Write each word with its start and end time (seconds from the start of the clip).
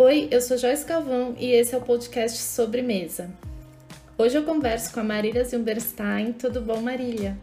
Oi, 0.00 0.28
eu 0.30 0.40
sou 0.40 0.56
Joyce 0.56 0.84
Calvão 0.84 1.34
e 1.36 1.50
esse 1.50 1.74
é 1.74 1.78
o 1.78 1.80
podcast 1.80 2.38
Sobremesa. 2.38 3.28
Hoje 4.16 4.38
eu 4.38 4.44
converso 4.44 4.92
com 4.94 5.00
a 5.00 5.02
Marília 5.02 5.42
Zilberstein. 5.42 6.34
Tudo 6.34 6.60
bom, 6.60 6.80
Marília? 6.80 7.36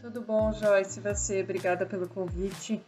Tudo 0.00 0.20
bom, 0.20 0.52
Joyce. 0.52 1.00
Você, 1.00 1.42
obrigada 1.42 1.84
pelo 1.86 2.08
convite. 2.08 2.80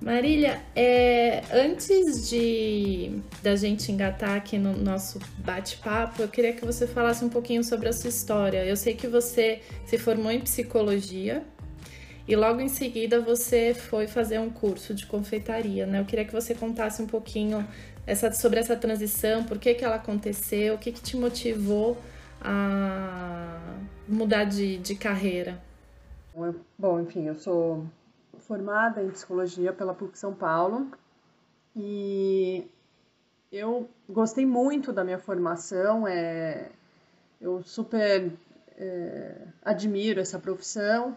Marília, 0.00 0.62
é, 0.76 1.42
antes 1.52 2.30
de 2.30 3.20
da 3.42 3.56
gente 3.56 3.90
engatar 3.90 4.36
aqui 4.36 4.56
no 4.56 4.76
nosso 4.76 5.18
bate-papo, 5.38 6.22
eu 6.22 6.28
queria 6.28 6.52
que 6.52 6.64
você 6.64 6.86
falasse 6.86 7.24
um 7.24 7.28
pouquinho 7.28 7.64
sobre 7.64 7.88
a 7.88 7.92
sua 7.92 8.10
história. 8.10 8.64
Eu 8.64 8.76
sei 8.76 8.94
que 8.94 9.08
você 9.08 9.62
se 9.84 9.98
formou 9.98 10.30
em 10.30 10.40
psicologia 10.40 11.42
e 12.28 12.34
logo 12.34 12.60
em 12.60 12.68
seguida 12.68 13.20
você 13.20 13.72
foi 13.72 14.08
fazer 14.08 14.40
um 14.40 14.50
curso 14.50 14.92
de 14.92 15.06
confeitaria, 15.06 15.86
né? 15.86 16.00
Eu 16.00 16.04
queria 16.04 16.24
que 16.24 16.32
você 16.32 16.54
contasse 16.54 17.00
um 17.00 17.06
pouquinho 17.06 17.66
essa, 18.06 18.30
sobre 18.32 18.60
essa 18.60 18.76
transição, 18.76 19.44
por 19.44 19.58
que, 19.58 19.74
que 19.74 19.84
ela 19.84 19.96
aconteceu, 19.96 20.74
o 20.74 20.78
que, 20.78 20.92
que 20.92 21.02
te 21.02 21.16
motivou 21.16 21.96
a 22.40 23.76
mudar 24.08 24.44
de, 24.44 24.78
de 24.78 24.94
carreira. 24.94 25.60
Bom, 26.78 27.00
enfim, 27.00 27.26
eu 27.26 27.34
sou 27.34 27.84
formada 28.40 29.02
em 29.02 29.10
psicologia 29.10 29.72
pela 29.72 29.94
PUC 29.94 30.18
São 30.18 30.34
Paulo 30.34 30.90
e 31.74 32.66
eu 33.50 33.88
gostei 34.08 34.44
muito 34.44 34.92
da 34.92 35.02
minha 35.02 35.18
formação, 35.18 36.06
é, 36.06 36.70
eu 37.40 37.62
super 37.62 38.32
é, 38.76 39.46
admiro 39.64 40.20
essa 40.20 40.38
profissão, 40.38 41.16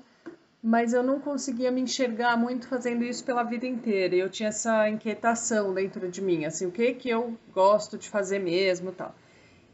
mas 0.61 0.93
eu 0.93 1.01
não 1.01 1.19
conseguia 1.19 1.71
me 1.71 1.81
enxergar 1.81 2.37
muito 2.37 2.67
fazendo 2.67 3.03
isso 3.03 3.23
pela 3.23 3.43
vida 3.43 3.65
inteira. 3.65 4.15
Eu 4.15 4.29
tinha 4.29 4.49
essa 4.49 4.89
inquietação 4.89 5.73
dentro 5.73 6.09
de 6.09 6.21
mim, 6.21 6.45
assim, 6.45 6.65
o 6.65 6.71
que 6.71 6.93
que 6.93 7.09
eu 7.09 7.37
gosto 7.53 7.97
de 7.97 8.09
fazer 8.09 8.39
mesmo, 8.39 8.91
tal. 8.91 9.15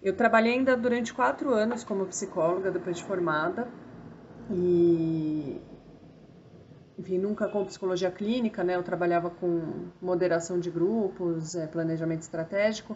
Eu 0.01 0.15
trabalhei 0.15 0.53
ainda 0.53 0.77
durante 0.77 1.13
quatro 1.13 1.51
anos 1.51 1.83
como 1.83 2.05
psicóloga 2.05 2.69
depois 2.71 2.97
de 2.97 3.03
formada 3.03 3.67
e 4.51 5.59
enfim, 6.97 7.17
nunca 7.17 7.47
com 7.47 7.65
psicologia 7.65 8.09
clínica, 8.09 8.63
né? 8.63 8.75
Eu 8.75 8.83
trabalhava 8.83 9.29
com 9.29 9.89
moderação 10.01 10.59
de 10.59 10.69
grupos, 10.69 11.55
é, 11.55 11.67
planejamento 11.67 12.21
estratégico. 12.21 12.95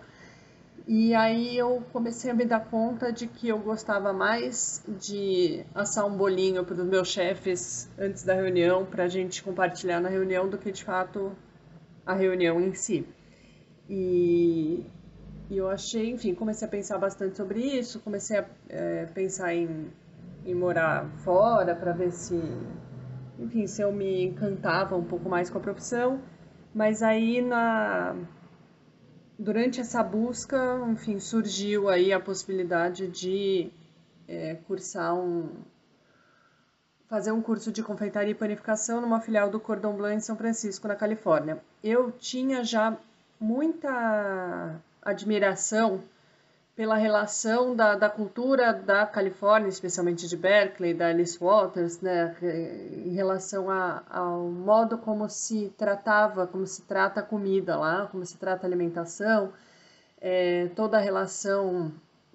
E 0.91 1.13
aí 1.13 1.55
eu 1.55 1.83
comecei 1.93 2.31
a 2.31 2.33
me 2.33 2.43
dar 2.43 2.61
conta 2.61 3.13
de 3.13 3.27
que 3.27 3.47
eu 3.47 3.59
gostava 3.59 4.11
mais 4.11 4.83
de 4.87 5.63
assar 5.75 6.03
um 6.07 6.17
bolinho 6.17 6.65
para 6.65 6.73
os 6.73 6.83
meus 6.83 7.09
chefes 7.09 7.87
antes 7.95 8.23
da 8.23 8.33
reunião, 8.33 8.83
para 8.83 9.03
a 9.03 9.07
gente 9.07 9.43
compartilhar 9.43 9.99
na 9.99 10.09
reunião, 10.09 10.49
do 10.49 10.57
que 10.57 10.71
de 10.71 10.83
fato 10.83 11.31
a 12.03 12.15
reunião 12.15 12.59
em 12.59 12.73
si. 12.73 13.07
E, 13.87 14.83
e 15.47 15.57
eu 15.57 15.69
achei, 15.69 16.09
enfim, 16.09 16.33
comecei 16.33 16.67
a 16.67 16.71
pensar 16.71 16.97
bastante 16.97 17.37
sobre 17.37 17.59
isso, 17.59 17.99
comecei 17.99 18.39
a 18.39 18.45
é, 18.67 19.05
pensar 19.13 19.53
em, 19.53 19.91
em 20.43 20.55
morar 20.55 21.07
fora 21.17 21.75
para 21.75 21.91
ver 21.91 22.11
se 22.11 22.33
enfim, 23.37 23.67
se 23.67 23.83
eu 23.83 23.91
me 23.93 24.23
encantava 24.23 24.97
um 24.97 25.03
pouco 25.03 25.29
mais 25.29 25.51
com 25.51 25.59
a 25.59 25.61
profissão, 25.61 26.19
mas 26.73 27.03
aí 27.03 27.43
na 27.43 28.15
durante 29.39 29.79
essa 29.79 30.03
busca, 30.03 30.57
enfim, 30.91 31.17
surgiu 31.17 31.87
aí 31.87 32.11
a 32.11 32.19
possibilidade 32.19 33.07
de 33.07 33.71
é, 34.27 34.55
cursar 34.67 35.15
um 35.15 35.49
fazer 37.07 37.31
um 37.31 37.41
curso 37.41 37.71
de 37.71 37.81
confeitaria 37.81 38.33
e 38.33 38.35
panificação 38.35 39.01
numa 39.01 39.19
filial 39.19 39.49
do 39.49 39.59
Cordon 39.59 39.95
Bleu 39.95 40.11
em 40.11 40.19
São 40.19 40.35
Francisco, 40.35 40.87
na 40.87 40.95
Califórnia. 40.95 41.57
Eu 41.83 42.11
tinha 42.11 42.63
já 42.63 42.95
muita 43.39 44.79
admiração 45.01 46.03
pela 46.79 46.95
relação 46.95 47.75
da, 47.75 47.93
da 47.93 48.09
cultura 48.09 48.71
da 48.71 49.05
Califórnia, 49.05 49.67
especialmente 49.67 50.29
de 50.29 50.37
Berkeley, 50.37 50.93
da 50.93 51.07
Alice 51.07 51.37
Waters, 51.37 51.99
né, 51.99 52.33
em 53.05 53.09
relação 53.09 53.69
a, 53.69 54.01
ao 54.09 54.43
modo 54.43 54.97
como 54.97 55.27
se 55.27 55.73
tratava, 55.77 56.47
como 56.47 56.65
se 56.65 56.81
trata 56.83 57.19
a 57.19 57.23
comida 57.23 57.75
lá, 57.75 58.07
como 58.07 58.25
se 58.25 58.37
trata 58.37 58.65
a 58.65 58.69
alimentação, 58.69 59.51
é, 60.21 60.69
toda 60.73 60.95
a 60.95 61.01
relação 61.01 61.91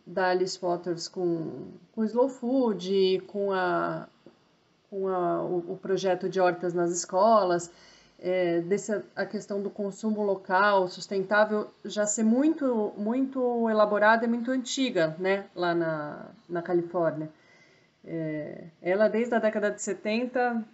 da 0.07 0.29
Alice 0.29 0.59
Waters 0.61 1.09
com, 1.09 1.69
com 1.95 2.03
o 2.03 2.05
Slow 2.05 2.29
Food, 2.29 3.23
com, 3.27 3.51
a, 3.51 4.07
com 4.91 5.09
a, 5.09 5.43
o, 5.43 5.73
o 5.73 5.79
projeto 5.79 6.29
de 6.29 6.39
hortas 6.39 6.75
nas 6.75 6.91
escolas, 6.91 7.71
é, 8.25 8.62
dessa 8.62 9.05
a 9.15 9.27
questão 9.27 9.62
do 9.62 9.69
consumo 9.69 10.23
local, 10.23 10.89
sustentável, 10.89 11.71
já 11.85 12.07
ser 12.07 12.23
muito, 12.23 12.95
muito 12.97 13.69
elaborada 13.69 14.25
e 14.25 14.29
muito 14.29 14.51
antiga, 14.51 15.15
né, 15.19 15.45
lá 15.55 15.75
na, 15.75 16.31
na 16.49 16.62
Califórnia. 16.62 17.29
É, 18.03 18.65
ela, 18.81 19.09
desde 19.09 19.35
a 19.35 19.39
década 19.39 19.71
de 19.71 19.83
70, 19.83 20.65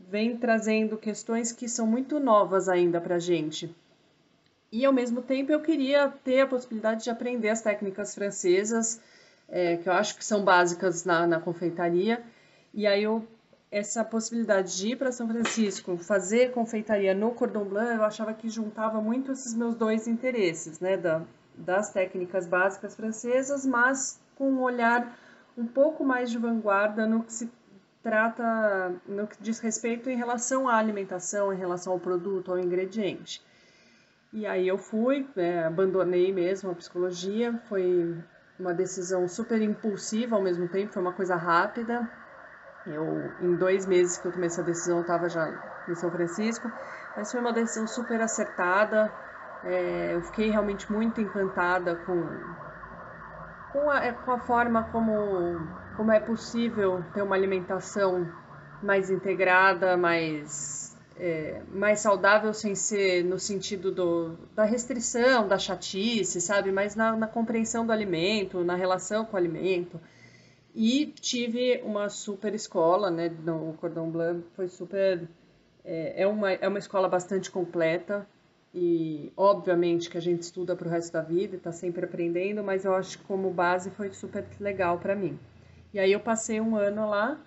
vem 0.00 0.38
trazendo 0.38 0.96
questões 0.96 1.52
que 1.52 1.68
são 1.68 1.86
muito 1.86 2.18
novas 2.18 2.70
ainda 2.70 2.98
para 3.02 3.16
a 3.16 3.18
gente. 3.18 3.74
E, 4.72 4.82
ao 4.86 4.92
mesmo 4.92 5.20
tempo, 5.20 5.52
eu 5.52 5.60
queria 5.60 6.08
ter 6.08 6.40
a 6.40 6.46
possibilidade 6.46 7.04
de 7.04 7.10
aprender 7.10 7.50
as 7.50 7.60
técnicas 7.60 8.14
francesas, 8.14 8.98
é, 9.46 9.76
que 9.76 9.90
eu 9.90 9.92
acho 9.92 10.16
que 10.16 10.24
são 10.24 10.42
básicas 10.42 11.04
na, 11.04 11.26
na 11.26 11.38
confeitaria. 11.38 12.22
E 12.72 12.86
aí 12.86 13.02
eu 13.02 13.26
essa 13.74 14.04
possibilidade 14.04 14.76
de 14.76 14.90
ir 14.90 14.96
para 14.96 15.10
São 15.10 15.26
Francisco, 15.26 15.96
fazer 15.96 16.52
confeitaria 16.52 17.12
no 17.12 17.32
Cordon 17.32 17.64
Blanc, 17.64 17.96
eu 17.96 18.04
achava 18.04 18.32
que 18.32 18.48
juntava 18.48 19.00
muito 19.00 19.32
esses 19.32 19.52
meus 19.52 19.74
dois 19.74 20.06
interesses, 20.06 20.78
né, 20.78 20.96
da, 20.96 21.22
das 21.56 21.90
técnicas 21.90 22.46
básicas 22.46 22.94
francesas, 22.94 23.66
mas 23.66 24.20
com 24.36 24.48
um 24.48 24.62
olhar 24.62 25.18
um 25.58 25.66
pouco 25.66 26.04
mais 26.04 26.30
de 26.30 26.38
vanguarda 26.38 27.04
no 27.04 27.24
que 27.24 27.32
se 27.32 27.50
trata, 28.00 28.94
no 29.08 29.26
que 29.26 29.42
diz 29.42 29.58
respeito 29.58 30.08
em 30.08 30.16
relação 30.16 30.68
à 30.68 30.76
alimentação, 30.76 31.52
em 31.52 31.56
relação 31.56 31.94
ao 31.94 31.98
produto, 31.98 32.52
ao 32.52 32.60
ingrediente. 32.60 33.42
E 34.32 34.46
aí 34.46 34.68
eu 34.68 34.78
fui, 34.78 35.26
é, 35.36 35.64
abandonei 35.64 36.32
mesmo 36.32 36.70
a 36.70 36.74
psicologia, 36.76 37.60
foi 37.68 38.16
uma 38.56 38.72
decisão 38.72 39.26
super 39.26 39.60
impulsiva 39.60 40.36
ao 40.36 40.42
mesmo 40.42 40.68
tempo, 40.68 40.92
foi 40.92 41.02
uma 41.02 41.12
coisa 41.12 41.34
rápida, 41.34 42.08
eu, 42.86 43.32
em 43.40 43.54
dois 43.54 43.86
meses 43.86 44.18
que 44.18 44.26
eu 44.26 44.32
tomei 44.32 44.46
essa 44.46 44.62
decisão, 44.62 44.98
eu 44.98 45.02
estava 45.02 45.28
já 45.28 45.52
em 45.88 45.94
São 45.94 46.10
Francisco, 46.10 46.70
mas 47.16 47.30
foi 47.30 47.40
uma 47.40 47.52
decisão 47.52 47.86
super 47.86 48.20
acertada. 48.20 49.12
É, 49.62 50.14
eu 50.14 50.20
fiquei 50.22 50.50
realmente 50.50 50.90
muito 50.92 51.20
encantada 51.20 51.96
com, 51.96 52.54
com, 53.68 53.88
a, 53.90 54.04
é, 54.04 54.12
com 54.12 54.30
a 54.30 54.38
forma 54.38 54.84
como, 54.84 55.66
como 55.96 56.12
é 56.12 56.20
possível 56.20 57.02
ter 57.14 57.22
uma 57.22 57.34
alimentação 57.34 58.28
mais 58.82 59.10
integrada, 59.10 59.96
mais, 59.96 60.94
é, 61.16 61.62
mais 61.72 62.00
saudável, 62.00 62.52
sem 62.52 62.74
ser 62.74 63.24
no 63.24 63.38
sentido 63.38 63.90
do, 63.90 64.36
da 64.54 64.64
restrição, 64.64 65.48
da 65.48 65.58
chatice, 65.58 66.40
sabe? 66.40 66.70
Mas 66.70 66.94
na, 66.94 67.16
na 67.16 67.26
compreensão 67.26 67.86
do 67.86 67.92
alimento, 67.92 68.62
na 68.62 68.74
relação 68.74 69.24
com 69.24 69.34
o 69.34 69.38
alimento. 69.38 69.98
E 70.74 71.06
tive 71.06 71.80
uma 71.84 72.08
super 72.08 72.52
escola, 72.54 73.10
né? 73.10 73.30
No 73.44 73.74
Cordon 73.74 74.10
Bleu 74.10 74.42
foi 74.56 74.66
super. 74.66 75.28
É, 75.84 76.22
é, 76.22 76.26
uma, 76.26 76.50
é 76.50 76.66
uma 76.66 76.78
escola 76.78 77.08
bastante 77.08 77.50
completa 77.50 78.26
e, 78.74 79.32
obviamente, 79.36 80.10
que 80.10 80.18
a 80.18 80.20
gente 80.20 80.42
estuda 80.42 80.74
para 80.74 80.88
o 80.88 80.90
resto 80.90 81.12
da 81.12 81.22
vida 81.22 81.54
e 81.54 81.58
está 81.58 81.70
sempre 81.70 82.04
aprendendo, 82.04 82.64
mas 82.64 82.84
eu 82.84 82.94
acho 82.94 83.18
que 83.18 83.24
como 83.24 83.50
base 83.50 83.90
foi 83.90 84.12
super 84.12 84.44
legal 84.58 84.98
para 84.98 85.14
mim. 85.14 85.38
E 85.92 85.98
aí 86.00 86.10
eu 86.10 86.18
passei 86.18 86.60
um 86.60 86.74
ano 86.74 87.08
lá, 87.08 87.40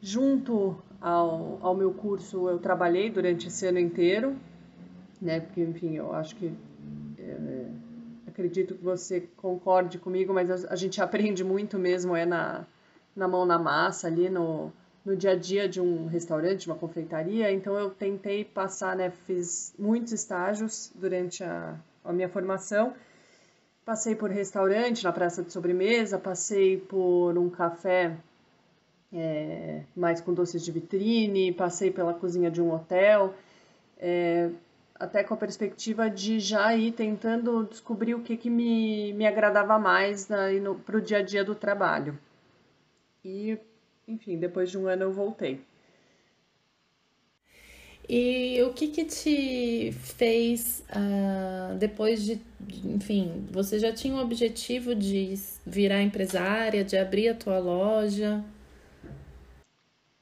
junto 0.00 0.76
ao, 1.00 1.58
ao 1.60 1.74
meu 1.74 1.92
curso, 1.92 2.48
eu 2.48 2.60
trabalhei 2.60 3.10
durante 3.10 3.48
esse 3.48 3.66
ano 3.66 3.80
inteiro, 3.80 4.36
né? 5.20 5.40
Porque, 5.40 5.62
enfim, 5.62 5.96
eu 5.96 6.12
acho 6.14 6.36
que. 6.36 6.52
É, 7.18 7.66
acredito 8.32 8.74
que 8.74 8.82
você 8.82 9.20
concorde 9.36 9.98
comigo, 9.98 10.32
mas 10.32 10.64
a, 10.64 10.74
gente 10.74 11.00
aprende 11.00 11.44
muito 11.44 11.78
mesmo 11.78 12.16
é 12.16 12.24
na, 12.24 12.66
na 13.14 13.28
mão 13.28 13.44
na 13.44 13.58
massa 13.58 14.06
ali 14.06 14.28
no, 14.30 14.72
no 15.04 15.14
dia 15.14 15.32
a 15.32 15.36
dia 15.36 15.68
de 15.68 15.80
um 15.80 16.06
restaurante, 16.06 16.62
de 16.62 16.66
uma 16.68 16.76
confeitaria. 16.76 17.52
Então 17.52 17.78
eu 17.78 17.90
tentei 17.90 18.44
passar, 18.44 18.96
né, 18.96 19.10
fiz 19.10 19.74
muitos 19.78 20.12
estágios 20.12 20.90
durante 20.94 21.44
a, 21.44 21.78
a 22.04 22.12
minha 22.12 22.28
formação. 22.28 22.94
Passei 23.84 24.14
por 24.14 24.30
restaurante 24.30 25.04
na 25.04 25.12
praça 25.12 25.42
de 25.42 25.52
sobremesa, 25.52 26.18
passei 26.18 26.78
por 26.78 27.36
um 27.36 27.50
café 27.50 28.16
é, 29.12 29.82
mais 29.94 30.20
com 30.20 30.32
doces 30.32 30.64
de 30.64 30.72
vitrine, 30.72 31.52
passei 31.52 31.90
pela 31.90 32.14
cozinha 32.14 32.50
de 32.50 32.62
um 32.62 32.72
hotel. 32.72 33.34
É, 33.98 34.48
até 35.02 35.24
com 35.24 35.34
a 35.34 35.36
perspectiva 35.36 36.08
de 36.08 36.38
já 36.38 36.76
ir 36.76 36.92
tentando 36.92 37.64
descobrir 37.64 38.14
o 38.14 38.20
que, 38.20 38.36
que 38.36 38.48
me, 38.48 39.12
me 39.14 39.26
agradava 39.26 39.76
mais 39.76 40.28
para 40.86 40.96
o 40.96 41.00
dia 41.00 41.18
a 41.18 41.22
dia 41.22 41.44
do 41.44 41.56
trabalho. 41.56 42.16
E, 43.24 43.58
enfim, 44.06 44.38
depois 44.38 44.70
de 44.70 44.78
um 44.78 44.86
ano 44.86 45.02
eu 45.02 45.12
voltei. 45.12 45.60
E 48.08 48.62
o 48.62 48.72
que 48.72 48.88
que 48.88 49.04
te 49.04 49.90
fez, 49.92 50.84
uh, 50.90 51.76
depois 51.76 52.22
de, 52.24 52.40
enfim, 52.84 53.44
você 53.50 53.80
já 53.80 53.92
tinha 53.92 54.14
o 54.14 54.20
objetivo 54.20 54.94
de 54.94 55.34
virar 55.66 56.00
empresária, 56.00 56.84
de 56.84 56.96
abrir 56.96 57.28
a 57.28 57.34
tua 57.34 57.58
loja? 57.58 58.44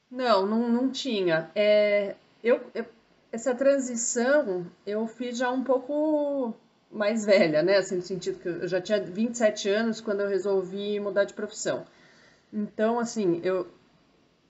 Não, 0.09 0.43
não, 0.47 0.67
não 0.67 0.89
tinha. 0.89 1.51
É, 1.53 2.15
eu, 2.43 2.59
eu, 2.73 2.85
essa 3.31 3.55
transição 3.55 4.65
eu 4.85 5.07
fiz 5.07 5.37
já 5.37 5.49
um 5.49 5.63
pouco 5.63 6.53
mais 6.91 7.25
velha, 7.25 7.63
né? 7.63 7.77
Assim, 7.77 7.95
no 7.95 8.01
sentido 8.01 8.39
que 8.39 8.47
eu 8.47 8.67
já 8.67 8.81
tinha 8.81 9.01
27 9.01 9.69
anos 9.69 10.01
quando 10.01 10.19
eu 10.21 10.27
resolvi 10.27 10.99
mudar 10.99 11.23
de 11.23 11.33
profissão. 11.33 11.85
Então, 12.51 12.99
assim, 12.99 13.39
eu 13.43 13.67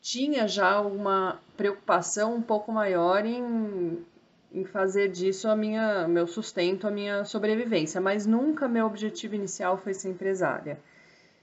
tinha 0.01 0.47
já 0.47 0.81
uma 0.81 1.39
preocupação 1.55 2.35
um 2.35 2.41
pouco 2.41 2.71
maior 2.71 3.23
em, 3.23 4.03
em 4.51 4.65
fazer 4.65 5.09
disso 5.09 5.47
a 5.47 5.55
minha 5.55 6.07
meu 6.07 6.25
sustento, 6.25 6.87
a 6.87 6.91
minha 6.91 7.23
sobrevivência, 7.23 8.01
mas 8.01 8.25
nunca 8.25 8.67
meu 8.67 8.87
objetivo 8.87 9.35
inicial 9.35 9.77
foi 9.77 9.93
ser 9.93 10.09
empresária. 10.09 10.79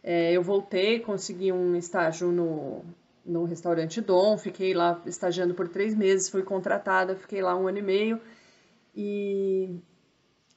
É, 0.02 0.32
eu 0.32 0.42
voltei, 0.42 0.98
consegui 0.98 1.52
um 1.52 1.76
estágio 1.76 2.32
no, 2.32 2.82
no 3.28 3.44
restaurante 3.44 4.00
Dom, 4.00 4.38
fiquei 4.38 4.74
lá 4.74 5.00
estagiando 5.06 5.54
por 5.54 5.68
três 5.68 5.94
meses, 5.94 6.28
fui 6.28 6.42
contratada, 6.42 7.14
fiquei 7.14 7.42
lá 7.42 7.54
um 7.56 7.68
ano 7.68 7.78
e 7.78 7.82
meio 7.82 8.20
e 8.96 9.78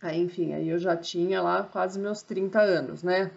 aí, 0.01 0.19
enfim, 0.21 0.53
aí 0.53 0.69
eu 0.69 0.79
já 0.79 0.95
tinha 0.97 1.41
lá 1.41 1.63
quase 1.63 1.99
meus 1.99 2.23
30 2.23 2.59
anos, 2.61 3.03
né? 3.03 3.31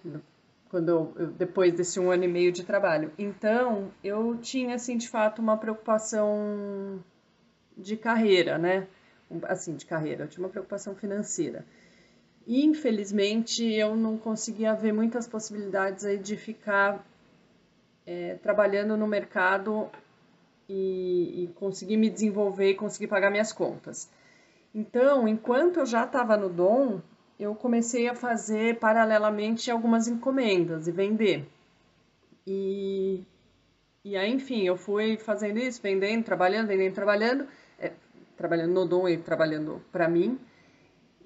quando 0.75 0.88
eu, 0.88 1.26
depois 1.38 1.72
desse 1.72 2.00
um 2.00 2.10
ano 2.10 2.25
e 2.25 2.28
meio 2.28 2.50
de 2.50 2.64
trabalho. 2.64 3.12
Então, 3.16 3.92
eu 4.02 4.36
tinha, 4.38 4.75
assim, 4.75 4.96
de 4.96 5.08
fato, 5.08 5.40
uma 5.40 5.56
preocupação 5.56 7.00
de 7.78 7.96
carreira, 7.96 8.58
né? 8.58 8.88
Assim, 9.44 9.76
de 9.76 9.86
carreira, 9.86 10.25
eu 10.25 10.28
tinha 10.28 10.44
uma 10.44 10.50
preocupação 10.50 10.96
financeira. 10.96 11.64
E, 12.44 12.64
infelizmente, 12.64 13.64
eu 13.64 13.94
não 13.94 14.19
conseguia 14.19 14.75
ver 14.75 14.92
muitas 14.92 15.28
possibilidades 15.28 16.04
aí 16.04 16.19
de 16.19 16.36
ficar 16.36 17.06
é, 18.06 18.34
trabalhando 18.42 18.96
no 18.96 19.06
mercado 19.06 19.88
e, 20.68 21.44
e 21.44 21.48
conseguir 21.54 21.96
me 21.96 22.10
desenvolver 22.10 22.70
e 22.70 22.74
conseguir 22.74 23.06
pagar 23.06 23.30
minhas 23.30 23.52
contas. 23.52 24.10
Então, 24.74 25.28
enquanto 25.28 25.80
eu 25.80 25.86
já 25.86 26.04
estava 26.04 26.36
no 26.36 26.48
Dom, 26.48 27.00
eu 27.38 27.54
comecei 27.54 28.08
a 28.08 28.14
fazer 28.14 28.78
paralelamente 28.78 29.70
algumas 29.70 30.08
encomendas 30.08 30.88
e 30.88 30.92
vender. 30.92 31.46
E, 32.46 33.22
e 34.04 34.16
aí, 34.16 34.32
enfim, 34.32 34.62
eu 34.64 34.76
fui 34.76 35.16
fazendo 35.16 35.58
isso, 35.58 35.80
vendendo, 35.80 36.24
trabalhando, 36.24 36.68
vendendo, 36.68 36.94
trabalhando, 36.94 37.46
é, 37.78 37.92
trabalhando 38.36 38.72
no 38.72 38.86
Dom 38.86 39.08
e 39.08 39.16
trabalhando 39.16 39.80
para 39.92 40.08
mim. 40.08 40.38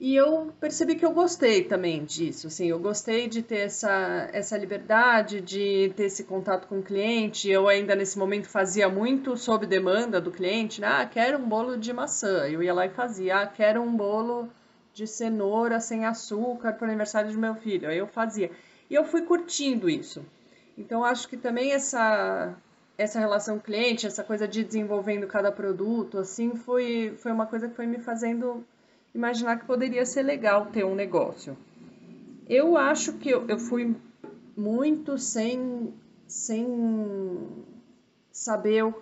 E 0.01 0.15
eu 0.15 0.53
percebi 0.61 0.95
que 0.95 1.05
eu 1.05 1.11
gostei 1.11 1.65
também 1.65 2.05
disso, 2.05 2.47
assim, 2.47 2.69
eu 2.69 2.79
gostei 2.79 3.27
de 3.29 3.43
ter 3.43 3.59
essa, 3.67 4.29
essa 4.33 4.57
liberdade, 4.57 5.41
de 5.41 5.93
ter 5.97 6.05
esse 6.05 6.23
contato 6.23 6.69
com 6.69 6.79
o 6.79 6.83
cliente. 6.83 7.51
Eu 7.51 7.67
ainda 7.67 7.97
nesse 7.97 8.17
momento 8.17 8.49
fazia 8.49 8.89
muito 8.89 9.37
sob 9.37 9.67
demanda 9.67 10.21
do 10.21 10.31
cliente, 10.31 10.81
né? 10.81 10.87
ah, 10.87 11.07
quero 11.07 11.39
um 11.39 11.49
bolo 11.49 11.77
de 11.77 11.93
maçã. 11.93 12.47
Eu 12.47 12.63
ia 12.63 12.73
lá 12.73 12.87
e 12.87 12.91
fazia, 12.91 13.41
ah, 13.41 13.47
quero 13.47 13.83
um 13.83 13.97
bolo 13.97 14.49
de 14.95 15.05
cenoura 15.05 15.81
sem 15.81 16.05
açúcar 16.05 16.75
para 16.75 16.87
o 16.87 16.89
aniversário 16.89 17.33
do 17.33 17.39
meu 17.39 17.57
filho. 17.57 17.89
Aí 17.89 17.99
eu 17.99 18.07
fazia. 18.07 18.53
E 18.89 18.95
eu 18.95 19.05
fui 19.05 19.23
curtindo 19.23 19.91
isso. 19.91 20.25
Então 20.77 21.05
acho 21.05 21.29
que 21.29 21.37
também 21.37 21.73
essa 21.73 22.55
essa 22.97 23.21
relação 23.21 23.61
cliente, 23.61 24.07
essa 24.07 24.25
coisa 24.25 24.47
de 24.49 24.65
desenvolvendo 24.65 25.27
cada 25.27 25.53
produto, 25.53 26.19
assim, 26.19 26.55
foi 26.57 27.15
foi 27.19 27.33
uma 27.33 27.47
coisa 27.47 27.69
que 27.69 27.75
foi 27.75 27.87
me 27.87 27.99
fazendo 27.99 28.65
imaginar 29.19 29.59
que 29.59 29.67
poderia 29.67 30.07
ser 30.07 30.23
legal 30.23 30.67
ter 30.67 30.85
um 30.85 30.95
negócio. 30.95 31.59
Eu 32.49 32.77
acho 32.77 33.15
que 33.15 33.29
eu, 33.29 33.47
eu 33.49 33.59
fui 33.59 33.97
muito 34.57 35.19
sem 35.19 35.93
sem 36.27 36.65
saber 38.31 38.95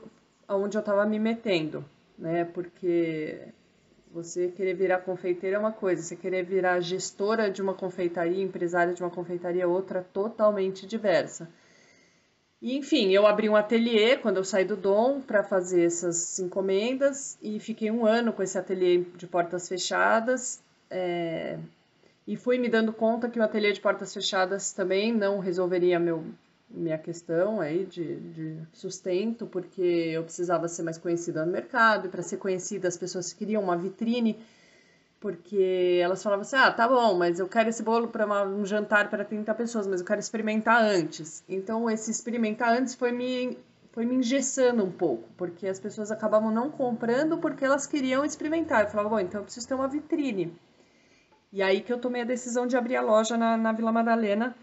aonde 0.49 0.77
eu 0.77 0.81
estava 0.81 1.05
me 1.05 1.19
metendo, 1.19 1.85
né? 2.19 2.45
Porque 2.45 3.49
você 4.11 4.49
querer 4.49 4.75
virar 4.75 5.01
confeiteira 5.01 5.57
é 5.57 5.59
uma 5.59 5.73
coisa, 5.73 6.03
você 6.03 6.17
querer 6.17 6.45
virar 6.45 6.81
gestora 6.81 7.51
de 7.51 7.61
uma 7.61 7.75
confeitaria, 7.75 8.43
empresária 8.43 8.95
de 8.95 9.03
uma 9.03 9.11
confeitaria 9.11 9.65
é 9.65 9.67
outra 9.67 10.03
totalmente 10.03 10.87
diversa. 10.87 11.51
E, 12.61 12.77
enfim, 12.77 13.11
eu 13.13 13.27
abri 13.27 13.49
um 13.49 13.57
ateliê 13.57 14.17
quando 14.17 14.39
eu 14.39 14.45
saí 14.45 14.65
do 14.65 14.77
Dom 14.77 15.21
para 15.21 15.43
fazer 15.43 15.85
essas 15.85 16.39
encomendas 16.39 17.39
e 17.43 17.61
fiquei 17.61 17.91
um 17.91 18.07
ano 18.07 18.33
com 18.33 18.43
esse 18.43 18.57
ateliê 18.57 19.05
de 19.17 19.27
portas 19.27 19.69
fechadas. 19.69 20.63
É, 20.91 21.59
e 22.27 22.37
fui 22.37 22.59
me 22.59 22.69
dando 22.69 22.93
conta 22.93 23.29
que 23.29 23.39
o 23.39 23.43
ateliê 23.43 23.73
de 23.73 23.81
portas 23.81 24.13
fechadas 24.13 24.73
também 24.73 25.13
não 25.13 25.39
resolveria 25.39 26.01
meu, 26.01 26.25
minha 26.69 26.99
questão 26.99 27.61
aí 27.61 27.85
de, 27.85 28.17
de 28.17 28.59
sustento, 28.73 29.47
porque 29.47 29.83
eu 29.83 30.25
precisava 30.25 30.67
ser 30.67 30.83
mais 30.83 30.99
conhecida 30.99 31.45
no 31.45 31.53
mercado, 31.53 32.07
e 32.07 32.11
para 32.11 32.23
ser 32.23 32.39
conhecida 32.39 32.89
as 32.89 32.97
pessoas 32.97 33.33
queriam 33.33 33.63
uma 33.63 33.77
vitrine, 33.77 34.37
porque 35.21 36.01
elas 36.03 36.23
falavam 36.23 36.43
assim: 36.43 36.57
ah, 36.57 36.71
tá 36.71 36.87
bom, 36.89 37.15
mas 37.15 37.39
eu 37.39 37.49
quero 37.49 37.69
esse 37.69 37.83
bolo 37.83 38.09
para 38.09 38.27
um 38.47 38.65
jantar 38.65 39.09
para 39.11 39.25
30 39.25 39.55
pessoas, 39.55 39.87
mas 39.87 40.01
eu 40.01 40.07
quero 40.07 40.21
experimentar 40.21 40.83
antes. 40.83 41.43
Então, 41.49 41.91
esse 41.91 42.11
experimentar 42.11 42.77
antes 42.77 42.95
foi 42.95 43.13
me, 43.13 43.59
foi 43.93 44.05
me 44.05 44.17
engessando 44.17 44.85
um 44.85 44.91
pouco, 44.91 45.29
porque 45.37 45.67
as 45.67 45.81
pessoas 45.81 46.11
acabavam 46.11 46.51
não 46.51 46.71
comprando 46.71 47.39
porque 47.39 47.65
elas 47.65 47.87
queriam 47.87 48.25
experimentar. 48.25 48.85
Eu 48.85 48.91
falava: 48.91 49.09
bom, 49.09 49.21
então 49.21 49.41
eu 49.41 49.45
preciso 49.45 49.67
ter 49.67 49.75
uma 49.75 49.89
vitrine. 49.89 50.55
E 51.53 51.63
aí 51.63 51.81
que 51.81 51.93
eu 51.93 51.99
tomei 51.99 52.23
a 52.23 52.25
decisão 52.27 52.67
de 52.67 52.77
abrir 52.77 52.97
a 52.97 53.03
loja 53.03 53.37
na, 53.37 53.57
na 53.57 53.73
Vila 53.73 53.93
Madalena 53.93 54.55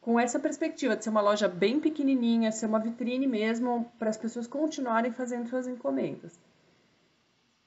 com 0.00 0.18
essa 0.18 0.38
perspectiva 0.38 0.96
de 0.96 1.04
ser 1.04 1.10
uma 1.10 1.20
loja 1.20 1.48
bem 1.48 1.78
pequenininha, 1.78 2.50
ser 2.50 2.66
uma 2.66 2.78
vitrine 2.78 3.26
mesmo, 3.26 3.90
para 3.98 4.08
as 4.08 4.16
pessoas 4.16 4.46
continuarem 4.46 5.12
fazendo 5.12 5.48
suas 5.48 5.66
encomendas. 5.66 6.32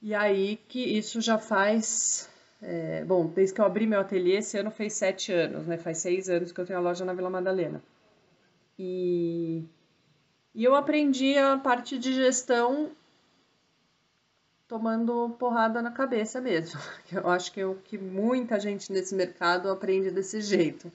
E 0.02 0.14
aí 0.14 0.56
que 0.68 0.80
isso 0.80 1.20
já 1.20 1.38
faz. 1.38 2.28
É, 2.60 3.04
bom, 3.04 3.26
desde 3.26 3.54
que 3.54 3.60
eu 3.60 3.64
abri 3.64 3.86
meu 3.86 4.00
ateliê, 4.00 4.38
esse 4.38 4.58
ano 4.58 4.70
fez 4.70 4.94
sete 4.94 5.32
anos, 5.32 5.66
né? 5.66 5.78
Faz 5.78 5.98
seis 5.98 6.28
anos 6.28 6.50
que 6.50 6.60
eu 6.60 6.66
tenho 6.66 6.78
a 6.80 6.82
loja 6.82 7.04
na 7.04 7.14
Vila 7.14 7.30
Madalena. 7.30 7.82
E, 8.76 9.64
e 10.54 10.64
eu 10.64 10.74
aprendi 10.74 11.38
a 11.38 11.56
parte 11.56 11.98
de 11.98 12.12
gestão 12.12 12.90
tomando 14.66 15.36
porrada 15.38 15.80
na 15.80 15.90
cabeça 15.90 16.40
mesmo. 16.40 16.80
Eu 17.12 17.28
acho 17.28 17.52
que 17.52 17.60
é 17.60 17.66
o 17.66 17.74
que 17.74 17.98
muita 17.98 18.58
gente 18.58 18.90
nesse 18.90 19.14
mercado 19.14 19.70
aprende 19.70 20.10
desse 20.10 20.40
jeito 20.40 20.90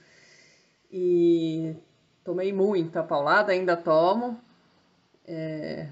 e 0.92 1.76
tomei 2.24 2.52
muita 2.52 3.04
paulada, 3.04 3.52
ainda 3.52 3.78
tomo. 3.78 4.40
É, 5.28 5.90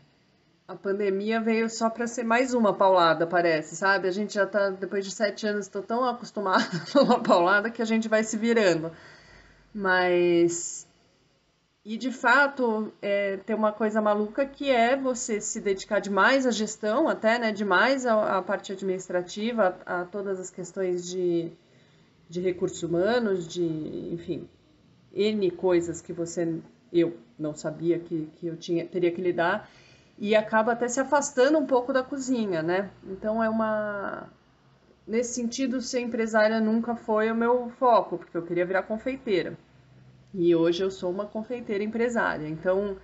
a 0.67 0.75
pandemia 0.75 1.39
veio 1.39 1.69
só 1.69 1.89
para 1.89 2.07
ser 2.07 2.24
mais 2.24 2.53
uma 2.53 2.74
paulada, 2.74 3.27
parece, 3.27 3.75
sabe? 3.75 4.07
A 4.07 4.12
gente 4.12 4.34
já 4.34 4.48
tá, 4.48 4.72
depois 4.72 5.05
de 5.05 5.12
sete 5.12 5.45
anos, 5.45 5.65
estou 5.65 5.84
tão 5.84 6.03
acostumada 6.03 6.65
a 6.95 7.01
uma 7.01 7.22
paulada 7.22 7.69
que 7.69 7.81
a 7.81 7.86
gente 7.86 8.07
vai 8.07 8.24
se 8.24 8.36
virando. 8.36 8.91
Mas. 9.74 10.88
E 11.84 11.98
de 11.98 12.12
fato, 12.12 12.91
é, 13.00 13.38
tem 13.38 13.55
uma 13.55 13.72
coisa 13.72 14.01
maluca 14.01 14.43
que 14.43 14.72
é 14.72 14.95
você 14.95 15.39
se 15.39 15.62
dedicar 15.62 16.00
demais 16.00 16.48
à 16.48 16.51
gestão, 16.51 17.07
até, 17.07 17.38
né? 17.38 17.51
Demais 17.51 18.07
à, 18.07 18.38
à 18.38 18.41
parte 18.41 18.72
administrativa, 18.72 19.77
a, 19.86 20.01
a 20.01 20.05
todas 20.05 20.39
as 20.39 20.50
questões 20.50 21.07
de, 21.07 21.51
de 22.27 22.41
recursos 22.41 22.81
humanos, 22.81 23.48
de, 23.48 23.63
enfim, 24.12 24.50
N 25.13 25.51
coisas 25.51 26.01
que 26.01 26.12
você, 26.12 26.60
eu 26.91 27.17
não 27.38 27.53
sabia 27.53 28.00
que, 28.00 28.29
que 28.39 28.48
eu 28.48 28.57
tinha, 28.57 28.84
teria 28.84 29.12
que 29.12 29.22
lidar, 29.22 29.69
e 30.17 30.36
acaba 30.36 30.72
até 30.72 30.88
se 30.88 31.00
afastando 31.00 31.57
um 31.57 31.65
pouco 31.65 31.91
da 31.91 32.03
cozinha, 32.03 32.62
né? 32.62 32.89
Então 33.03 33.43
é 33.43 33.50
uma. 33.50 34.27
Nesse 35.07 35.36
sentido, 35.36 35.81
ser 35.81 36.00
empresária 36.00 36.60
nunca 36.60 36.95
foi 36.95 37.31
o 37.31 37.36
meu 37.36 37.69
foco, 37.77 38.17
porque 38.17 38.36
eu 38.36 38.41
queria 38.41 38.65
virar 38.65 38.84
confeiteira. 38.84 39.55
E 40.34 40.55
hoje 40.55 40.84
eu 40.84 40.89
sou 40.89 41.12
uma 41.12 41.25
confeiteira 41.25 41.84
empresária. 41.84 42.48
Então, 42.48 42.98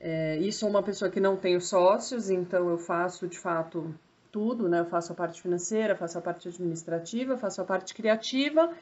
é, 0.00 0.38
e 0.38 0.52
sou 0.52 0.68
uma 0.68 0.82
pessoa 0.82 1.10
que 1.10 1.20
não 1.20 1.36
tenho 1.36 1.60
sócios, 1.60 2.28
então 2.28 2.68
eu 2.68 2.76
faço 2.76 3.28
de 3.28 3.38
fato 3.38 3.94
tudo, 4.32 4.68
né? 4.68 4.80
Eu 4.80 4.86
faço 4.86 5.12
a 5.12 5.14
parte 5.14 5.40
financeira, 5.40 5.94
faço 5.94 6.18
a 6.18 6.20
parte 6.20 6.48
administrativa, 6.48 7.36
faço 7.36 7.60
a 7.60 7.64
parte 7.64 7.94
criativa 7.94 8.72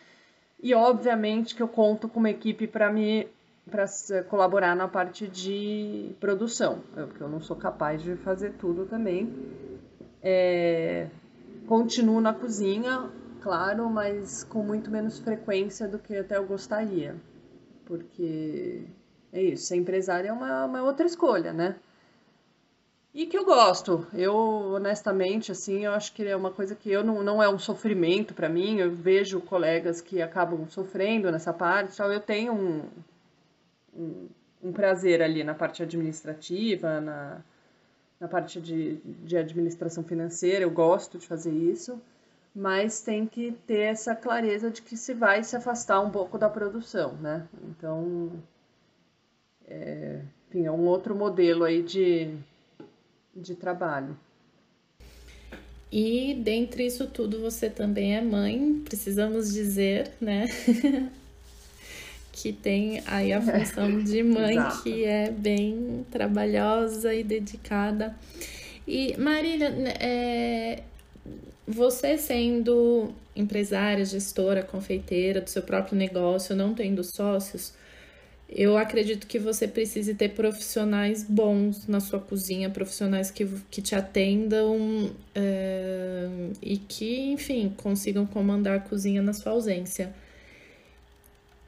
e 0.62 0.74
obviamente 0.74 1.54
que 1.54 1.62
eu 1.62 1.68
conto 1.68 2.08
com 2.08 2.20
uma 2.20 2.30
equipe 2.30 2.66
para 2.66 2.90
me 2.92 3.28
para 3.68 3.84
colaborar 4.28 4.74
na 4.74 4.88
parte 4.88 5.28
de 5.28 6.14
produção, 6.20 6.80
porque 6.94 7.22
eu 7.22 7.28
não 7.28 7.40
sou 7.40 7.56
capaz 7.56 8.02
de 8.02 8.16
fazer 8.16 8.54
tudo 8.54 8.86
também. 8.86 9.32
É, 10.22 11.08
continuo 11.66 12.20
na 12.20 12.34
cozinha, 12.34 13.08
claro, 13.40 13.88
mas 13.88 14.44
com 14.44 14.62
muito 14.62 14.90
menos 14.90 15.18
frequência 15.18 15.88
do 15.88 15.98
que 15.98 16.16
até 16.16 16.36
eu 16.36 16.46
gostaria, 16.46 17.16
porque 17.84 18.84
é 19.32 19.42
isso, 19.42 19.66
ser 19.66 19.76
empresária 19.76 20.28
é 20.28 20.32
uma, 20.32 20.64
uma 20.64 20.82
outra 20.82 21.06
escolha, 21.06 21.52
né? 21.52 21.76
E 23.12 23.26
que 23.26 23.36
eu 23.36 23.44
gosto. 23.44 24.06
Eu, 24.14 24.36
honestamente, 24.36 25.50
assim, 25.50 25.84
eu 25.84 25.92
acho 25.92 26.12
que 26.12 26.24
é 26.24 26.36
uma 26.36 26.52
coisa 26.52 26.76
que 26.76 26.90
eu 26.90 27.02
não, 27.02 27.24
não 27.24 27.42
é 27.42 27.48
um 27.48 27.58
sofrimento 27.58 28.32
para 28.34 28.48
mim. 28.48 28.78
Eu 28.78 28.92
vejo 28.92 29.40
colegas 29.40 30.00
que 30.00 30.22
acabam 30.22 30.68
sofrendo 30.68 31.30
nessa 31.30 31.52
parte. 31.52 31.92
Então 31.92 32.12
eu 32.12 32.20
tenho 32.20 32.52
um, 32.52 32.82
um, 34.62 34.72
prazer 34.72 35.22
ali 35.22 35.44
na 35.44 35.54
parte 35.54 35.82
administrativa, 35.82 37.00
na, 37.00 37.42
na 38.18 38.28
parte 38.28 38.60
de, 38.60 38.96
de 39.24 39.36
administração 39.36 40.04
financeira. 40.04 40.64
Eu 40.64 40.70
gosto 40.70 41.18
de 41.18 41.26
fazer 41.26 41.52
isso. 41.52 42.00
Mas 42.54 43.00
tem 43.00 43.26
que 43.26 43.52
ter 43.66 43.80
essa 43.80 44.14
clareza 44.14 44.70
de 44.70 44.82
que 44.82 44.96
se 44.96 45.14
vai 45.14 45.44
se 45.44 45.54
afastar 45.54 46.00
um 46.00 46.10
pouco 46.10 46.36
da 46.36 46.48
produção, 46.48 47.12
né? 47.14 47.46
Então, 47.68 48.32
é, 49.68 50.20
enfim, 50.48 50.66
é 50.66 50.70
um 50.70 50.84
outro 50.86 51.14
modelo 51.14 51.62
aí 51.62 51.80
de, 51.80 52.34
de 53.36 53.54
trabalho. 53.54 54.16
E 55.92 56.34
dentre 56.34 56.86
isso 56.86 57.06
tudo, 57.06 57.40
você 57.40 57.70
também 57.70 58.16
é 58.16 58.20
mãe, 58.20 58.80
precisamos 58.84 59.52
dizer, 59.52 60.12
né? 60.20 60.46
que 62.40 62.52
tem 62.54 63.02
aí 63.06 63.34
a 63.34 63.40
função 63.42 64.02
de 64.02 64.22
mãe, 64.22 64.56
que 64.82 65.04
é 65.04 65.30
bem 65.30 66.06
trabalhosa 66.10 67.14
e 67.14 67.22
dedicada. 67.22 68.16
E 68.88 69.14
Marília, 69.18 69.68
é, 70.00 70.82
você 71.68 72.16
sendo 72.16 73.10
empresária, 73.36 74.04
gestora, 74.06 74.62
confeiteira 74.62 75.42
do 75.42 75.50
seu 75.50 75.62
próprio 75.62 75.98
negócio, 75.98 76.56
não 76.56 76.72
tendo 76.72 77.04
sócios, 77.04 77.74
eu 78.48 78.76
acredito 78.76 79.26
que 79.26 79.38
você 79.38 79.68
precise 79.68 80.14
ter 80.14 80.30
profissionais 80.30 81.22
bons 81.22 81.86
na 81.86 82.00
sua 82.00 82.18
cozinha, 82.18 82.70
profissionais 82.70 83.30
que, 83.30 83.46
que 83.70 83.82
te 83.82 83.94
atendam 83.94 85.10
é, 85.34 86.26
e 86.60 86.78
que, 86.78 87.32
enfim, 87.32 87.72
consigam 87.76 88.26
comandar 88.26 88.78
a 88.78 88.80
cozinha 88.80 89.20
na 89.20 89.34
sua 89.34 89.52
ausência. 89.52 90.12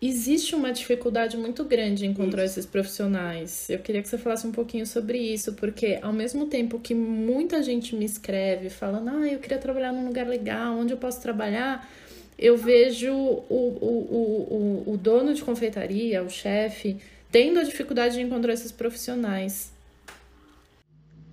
Existe 0.04 0.56
uma 0.56 0.72
dificuldade 0.72 1.36
muito 1.36 1.64
grande 1.64 2.04
em 2.04 2.10
encontrar 2.10 2.44
esses 2.44 2.66
profissionais. 2.66 3.70
Eu 3.70 3.78
queria 3.78 4.02
que 4.02 4.08
você 4.08 4.18
falasse 4.18 4.44
um 4.44 4.50
pouquinho 4.50 4.84
sobre 4.84 5.16
isso, 5.16 5.52
porque 5.52 6.00
ao 6.02 6.12
mesmo 6.12 6.46
tempo 6.46 6.80
que 6.80 6.92
muita 6.92 7.62
gente 7.62 7.94
me 7.94 8.04
escreve 8.04 8.68
falando, 8.68 9.10
ah, 9.10 9.28
eu 9.28 9.38
queria 9.38 9.58
trabalhar 9.58 9.92
num 9.92 10.08
lugar 10.08 10.26
legal, 10.26 10.76
onde 10.76 10.92
eu 10.92 10.96
posso 10.96 11.22
trabalhar, 11.22 11.88
eu 12.36 12.56
vejo 12.56 13.12
o, 13.12 13.44
o, 13.48 14.82
o, 14.88 14.92
o 14.92 14.96
dono 14.96 15.34
de 15.34 15.44
confeitaria, 15.44 16.20
o 16.20 16.28
chefe, 16.28 16.96
tendo 17.30 17.60
a 17.60 17.62
dificuldade 17.62 18.16
de 18.16 18.22
encontrar 18.22 18.54
esses 18.54 18.72
profissionais. 18.72 19.72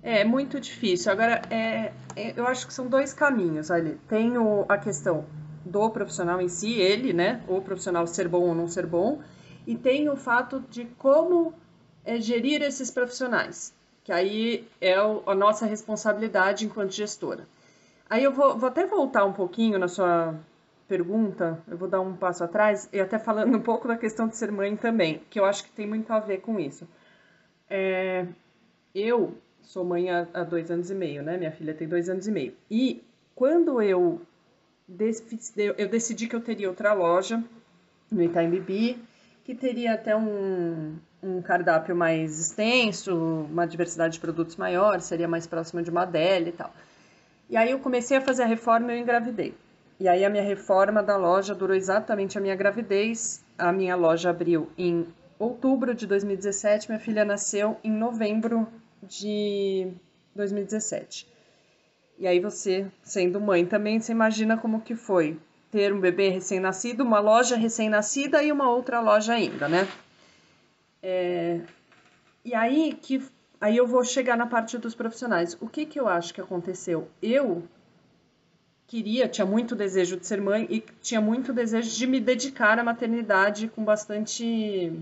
É 0.00 0.22
muito 0.22 0.60
difícil. 0.60 1.10
Agora, 1.10 1.42
é, 1.50 1.90
é, 2.14 2.34
eu 2.36 2.46
acho 2.46 2.68
que 2.68 2.72
são 2.72 2.86
dois 2.86 3.12
caminhos 3.12 3.68
ali. 3.68 3.98
Tem 4.08 4.38
o, 4.38 4.64
a 4.68 4.78
questão 4.78 5.26
do 5.64 5.90
profissional 5.90 6.40
em 6.40 6.48
si, 6.48 6.72
ele, 6.74 7.12
né? 7.12 7.42
O 7.48 7.60
profissional 7.60 8.06
ser 8.06 8.28
bom 8.28 8.48
ou 8.48 8.54
não 8.54 8.68
ser 8.68 8.86
bom. 8.86 9.20
E 9.66 9.76
tem 9.76 10.08
o 10.08 10.16
fato 10.16 10.60
de 10.70 10.84
como 10.98 11.52
é, 12.04 12.20
gerir 12.20 12.62
esses 12.62 12.90
profissionais, 12.90 13.74
que 14.02 14.12
aí 14.12 14.66
é 14.80 14.94
a 14.94 15.34
nossa 15.34 15.66
responsabilidade 15.66 16.64
enquanto 16.64 16.92
gestora. 16.92 17.46
Aí 18.08 18.24
eu 18.24 18.32
vou, 18.32 18.58
vou 18.58 18.68
até 18.68 18.86
voltar 18.86 19.24
um 19.24 19.32
pouquinho 19.32 19.78
na 19.78 19.86
sua 19.86 20.34
pergunta, 20.88 21.62
eu 21.68 21.76
vou 21.76 21.88
dar 21.88 22.00
um 22.00 22.16
passo 22.16 22.42
atrás, 22.42 22.88
e 22.92 22.98
até 22.98 23.18
falando 23.18 23.56
um 23.56 23.60
pouco 23.60 23.86
da 23.86 23.96
questão 23.96 24.26
de 24.26 24.36
ser 24.36 24.50
mãe 24.50 24.74
também, 24.74 25.22
que 25.30 25.38
eu 25.38 25.44
acho 25.44 25.62
que 25.62 25.70
tem 25.70 25.86
muito 25.86 26.12
a 26.12 26.18
ver 26.18 26.38
com 26.38 26.58
isso. 26.58 26.88
É, 27.68 28.26
eu 28.92 29.36
sou 29.62 29.84
mãe 29.84 30.10
há, 30.10 30.26
há, 30.34 30.42
dois 30.42 30.68
anos 30.68 30.90
e 30.90 30.94
meio, 30.96 31.22
né? 31.22 31.36
Minha 31.36 31.52
filha 31.52 31.72
tem 31.72 31.86
dois 31.86 32.08
anos 32.08 32.26
e 32.26 32.32
meio. 32.32 32.52
E 32.68 33.04
quando 33.36 33.80
eu, 33.80 34.20
eu 35.78 35.88
decidi 35.88 36.26
que 36.26 36.34
eu 36.34 36.40
teria 36.40 36.68
outra 36.68 36.92
loja 36.92 37.42
no 38.10 38.22
Itaim 38.22 38.50
que 39.44 39.54
teria 39.54 39.94
até 39.94 40.16
um, 40.16 40.96
um 41.22 41.40
cardápio 41.42 41.94
mais 41.94 42.38
extenso, 42.38 43.14
uma 43.14 43.66
diversidade 43.66 44.14
de 44.14 44.20
produtos 44.20 44.56
maior, 44.56 45.00
seria 45.00 45.28
mais 45.28 45.46
próxima 45.46 45.82
de 45.82 45.90
uma 45.90 46.08
e 46.12 46.52
tal. 46.52 46.72
E 47.48 47.56
aí 47.56 47.70
eu 47.70 47.78
comecei 47.78 48.16
a 48.16 48.20
fazer 48.20 48.44
a 48.44 48.46
reforma 48.46 48.92
e 48.92 48.96
eu 48.96 49.02
engravidei. 49.02 49.54
E 49.98 50.08
aí 50.08 50.24
a 50.24 50.30
minha 50.30 50.42
reforma 50.42 51.02
da 51.02 51.16
loja 51.16 51.54
durou 51.54 51.76
exatamente 51.76 52.38
a 52.38 52.40
minha 52.40 52.56
gravidez. 52.56 53.44
A 53.58 53.72
minha 53.72 53.96
loja 53.96 54.30
abriu 54.30 54.70
em 54.78 55.06
outubro 55.38 55.94
de 55.94 56.06
2017, 56.06 56.88
minha 56.88 57.00
filha 57.00 57.24
nasceu 57.24 57.76
em 57.82 57.90
novembro 57.90 58.68
de 59.02 59.88
2017. 60.34 61.26
E 62.20 62.26
aí 62.26 62.38
você, 62.38 62.86
sendo 63.02 63.40
mãe 63.40 63.64
também, 63.64 63.98
você 63.98 64.12
imagina 64.12 64.58
como 64.58 64.82
que 64.82 64.94
foi 64.94 65.40
ter 65.70 65.90
um 65.90 65.98
bebê 65.98 66.28
recém-nascido, 66.28 67.02
uma 67.02 67.18
loja 67.18 67.56
recém-nascida 67.56 68.42
e 68.42 68.52
uma 68.52 68.70
outra 68.70 69.00
loja 69.00 69.32
ainda, 69.32 69.66
né? 69.66 69.88
É... 71.02 71.62
E 72.44 72.54
aí 72.54 72.92
que 72.92 73.24
aí 73.58 73.74
eu 73.74 73.86
vou 73.86 74.04
chegar 74.04 74.36
na 74.36 74.46
parte 74.46 74.76
dos 74.76 74.94
profissionais. 74.94 75.56
O 75.62 75.66
que 75.66 75.86
que 75.86 75.98
eu 75.98 76.08
acho 76.08 76.34
que 76.34 76.42
aconteceu? 76.42 77.08
Eu 77.22 77.62
queria, 78.86 79.26
tinha 79.26 79.46
muito 79.46 79.74
desejo 79.74 80.18
de 80.18 80.26
ser 80.26 80.42
mãe 80.42 80.66
e 80.68 80.84
tinha 81.00 81.22
muito 81.22 81.54
desejo 81.54 81.90
de 81.96 82.06
me 82.06 82.20
dedicar 82.20 82.78
à 82.78 82.84
maternidade 82.84 83.68
com 83.68 83.82
bastante 83.82 84.92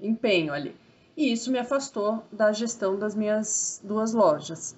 empenho 0.00 0.52
ali. 0.52 0.74
E 1.16 1.32
isso 1.32 1.52
me 1.52 1.58
afastou 1.58 2.24
da 2.32 2.50
gestão 2.50 2.98
das 2.98 3.14
minhas 3.14 3.80
duas 3.84 4.12
lojas. 4.12 4.76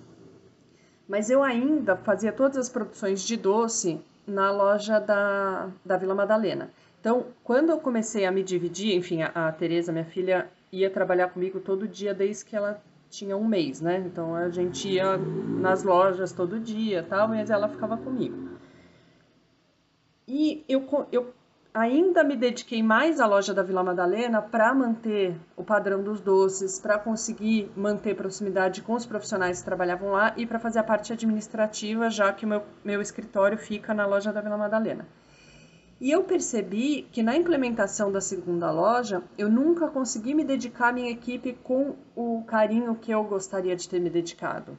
Mas 1.11 1.29
eu 1.29 1.43
ainda 1.43 1.97
fazia 1.97 2.31
todas 2.31 2.57
as 2.57 2.69
produções 2.69 3.23
de 3.23 3.37
doce 3.37 4.01
na 4.25 4.53
loja 4.53 5.01
da, 5.01 5.69
da 5.85 5.97
Vila 5.97 6.15
Madalena. 6.15 6.71
Então, 7.01 7.27
quando 7.43 7.71
eu 7.71 7.81
comecei 7.81 8.25
a 8.25 8.31
me 8.31 8.45
dividir, 8.45 8.95
enfim, 8.95 9.23
a, 9.23 9.49
a 9.49 9.51
Tereza, 9.51 9.91
minha 9.91 10.05
filha, 10.05 10.49
ia 10.71 10.89
trabalhar 10.89 11.31
comigo 11.31 11.59
todo 11.59 11.89
dia 11.89 12.15
desde 12.15 12.45
que 12.45 12.55
ela 12.55 12.81
tinha 13.11 13.37
um 13.37 13.45
mês, 13.45 13.81
né? 13.81 13.99
Então 14.07 14.37
a 14.37 14.51
gente 14.51 14.89
ia 14.89 15.17
nas 15.17 15.83
lojas 15.83 16.31
todo 16.33 16.61
dia, 16.61 17.03
tal, 17.03 17.27
mas 17.27 17.51
ela 17.51 17.69
ficava 17.69 17.97
comigo. 17.97 18.51
E 20.29 20.65
eu, 20.69 20.87
eu 21.11 21.35
ainda 21.73 22.25
me 22.25 22.37
dediquei 22.37 22.83
mais 22.83 23.21
à 23.21 23.27
loja 23.27 23.55
da 23.55 23.63
Vila 23.63 23.83
Madalena 23.83 24.43
para 24.43 24.75
manter 24.75 25.37
o 25.57 25.63
padrão 25.63 26.03
dos 26.03 26.21
doces, 26.21 26.81
para 26.81 26.99
conseguir 26.99 27.71
manter 27.77 28.17
proximidade 28.17 28.83
com 28.83 28.95
os 28.95 29.07
profissionais 29.07 29.61
que 29.61 29.65
trabalhavam 29.65 30.11
lá 30.11 30.35
e 30.37 30.45
para 30.47 30.59
fazer 30.59 30.81
a 30.81 30.85
parte 30.85 31.13
administrativa, 31.13 32.11
já 32.11 32.33
que 32.33 32.45
o 32.45 32.49
meu, 32.49 32.63
meu 32.85 33.01
escritório 33.01 33.57
fica 33.57 33.95
na 33.95 34.07
loja 34.07 34.33
da 34.33 34.41
Vila 34.41 34.57
Madalena. 34.57 35.07
E 36.01 36.11
eu 36.11 36.25
percebi 36.25 37.07
que 37.13 37.23
na 37.23 37.37
implementação 37.37 38.11
da 38.11 38.23
segunda 38.23 38.71
loja, 38.71 39.23
eu 39.37 39.51
nunca 39.51 39.87
consegui 39.87 40.35
me 40.35 40.45
dedicar 40.45 40.89
à 40.89 40.93
minha 40.93 41.11
equipe 41.11 41.53
com 41.63 41.95
o 42.17 42.43
carinho 42.47 42.95
que 42.95 43.13
eu 43.13 43.23
gostaria 43.23 43.77
de 43.77 43.87
ter 43.87 44.01
me 44.01 44.09
dedicado. 44.09 44.79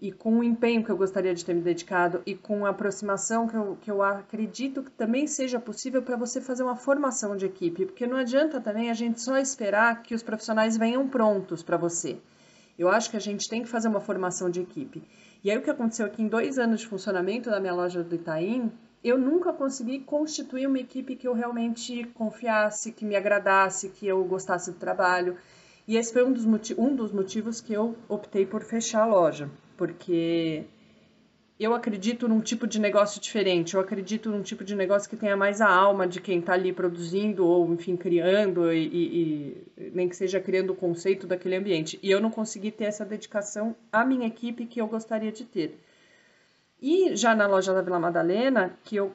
E 0.00 0.10
com 0.10 0.38
o 0.38 0.44
empenho 0.44 0.82
que 0.82 0.90
eu 0.90 0.96
gostaria 0.96 1.34
de 1.34 1.44
ter 1.44 1.54
me 1.54 1.60
dedicado 1.60 2.22
e 2.24 2.34
com 2.34 2.64
a 2.64 2.70
aproximação 2.70 3.46
que 3.46 3.54
eu, 3.54 3.78
que 3.80 3.90
eu 3.90 4.02
acredito 4.02 4.82
que 4.82 4.90
também 4.90 5.26
seja 5.26 5.60
possível 5.60 6.02
para 6.02 6.16
você 6.16 6.40
fazer 6.40 6.62
uma 6.62 6.76
formação 6.76 7.36
de 7.36 7.44
equipe, 7.44 7.86
porque 7.86 8.06
não 8.06 8.16
adianta 8.16 8.60
também 8.60 8.90
a 8.90 8.94
gente 8.94 9.20
só 9.20 9.36
esperar 9.36 10.02
que 10.02 10.14
os 10.14 10.22
profissionais 10.22 10.76
venham 10.76 11.06
prontos 11.06 11.62
para 11.62 11.76
você. 11.76 12.16
Eu 12.78 12.88
acho 12.88 13.10
que 13.10 13.16
a 13.16 13.20
gente 13.20 13.48
tem 13.48 13.62
que 13.62 13.68
fazer 13.68 13.88
uma 13.88 14.00
formação 14.00 14.48
de 14.48 14.60
equipe. 14.60 15.02
E 15.44 15.50
aí 15.50 15.58
o 15.58 15.62
que 15.62 15.70
aconteceu 15.70 16.06
aqui 16.06 16.22
em 16.22 16.28
dois 16.28 16.58
anos 16.58 16.80
de 16.80 16.86
funcionamento 16.86 17.50
da 17.50 17.60
minha 17.60 17.74
loja 17.74 18.02
do 18.02 18.14
Itaim 18.14 18.72
eu 19.02 19.18
nunca 19.18 19.52
consegui 19.52 20.00
constituir 20.00 20.66
uma 20.66 20.78
equipe 20.78 21.16
que 21.16 21.26
eu 21.26 21.32
realmente 21.32 22.04
confiasse, 22.14 22.92
que 22.92 23.04
me 23.04 23.16
agradasse, 23.16 23.88
que 23.88 24.06
eu 24.06 24.22
gostasse 24.24 24.70
do 24.70 24.78
trabalho. 24.78 25.36
E 25.88 25.96
esse 25.96 26.12
foi 26.12 26.22
um 26.22 26.32
dos, 26.32 26.44
um 26.76 26.94
dos 26.94 27.10
motivos 27.10 27.60
que 27.60 27.72
eu 27.72 27.96
optei 28.08 28.44
por 28.44 28.62
fechar 28.62 29.02
a 29.02 29.06
loja, 29.06 29.50
porque 29.80 30.64
eu 31.58 31.74
acredito 31.74 32.28
num 32.28 32.42
tipo 32.42 32.66
de 32.66 32.78
negócio 32.78 33.18
diferente, 33.18 33.72
eu 33.72 33.80
acredito 33.80 34.28
num 34.28 34.42
tipo 34.42 34.62
de 34.62 34.76
negócio 34.76 35.08
que 35.08 35.16
tenha 35.16 35.34
mais 35.38 35.62
a 35.62 35.70
alma 35.70 36.06
de 36.06 36.20
quem 36.20 36.38
está 36.38 36.52
ali 36.52 36.70
produzindo 36.70 37.46
ou, 37.46 37.72
enfim, 37.72 37.96
criando, 37.96 38.70
e, 38.70 38.86
e, 38.86 39.64
e, 39.78 39.90
nem 39.94 40.06
que 40.06 40.14
seja 40.14 40.38
criando 40.38 40.74
o 40.74 40.76
conceito 40.76 41.26
daquele 41.26 41.56
ambiente. 41.56 41.98
E 42.02 42.10
eu 42.10 42.20
não 42.20 42.30
consegui 42.30 42.70
ter 42.70 42.84
essa 42.84 43.06
dedicação 43.06 43.74
à 43.90 44.04
minha 44.04 44.26
equipe 44.26 44.66
que 44.66 44.82
eu 44.82 44.86
gostaria 44.86 45.32
de 45.32 45.46
ter. 45.46 45.80
E 46.78 47.16
já 47.16 47.34
na 47.34 47.46
loja 47.46 47.72
da 47.72 47.80
Vila 47.80 47.98
Madalena, 47.98 48.78
que 48.84 48.96
eu 48.96 49.14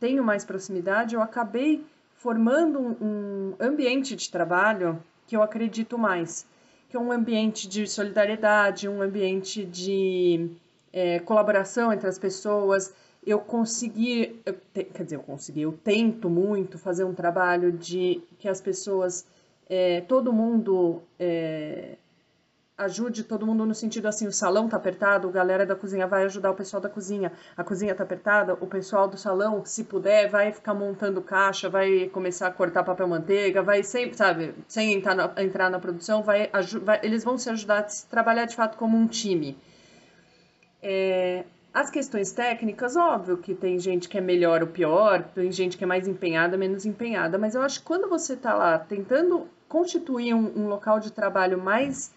tenho 0.00 0.24
mais 0.24 0.46
proximidade, 0.46 1.14
eu 1.14 1.20
acabei 1.20 1.84
formando 2.14 2.78
um, 2.78 2.96
um 3.02 3.54
ambiente 3.60 4.16
de 4.16 4.30
trabalho 4.30 4.98
que 5.26 5.36
eu 5.36 5.42
acredito 5.42 5.98
mais, 5.98 6.46
que 6.88 6.96
é 6.96 7.00
um 7.00 7.10
ambiente 7.10 7.68
de 7.68 7.86
solidariedade, 7.86 8.88
um 8.88 9.02
ambiente 9.02 9.64
de 9.64 10.50
é, 10.92 11.18
colaboração 11.20 11.92
entre 11.92 12.08
as 12.08 12.18
pessoas. 12.18 12.94
Eu 13.26 13.40
consegui, 13.40 14.40
eu 14.46 14.54
te, 14.72 14.84
quer 14.84 15.04
dizer, 15.04 15.16
eu 15.16 15.22
consegui, 15.22 15.62
eu 15.62 15.72
tento 15.72 16.30
muito 16.30 16.78
fazer 16.78 17.04
um 17.04 17.14
trabalho 17.14 17.72
de 17.72 18.22
que 18.38 18.48
as 18.48 18.60
pessoas, 18.60 19.26
é, 19.68 20.00
todo 20.02 20.32
mundo 20.32 21.02
é, 21.18 21.96
ajude 22.78 23.24
todo 23.24 23.46
mundo 23.46 23.64
no 23.64 23.74
sentido 23.74 24.06
assim, 24.06 24.26
o 24.26 24.32
salão 24.32 24.68
tá 24.68 24.76
apertado, 24.76 25.28
a 25.28 25.32
galera 25.32 25.64
da 25.64 25.74
cozinha 25.74 26.06
vai 26.06 26.24
ajudar 26.24 26.50
o 26.50 26.54
pessoal 26.54 26.80
da 26.80 26.88
cozinha, 26.88 27.32
a 27.56 27.64
cozinha 27.64 27.94
tá 27.94 28.04
apertada, 28.04 28.52
o 28.54 28.66
pessoal 28.66 29.08
do 29.08 29.16
salão, 29.16 29.64
se 29.64 29.84
puder, 29.84 30.28
vai 30.28 30.52
ficar 30.52 30.74
montando 30.74 31.22
caixa, 31.22 31.70
vai 31.70 32.08
começar 32.12 32.48
a 32.48 32.50
cortar 32.50 32.84
papel 32.84 33.08
manteiga, 33.08 33.62
vai 33.62 33.82
sempre, 33.82 34.16
sabe, 34.16 34.54
sem 34.68 34.92
entrar 34.92 35.14
na, 35.14 35.32
entrar 35.38 35.70
na 35.70 35.78
produção, 35.78 36.22
vai, 36.22 36.50
vai, 36.82 37.00
eles 37.02 37.24
vão 37.24 37.38
se 37.38 37.48
ajudar 37.48 37.78
a 37.78 37.86
trabalhar 38.10 38.44
de 38.44 38.54
fato 38.54 38.76
como 38.76 38.96
um 38.96 39.06
time. 39.06 39.56
É, 40.82 41.44
as 41.72 41.88
questões 41.88 42.30
técnicas, 42.32 42.94
óbvio 42.94 43.38
que 43.38 43.54
tem 43.54 43.78
gente 43.78 44.06
que 44.06 44.18
é 44.18 44.20
melhor 44.20 44.60
ou 44.60 44.68
pior, 44.68 45.22
tem 45.34 45.50
gente 45.50 45.78
que 45.78 45.84
é 45.84 45.86
mais 45.86 46.06
empenhada, 46.06 46.58
menos 46.58 46.84
empenhada, 46.84 47.38
mas 47.38 47.54
eu 47.54 47.62
acho 47.62 47.80
que 47.80 47.86
quando 47.86 48.06
você 48.06 48.34
está 48.34 48.52
lá 48.52 48.78
tentando 48.78 49.48
constituir 49.66 50.34
um, 50.34 50.52
um 50.56 50.68
local 50.68 51.00
de 51.00 51.10
trabalho 51.10 51.58
mais 51.58 52.14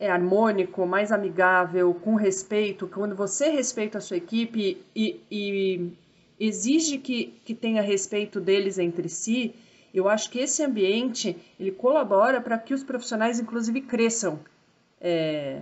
é 0.00 0.10
harmônico, 0.10 0.86
mais 0.86 1.12
amigável, 1.12 1.92
com 1.92 2.14
respeito, 2.14 2.88
quando 2.88 3.14
você 3.14 3.50
respeita 3.50 3.98
a 3.98 4.00
sua 4.00 4.16
equipe 4.16 4.82
e, 4.96 5.20
e 5.30 5.92
exige 6.40 6.96
que, 6.96 7.38
que 7.44 7.54
tenha 7.54 7.82
respeito 7.82 8.40
deles 8.40 8.78
entre 8.78 9.10
si, 9.10 9.54
eu 9.92 10.08
acho 10.08 10.30
que 10.30 10.38
esse 10.38 10.64
ambiente 10.64 11.36
ele 11.58 11.70
colabora 11.70 12.40
para 12.40 12.56
que 12.56 12.72
os 12.72 12.82
profissionais, 12.82 13.38
inclusive, 13.38 13.82
cresçam. 13.82 14.40
É, 14.98 15.60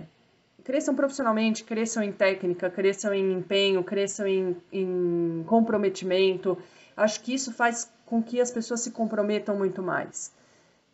cresçam 0.63 0.95
profissionalmente, 0.95 1.65
cresçam 1.65 2.01
em 2.01 2.11
técnica, 2.13 2.69
cresçam 2.69 3.13
em 3.13 3.33
empenho, 3.33 3.83
cresçam 3.83 4.25
em, 4.25 4.55
em 4.71 5.43
comprometimento. 5.47 6.57
Acho 6.95 7.21
que 7.21 7.33
isso 7.33 7.51
faz 7.51 7.91
com 8.05 8.23
que 8.23 8.39
as 8.39 8.51
pessoas 8.51 8.79
se 8.79 8.91
comprometam 8.91 9.57
muito 9.57 9.83
mais. 9.83 10.31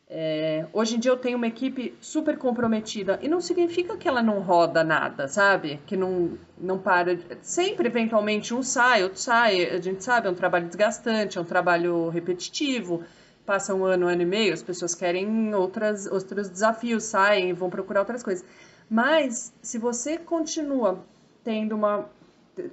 É, 0.07 0.67
hoje 0.71 0.95
em 0.95 1.00
dia 1.00 1.09
eu 1.09 1.17
tenho 1.17 1.35
uma 1.35 1.47
equipe 1.47 1.95
super 2.00 2.38
comprometida 2.38 3.19
e 3.24 3.27
não 3.27 3.41
significa 3.41 3.97
que 3.97 4.07
ela 4.07 4.21
não 4.21 4.39
roda 4.39 4.83
nada, 4.83 5.27
sabe? 5.27 5.79
Que 5.88 5.97
não, 5.97 6.38
não 6.57 6.77
para. 6.77 7.17
Sempre, 7.41 7.88
eventualmente, 7.88 8.53
um 8.53 8.62
sai, 8.62 9.03
outro 9.03 9.19
sai. 9.19 9.65
A 9.67 9.81
gente 9.81 10.03
sabe, 10.03 10.27
é 10.27 10.31
um 10.31 10.35
trabalho 10.35 10.67
desgastante, 10.67 11.38
é 11.38 11.41
um 11.41 11.45
trabalho 11.45 12.09
repetitivo. 12.09 13.03
Passa 13.45 13.74
um 13.74 13.83
ano, 13.83 14.05
um 14.05 14.09
ano 14.09 14.21
e 14.21 14.25
meio, 14.25 14.53
as 14.53 14.63
pessoas 14.63 14.95
querem 14.95 15.53
outras, 15.53 16.07
outros 16.07 16.50
desafios, 16.50 17.03
saem, 17.03 17.53
vão 17.53 17.69
procurar 17.69 18.00
outras 18.01 18.24
coisas. 18.24 18.45
Mas, 18.89 19.53
se 19.62 19.77
você 19.77 20.17
continua 20.17 21.03
tendo 21.43 21.75
uma 21.75 22.09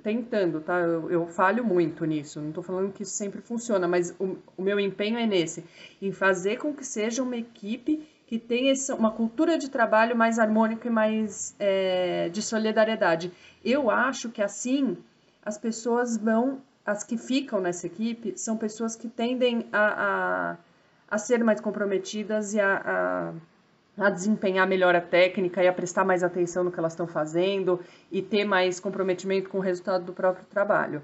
tentando, 0.02 0.60
tá? 0.60 0.78
Eu, 0.78 1.10
eu, 1.10 1.26
falho 1.26 1.64
muito 1.64 2.04
nisso. 2.04 2.40
Não 2.40 2.48
estou 2.48 2.62
falando 2.62 2.92
que 2.92 3.02
isso 3.02 3.12
sempre 3.12 3.40
funciona, 3.40 3.86
mas 3.88 4.14
o, 4.18 4.36
o, 4.56 4.62
meu 4.62 4.78
empenho 4.78 5.18
é 5.18 5.26
nesse, 5.26 5.64
em 6.00 6.12
fazer 6.12 6.58
com 6.58 6.72
que 6.74 6.84
seja 6.84 7.22
uma 7.22 7.36
equipe 7.36 8.08
que 8.26 8.38
tenha 8.38 8.72
essa, 8.72 8.94
uma 8.94 9.10
cultura 9.10 9.58
de 9.58 9.68
trabalho 9.68 10.16
mais 10.16 10.38
harmônica 10.38 10.88
e 10.88 10.90
mais 10.90 11.54
é, 11.58 12.28
de 12.30 12.40
solidariedade. 12.40 13.32
Eu 13.64 13.90
acho 13.90 14.30
que 14.30 14.42
assim 14.42 14.96
as 15.44 15.58
pessoas 15.58 16.16
vão, 16.16 16.62
as 16.86 17.04
que 17.04 17.18
ficam 17.18 17.60
nessa 17.60 17.86
equipe, 17.86 18.32
são 18.36 18.56
pessoas 18.56 18.96
que 18.96 19.08
tendem 19.08 19.66
a, 19.72 20.52
a, 20.52 20.56
a 21.10 21.18
ser 21.18 21.42
mais 21.44 21.60
comprometidas 21.60 22.54
e 22.54 22.60
a, 22.60 22.82
a 22.84 23.32
a 23.96 24.08
desempenhar 24.08 24.66
melhor 24.66 24.94
a 24.94 25.00
técnica 25.00 25.62
e 25.62 25.68
a 25.68 25.72
prestar 25.72 26.04
mais 26.04 26.22
atenção 26.22 26.64
no 26.64 26.72
que 26.72 26.78
elas 26.78 26.92
estão 26.92 27.06
fazendo 27.06 27.80
e 28.10 28.22
ter 28.22 28.44
mais 28.44 28.80
comprometimento 28.80 29.50
com 29.50 29.58
o 29.58 29.60
resultado 29.60 30.04
do 30.04 30.12
próprio 30.12 30.46
trabalho. 30.46 31.02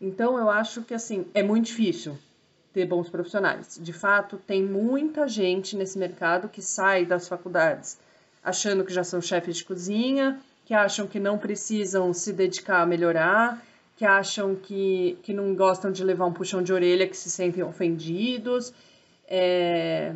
Então, 0.00 0.38
eu 0.38 0.48
acho 0.50 0.82
que 0.82 0.94
assim 0.94 1.26
é 1.34 1.42
muito 1.42 1.66
difícil 1.66 2.16
ter 2.72 2.86
bons 2.86 3.08
profissionais. 3.10 3.78
De 3.80 3.92
fato, 3.92 4.36
tem 4.46 4.62
muita 4.62 5.28
gente 5.28 5.76
nesse 5.76 5.98
mercado 5.98 6.48
que 6.48 6.62
sai 6.62 7.04
das 7.04 7.28
faculdades 7.28 7.98
achando 8.42 8.84
que 8.84 8.92
já 8.92 9.04
são 9.04 9.20
chefes 9.20 9.58
de 9.58 9.64
cozinha, 9.64 10.40
que 10.64 10.74
acham 10.74 11.06
que 11.06 11.20
não 11.20 11.38
precisam 11.38 12.12
se 12.12 12.32
dedicar 12.32 12.82
a 12.82 12.86
melhorar, 12.86 13.62
que 13.96 14.04
acham 14.04 14.56
que, 14.56 15.18
que 15.22 15.32
não 15.32 15.54
gostam 15.54 15.92
de 15.92 16.02
levar 16.02 16.26
um 16.26 16.32
puxão 16.32 16.62
de 16.62 16.72
orelha, 16.72 17.06
que 17.06 17.16
se 17.16 17.30
sentem 17.30 17.62
ofendidos. 17.62 18.72
É, 19.28 20.12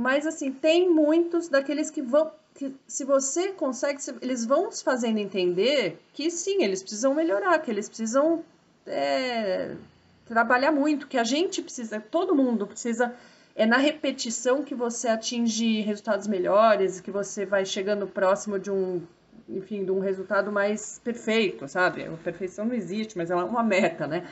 mas 0.00 0.26
assim, 0.26 0.50
tem 0.50 0.88
muitos 0.88 1.50
daqueles 1.50 1.90
que 1.90 2.00
vão. 2.00 2.32
Que, 2.54 2.74
se 2.86 3.04
você 3.04 3.52
consegue, 3.52 4.00
eles 4.22 4.46
vão 4.46 4.72
se 4.72 4.82
fazendo 4.82 5.18
entender 5.18 6.00
que 6.14 6.30
sim, 6.30 6.64
eles 6.64 6.80
precisam 6.80 7.14
melhorar, 7.14 7.58
que 7.58 7.70
eles 7.70 7.86
precisam 7.86 8.42
é, 8.86 9.76
trabalhar 10.24 10.72
muito, 10.72 11.06
que 11.06 11.18
a 11.18 11.22
gente 11.22 11.60
precisa, 11.60 12.00
todo 12.00 12.34
mundo 12.34 12.66
precisa. 12.66 13.14
É 13.54 13.66
na 13.66 13.76
repetição 13.76 14.62
que 14.62 14.74
você 14.74 15.08
atinge 15.08 15.82
resultados 15.82 16.26
melhores, 16.26 16.98
que 16.98 17.10
você 17.10 17.44
vai 17.44 17.66
chegando 17.66 18.06
próximo 18.06 18.58
de 18.58 18.70
um, 18.70 19.02
enfim, 19.46 19.84
de 19.84 19.90
um 19.90 20.00
resultado 20.00 20.50
mais 20.50 20.98
perfeito, 21.04 21.68
sabe? 21.68 22.04
A 22.04 22.10
perfeição 22.12 22.64
não 22.64 22.74
existe, 22.74 23.18
mas 23.18 23.30
é 23.30 23.34
uma 23.34 23.62
meta, 23.62 24.06
né? 24.06 24.26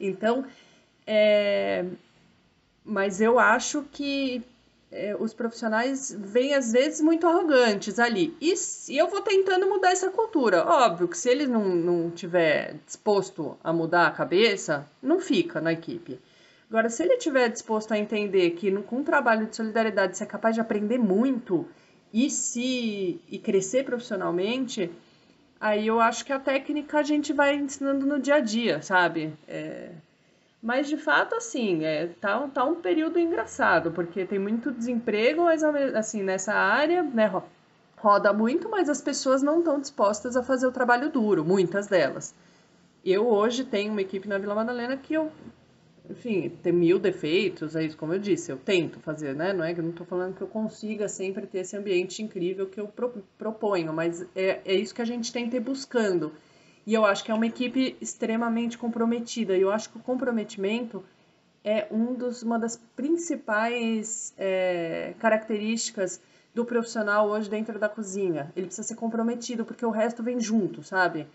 Então, 0.00 0.44
é, 1.06 1.84
mas 2.84 3.20
eu 3.20 3.38
acho 3.38 3.84
que 3.92 4.42
é, 4.92 5.16
os 5.18 5.32
profissionais 5.32 6.14
vêm 6.16 6.54
às 6.54 6.72
vezes 6.72 7.00
muito 7.00 7.26
arrogantes 7.26 7.98
ali. 7.98 8.36
E, 8.40 8.52
e, 8.88 8.98
eu 8.98 9.08
vou 9.08 9.22
tentando 9.22 9.66
mudar 9.66 9.90
essa 9.90 10.10
cultura. 10.10 10.64
Óbvio 10.64 11.08
que 11.08 11.16
se 11.16 11.30
ele 11.30 11.46
não, 11.46 11.64
não 11.64 12.10
tiver 12.10 12.76
disposto 12.86 13.56
a 13.64 13.72
mudar 13.72 14.06
a 14.06 14.10
cabeça, 14.10 14.86
não 15.02 15.18
fica 15.18 15.60
na 15.60 15.72
equipe. 15.72 16.20
Agora, 16.68 16.88
se 16.88 17.02
ele 17.02 17.16
tiver 17.16 17.48
disposto 17.48 17.92
a 17.92 17.98
entender 17.98 18.50
que 18.50 18.70
com 18.82 18.96
um 18.96 19.04
trabalho 19.04 19.46
de 19.46 19.56
solidariedade 19.56 20.16
você 20.16 20.24
é 20.24 20.26
capaz 20.26 20.54
de 20.54 20.60
aprender 20.60 20.98
muito 20.98 21.66
e 22.12 22.30
se 22.30 23.20
e 23.30 23.38
crescer 23.38 23.84
profissionalmente, 23.84 24.90
aí 25.60 25.86
eu 25.86 26.00
acho 26.00 26.24
que 26.24 26.32
a 26.32 26.38
técnica 26.38 26.98
a 26.98 27.02
gente 27.02 27.32
vai 27.32 27.54
ensinando 27.54 28.06
no 28.06 28.18
dia 28.18 28.36
a 28.36 28.40
dia, 28.40 28.80
sabe? 28.82 29.32
É, 29.48 29.90
mas 30.62 30.88
de 30.88 30.96
fato, 30.96 31.34
assim, 31.34 31.84
é, 31.84 32.06
tá, 32.20 32.46
tá 32.48 32.64
um 32.64 32.76
período 32.76 33.18
engraçado, 33.18 33.90
porque 33.90 34.24
tem 34.24 34.38
muito 34.38 34.70
desemprego, 34.70 35.42
mas 35.42 35.64
assim, 35.64 36.22
nessa 36.22 36.54
área, 36.54 37.02
né, 37.02 37.30
roda 37.96 38.32
muito, 38.32 38.68
mas 38.68 38.88
as 38.88 39.02
pessoas 39.02 39.42
não 39.42 39.58
estão 39.58 39.80
dispostas 39.80 40.36
a 40.36 40.42
fazer 40.42 40.66
o 40.68 40.72
trabalho 40.72 41.10
duro, 41.10 41.44
muitas 41.44 41.88
delas. 41.88 42.32
Eu 43.04 43.26
hoje 43.26 43.64
tenho 43.64 43.90
uma 43.90 44.02
equipe 44.02 44.28
na 44.28 44.38
Vila 44.38 44.54
Madalena 44.54 44.96
que 44.96 45.14
eu, 45.14 45.32
enfim, 46.08 46.48
tem 46.62 46.72
mil 46.72 47.00
defeitos, 47.00 47.74
é 47.74 47.84
isso, 47.84 47.96
como 47.96 48.14
eu 48.14 48.20
disse, 48.20 48.52
eu 48.52 48.56
tento 48.56 49.00
fazer, 49.00 49.34
né? 49.34 49.52
Não 49.52 49.64
é 49.64 49.74
que 49.74 49.80
eu 49.80 49.84
não 49.84 49.90
estou 49.90 50.06
falando 50.06 50.36
que 50.36 50.42
eu 50.42 50.46
consiga 50.46 51.08
sempre 51.08 51.44
ter 51.44 51.58
esse 51.58 51.76
ambiente 51.76 52.22
incrível 52.22 52.68
que 52.68 52.80
eu 52.80 52.88
proponho, 53.36 53.92
mas 53.92 54.24
é, 54.36 54.60
é 54.64 54.74
isso 54.74 54.94
que 54.94 55.02
a 55.02 55.06
gente 55.06 55.32
tenta 55.32 55.56
ir 55.56 55.60
buscando. 55.60 56.32
E 56.86 56.94
eu 56.94 57.04
acho 57.04 57.24
que 57.24 57.30
é 57.30 57.34
uma 57.34 57.46
equipe 57.46 57.96
extremamente 58.00 58.76
comprometida. 58.76 59.56
E 59.56 59.60
eu 59.60 59.70
acho 59.70 59.90
que 59.90 59.98
o 59.98 60.00
comprometimento 60.00 61.04
é 61.64 61.86
um 61.90 62.14
dos, 62.14 62.42
uma 62.42 62.58
das 62.58 62.76
principais 62.76 64.34
é, 64.36 65.14
características 65.18 66.20
do 66.54 66.64
profissional 66.64 67.28
hoje 67.28 67.48
dentro 67.48 67.78
da 67.78 67.88
cozinha. 67.88 68.52
Ele 68.56 68.66
precisa 68.66 68.86
ser 68.86 68.96
comprometido, 68.96 69.64
porque 69.64 69.86
o 69.86 69.90
resto 69.90 70.22
vem 70.22 70.40
junto, 70.40 70.82
sabe? 70.82 71.26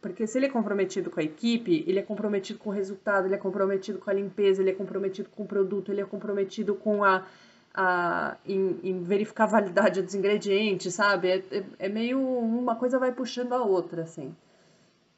Porque 0.00 0.26
se 0.26 0.38
ele 0.38 0.46
é 0.46 0.48
comprometido 0.50 1.10
com 1.10 1.20
a 1.20 1.22
equipe, 1.22 1.84
ele 1.86 1.98
é 1.98 2.02
comprometido 2.02 2.58
com 2.58 2.70
o 2.70 2.72
resultado, 2.72 3.26
ele 3.26 3.34
é 3.34 3.38
comprometido 3.38 3.98
com 3.98 4.10
a 4.10 4.12
limpeza, 4.12 4.60
ele 4.60 4.70
é 4.70 4.74
comprometido 4.74 5.28
com 5.30 5.44
o 5.44 5.46
produto, 5.46 5.92
ele 5.92 6.00
é 6.00 6.04
comprometido 6.04 6.74
com 6.74 7.04
a. 7.04 7.24
a 7.72 8.36
em, 8.44 8.78
em 8.82 9.02
verificar 9.02 9.44
a 9.44 9.46
validade 9.46 10.02
dos 10.02 10.14
ingredientes, 10.14 10.94
sabe? 10.94 11.28
É, 11.28 11.36
é, 11.50 11.64
é 11.78 11.88
meio. 11.88 12.20
Uma 12.20 12.76
coisa 12.76 12.98
vai 12.98 13.12
puxando 13.12 13.52
a 13.52 13.62
outra, 13.62 14.02
assim. 14.02 14.34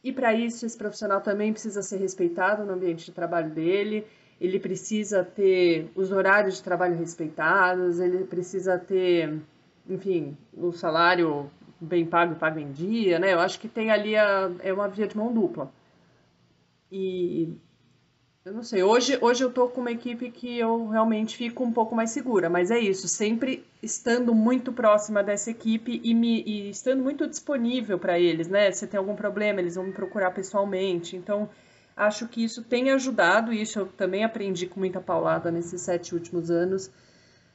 E 0.07 0.12
para 0.12 0.33
isso, 0.33 0.64
esse 0.64 0.79
profissional 0.79 1.21
também 1.21 1.53
precisa 1.53 1.83
ser 1.83 1.97
respeitado 1.97 2.64
no 2.64 2.75
ambiente 2.75 3.07
de 3.07 3.11
trabalho 3.11 3.51
dele, 3.51 4.07
ele 4.40 4.61
precisa 4.61 5.25
ter 5.25 5.90
os 5.97 6.12
horários 6.12 6.59
de 6.59 6.62
trabalho 6.62 6.97
respeitados, 6.97 7.99
ele 7.99 8.23
precisa 8.23 8.79
ter, 8.79 9.37
enfim, 9.90 10.37
o 10.57 10.71
salário 10.71 11.51
bem 11.81 12.07
pago 12.07 12.35
e 12.35 12.37
pago 12.37 12.61
em 12.61 12.71
dia, 12.71 13.19
né? 13.19 13.35
Eu 13.35 13.40
acho 13.40 13.59
que 13.59 13.66
tem 13.66 13.90
ali 13.90 14.14
a, 14.14 14.49
é 14.61 14.73
uma 14.73 14.87
via 14.87 15.09
de 15.09 15.16
mão 15.16 15.35
dupla. 15.35 15.73
E 16.88 17.53
eu 18.47 18.53
não 18.53 18.63
sei, 18.63 18.81
hoje, 18.81 19.19
hoje 19.21 19.43
eu 19.43 19.51
tô 19.51 19.67
com 19.67 19.81
uma 19.81 19.91
equipe 19.91 20.31
que 20.31 20.57
eu 20.57 20.87
realmente 20.87 21.37
fico 21.37 21.65
um 21.65 21.73
pouco 21.73 21.97
mais 21.97 22.11
segura, 22.11 22.49
mas 22.49 22.71
é 22.71 22.79
isso, 22.79 23.09
sempre 23.09 23.67
estando 23.83 24.33
muito 24.33 24.73
próxima 24.73 25.21
dessa 25.21 25.51
equipe 25.51 26.01
e, 26.05 26.15
me, 26.15 26.45
e 26.45 26.71
estando 26.71 27.03
muito 27.03 27.27
disponível 27.27 27.99
para 27.99 28.21
eles, 28.21 28.47
né? 28.47 28.71
Se 28.71 28.87
tem 28.87 28.99
algum 28.99 29.17
problema, 29.17 29.59
eles 29.59 29.75
vão 29.75 29.87
me 29.87 29.93
procurar 29.93 30.31
pessoalmente. 30.31 31.17
Então, 31.17 31.49
acho 31.97 32.29
que 32.29 32.45
isso 32.45 32.63
tem 32.63 32.93
ajudado, 32.93 33.53
e 33.53 33.61
isso 33.61 33.81
eu 33.81 33.87
também 33.87 34.23
aprendi 34.23 34.69
com 34.69 34.79
muita 34.79 35.01
paulada 35.01 35.51
nesses 35.51 35.81
sete 35.81 36.15
últimos 36.15 36.49
anos, 36.49 36.89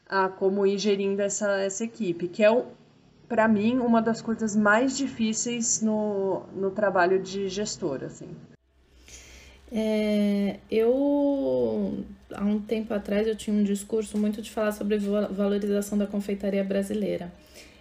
a 0.09 0.27
como 0.27 0.67
ir 0.67 0.77
gerindo 0.77 1.21
essa, 1.21 1.51
essa 1.61 1.85
equipe, 1.85 2.27
que 2.27 2.43
é, 2.43 2.65
para 3.29 3.47
mim, 3.47 3.79
uma 3.79 4.01
das 4.01 4.21
coisas 4.21 4.57
mais 4.57 4.97
difíceis 4.97 5.81
no, 5.81 6.41
no 6.53 6.69
trabalho 6.69 7.17
de 7.17 7.47
gestor, 7.47 8.03
assim. 8.03 8.35
É, 9.71 10.57
eu, 10.69 12.03
há 12.33 12.43
um 12.43 12.59
tempo 12.59 12.93
atrás, 12.93 13.25
eu 13.25 13.35
tinha 13.35 13.55
um 13.55 13.63
discurso 13.63 14.17
muito 14.17 14.41
de 14.41 14.51
falar 14.51 14.73
sobre 14.73 14.97
valorização 14.97 15.97
da 15.97 16.05
confeitaria 16.05 16.63
brasileira. 16.63 17.31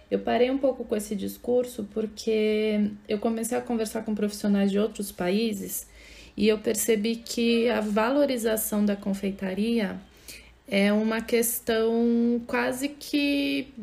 Eu 0.09 0.19
parei 0.19 0.49
um 0.51 0.57
pouco 0.57 0.83
com 0.83 0.95
esse 0.95 1.15
discurso 1.15 1.87
porque 1.93 2.91
eu 3.07 3.17
comecei 3.19 3.57
a 3.57 3.61
conversar 3.61 4.03
com 4.03 4.13
profissionais 4.13 4.69
de 4.69 4.77
outros 4.77 5.11
países 5.11 5.87
e 6.35 6.47
eu 6.47 6.57
percebi 6.57 7.15
que 7.17 7.69
a 7.69 7.79
valorização 7.79 8.85
da 8.85 8.95
confeitaria 8.95 9.97
é 10.67 10.91
uma 10.91 11.21
questão 11.21 12.41
quase 12.45 12.89
que 12.89 13.73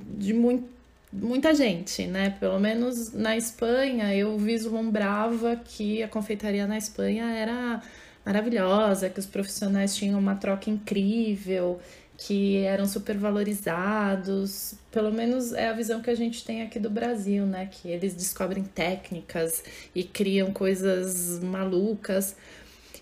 de 0.00 0.32
muito, 0.32 0.64
muita 1.12 1.54
gente, 1.54 2.06
né? 2.06 2.30
Pelo 2.38 2.58
menos 2.58 3.12
na 3.12 3.36
Espanha 3.36 4.14
eu 4.14 4.38
vislumbrava 4.38 5.56
que 5.56 6.02
a 6.02 6.08
confeitaria 6.08 6.66
na 6.66 6.78
Espanha 6.78 7.26
era 7.34 7.82
maravilhosa, 8.24 9.10
que 9.10 9.18
os 9.18 9.26
profissionais 9.26 9.96
tinham 9.96 10.18
uma 10.18 10.34
troca 10.36 10.70
incrível, 10.70 11.80
que 12.16 12.58
eram 12.58 12.86
super 12.86 13.16
valorizados. 13.16 14.74
Pelo 14.90 15.10
menos 15.10 15.52
é 15.52 15.68
a 15.68 15.72
visão 15.72 16.02
que 16.02 16.10
a 16.10 16.14
gente 16.14 16.44
tem 16.44 16.62
aqui 16.62 16.78
do 16.78 16.90
Brasil, 16.90 17.46
né? 17.46 17.68
Que 17.70 17.88
eles 17.88 18.14
descobrem 18.14 18.62
técnicas 18.62 19.64
e 19.94 20.04
criam 20.04 20.52
coisas 20.52 21.40
malucas. 21.40 22.36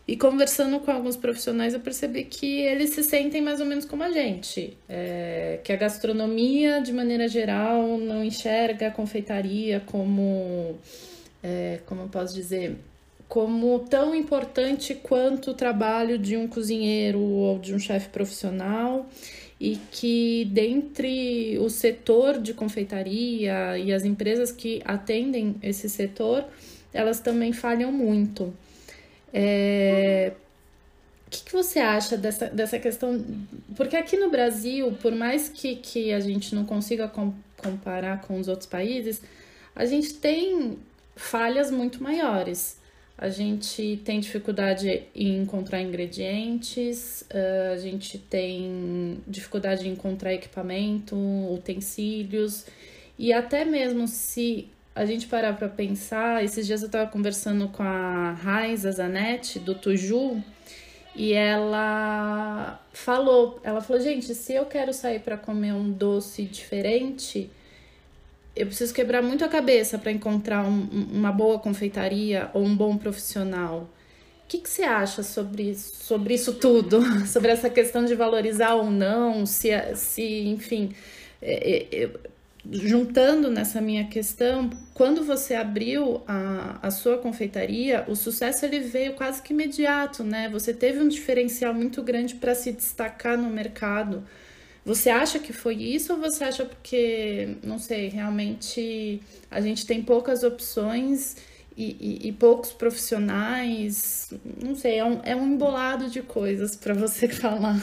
E 0.09 0.17
conversando 0.17 0.81
com 0.81 0.91
alguns 0.91 1.19
profissionais, 1.19 1.75
eu 1.75 1.81
percebi 1.81 2.25
que 2.25 2.63
eles 2.63 2.91
se 2.95 3.05
sentem 3.05 3.43
mais 3.43 3.61
ou 3.61 3.67
menos 3.67 3.85
como 3.85 4.03
a 4.03 4.11
gente. 4.11 4.75
É, 4.89 5.61
que 5.63 5.71
a 5.71 5.77
gastronomia, 5.77 6.81
de 6.81 6.95
maneira 6.95 7.29
geral, 7.29 7.99
não 7.99 8.25
enxerga 8.25 8.89
a 8.89 8.91
confeitaria 8.91 9.81
como. 9.85 10.79
É, 11.43 11.81
como 11.85 12.03
eu 12.03 12.09
posso 12.09 12.35
dizer? 12.35 12.77
como 13.29 13.81
tão 13.81 14.15
importante 14.15 14.95
quanto 14.95 15.51
o 15.51 15.55
trabalho 15.55 16.19
de 16.19 16.35
um 16.35 16.49
cozinheiro 16.49 17.21
ou 17.21 17.59
de 17.59 17.75
um 17.75 17.79
chefe 17.79 18.09
profissional 18.09 19.07
e 19.61 19.77
que 19.91 20.47
dentre 20.47 21.59
o 21.59 21.69
setor 21.69 22.41
de 22.41 22.55
confeitaria 22.55 23.77
e 23.77 23.93
as 23.93 24.05
empresas 24.05 24.51
que 24.51 24.81
atendem 24.83 25.57
esse 25.63 25.91
setor, 25.91 26.45
elas 26.93 27.21
também 27.21 27.53
falham 27.53 27.93
muito. 27.93 28.55
É... 29.33 30.33
O 31.27 31.31
que, 31.31 31.45
que, 31.45 31.53
você 31.53 31.79
acha 31.79 32.17
dessa, 32.17 32.47
dessa 32.47 32.79
questão? 32.79 33.23
Porque 33.77 33.97
aqui 33.97 34.17
no 34.17 34.31
Brasil, 34.31 34.97
por 35.03 35.15
mais 35.15 35.49
que, 35.49 35.77
que 35.77 36.13
a 36.13 36.21
gente 36.21 36.55
não 36.55 36.65
consiga 36.65 37.07
com, 37.07 37.35
comparar 37.59 38.23
com 38.23 38.41
os 38.41 38.49
outros 38.49 38.67
países, 38.67 39.21
a 39.77 39.85
gente 39.85 40.15
tem 40.15 40.79
falhas 41.15 41.71
muito 41.71 42.03
maiores. 42.03 42.79
A 43.21 43.29
gente 43.29 44.01
tem 44.05 44.21
dificuldade 44.21 45.03
em 45.13 45.43
encontrar 45.43 45.83
ingredientes, 45.83 47.25
a 47.73 47.77
gente 47.77 48.17
tem 48.17 49.19
dificuldade 49.27 49.89
em 49.89 49.93
encontrar 49.93 50.33
equipamento, 50.33 51.17
utensílios, 51.53 52.65
e 53.19 53.33
até 53.33 53.65
mesmo 53.65 54.07
se 54.07 54.69
a 54.99 55.07
gente 55.07 55.29
parar 55.29 55.57
para 55.57 55.69
pensar, 55.69 56.45
esses 56.45 56.67
dias 56.67 56.83
eu 56.83 56.87
estava 56.87 57.09
conversando 57.09 57.69
com 57.69 57.85
a 57.85 58.33
Raiza 58.33 58.91
Zanetti, 58.91 59.61
do 59.61 59.73
Tuju, 59.73 60.43
e 61.15 61.33
ela 61.33 62.81
falou, 62.93 63.61
ela 63.63 63.81
falou, 63.81 64.03
gente, 64.03 64.35
se 64.35 64.55
eu 64.55 64.67
quero 64.67 64.93
sair 64.93 65.21
para 65.21 65.37
comer 65.37 65.73
um 65.73 65.89
doce 65.89 66.43
diferente, 66.43 67.49
eu 68.57 68.67
preciso 68.67 68.93
quebrar 68.93 69.23
muito 69.23 69.45
a 69.45 69.49
cabeça 69.49 69.99
para 69.99 70.11
encontrar 70.11 70.67
um, 70.67 70.89
uma 71.13 71.31
boa 71.31 71.61
confeitaria 71.61 72.51
ou 72.53 72.65
um 72.65 72.77
bom 72.77 72.97
profissional. 72.97 73.89
O 74.45 74.49
que, 74.49 74.59
que 74.59 74.69
você 74.69 74.83
acha 74.83 75.23
sobre, 75.23 75.77
sobre 75.77 76.35
isso 76.35 76.55
tudo? 76.55 77.01
sobre 77.25 77.53
essa 77.53 77.71
questão 77.71 78.05
de 78.05 78.17
valorizar 78.17 78.75
ou 78.75 78.91
não? 78.91 79.47
Se, 79.47 79.69
se 79.95 80.49
enfim, 80.49 80.93
é, 81.41 81.87
é, 81.93 82.11
juntando 82.71 83.51
nessa 83.51 83.81
minha 83.81 84.05
questão, 84.05 84.69
quando 84.93 85.25
você 85.25 85.55
abriu 85.55 86.23
a, 86.27 86.79
a 86.83 86.91
sua 86.91 87.17
confeitaria, 87.17 88.05
o 88.09 88.15
sucesso 88.15 88.65
ele 88.67 88.81
veio 88.81 89.15
quase 89.15 89.41
que 89.41 89.53
imediato, 89.53 90.23
né? 90.23 90.49
Você 90.51 90.75
teve 90.75 91.01
um 91.01 91.09
diferencial 91.09 91.73
muito 91.73 92.03
grande 92.03 92.35
para 92.35 92.55
se 92.55 92.73
destacar 92.73 93.39
no 93.39 93.49
mercado. 93.49 94.23
Você 94.85 95.11
acha 95.11 95.39
que 95.39 95.53
foi 95.53 95.77
isso 95.77 96.13
ou 96.13 96.19
você 96.19 96.45
acha 96.45 96.65
porque, 96.65 97.57
não 97.63 97.79
sei, 97.79 98.09
realmente 98.09 99.21
a 99.51 99.61
gente 99.61 99.87
tem 99.87 100.03
poucas 100.03 100.43
opções 100.43 101.37
e, 101.77 101.97
e, 102.25 102.29
e 102.29 102.33
poucos 102.33 102.73
profissionais? 102.73 104.33
Não 104.63 104.75
sei, 104.75 104.99
é 104.99 105.05
um, 105.05 105.21
é 105.25 105.35
um 105.35 105.47
embolado 105.55 106.11
de 106.11 106.23
coisas 106.23 106.77
para 106.77 106.95
você 106.95 107.29
falar. 107.29 107.81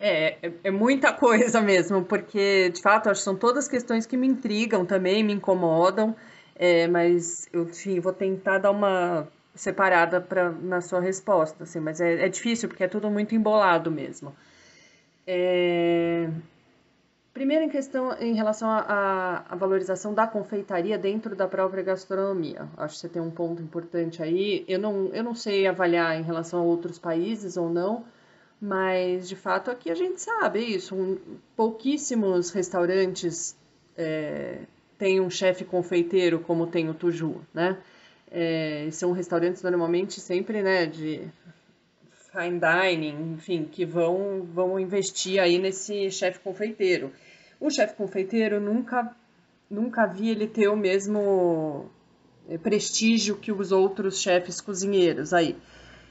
É, 0.00 0.36
é, 0.46 0.52
é 0.64 0.70
muita 0.70 1.12
coisa 1.14 1.60
mesmo, 1.60 2.04
porque 2.04 2.70
de 2.70 2.80
fato 2.80 3.10
acho 3.10 3.20
que 3.20 3.24
são 3.24 3.36
todas 3.36 3.68
questões 3.68 4.06
que 4.06 4.16
me 4.16 4.26
intrigam 4.26 4.84
também, 4.86 5.22
me 5.24 5.32
incomodam, 5.32 6.14
é, 6.54 6.86
mas 6.86 7.48
eu 7.52 7.64
enfim, 7.64 8.00
vou 8.00 8.12
tentar 8.12 8.58
dar 8.58 8.70
uma 8.70 9.28
separada 9.54 10.20
pra, 10.20 10.50
na 10.50 10.80
sua 10.80 11.00
resposta, 11.00 11.64
assim, 11.64 11.80
mas 11.80 12.00
é, 12.00 12.24
é 12.26 12.28
difícil 12.28 12.68
porque 12.68 12.84
é 12.84 12.88
tudo 12.88 13.10
muito 13.10 13.34
embolado 13.34 13.90
mesmo. 13.90 14.34
É... 15.26 16.30
Primeiro, 17.34 17.64
em 17.64 17.68
questão 17.68 18.12
em 18.18 18.34
relação 18.34 18.68
à 18.68 19.54
valorização 19.56 20.12
da 20.12 20.26
confeitaria 20.26 20.98
dentro 20.98 21.36
da 21.36 21.46
própria 21.46 21.82
gastronomia. 21.84 22.66
Acho 22.76 22.94
que 22.94 23.00
você 23.00 23.08
tem 23.08 23.22
um 23.22 23.30
ponto 23.30 23.62
importante 23.62 24.20
aí. 24.22 24.64
Eu 24.66 24.80
não, 24.80 25.06
eu 25.12 25.22
não 25.22 25.34
sei 25.36 25.66
avaliar 25.66 26.18
em 26.18 26.22
relação 26.22 26.60
a 26.60 26.62
outros 26.64 26.98
países 26.98 27.56
ou 27.56 27.70
não, 27.70 28.04
mas 28.60 29.28
de 29.28 29.36
fato 29.36 29.70
aqui 29.70 29.90
a 29.90 29.94
gente 29.94 30.20
sabe 30.20 30.60
isso. 30.60 30.94
Um, 30.94 31.18
pouquíssimos 31.56 32.50
restaurantes 32.50 33.56
é, 33.96 34.58
têm 34.96 35.20
um 35.20 35.30
chefe 35.30 35.64
confeiteiro 35.64 36.40
como 36.40 36.66
tem 36.66 36.88
o 36.88 36.94
Tuju, 36.94 37.40
né? 37.54 37.78
É, 38.30 38.88
são 38.92 39.12
restaurantes 39.12 39.62
normalmente 39.62 40.20
sempre 40.20 40.62
né, 40.62 40.84
de 40.84 41.30
fine 42.30 42.60
dining, 42.60 43.32
enfim, 43.34 43.64
que 43.64 43.84
vão, 43.84 44.42
vão 44.42 44.78
investir 44.78 45.40
aí 45.40 45.58
nesse 45.58 46.10
chefe 46.10 46.38
confeiteiro. 46.40 47.12
O 47.58 47.70
chefe 47.70 47.94
confeiteiro 47.94 48.60
nunca, 48.60 49.14
nunca 49.70 50.06
vi 50.06 50.28
ele 50.28 50.46
ter 50.46 50.68
o 50.68 50.76
mesmo 50.76 51.90
eh, 52.48 52.58
prestígio 52.58 53.36
que 53.36 53.50
os 53.50 53.72
outros 53.72 54.20
chefes 54.20 54.60
cozinheiros 54.60 55.32
aí. 55.32 55.56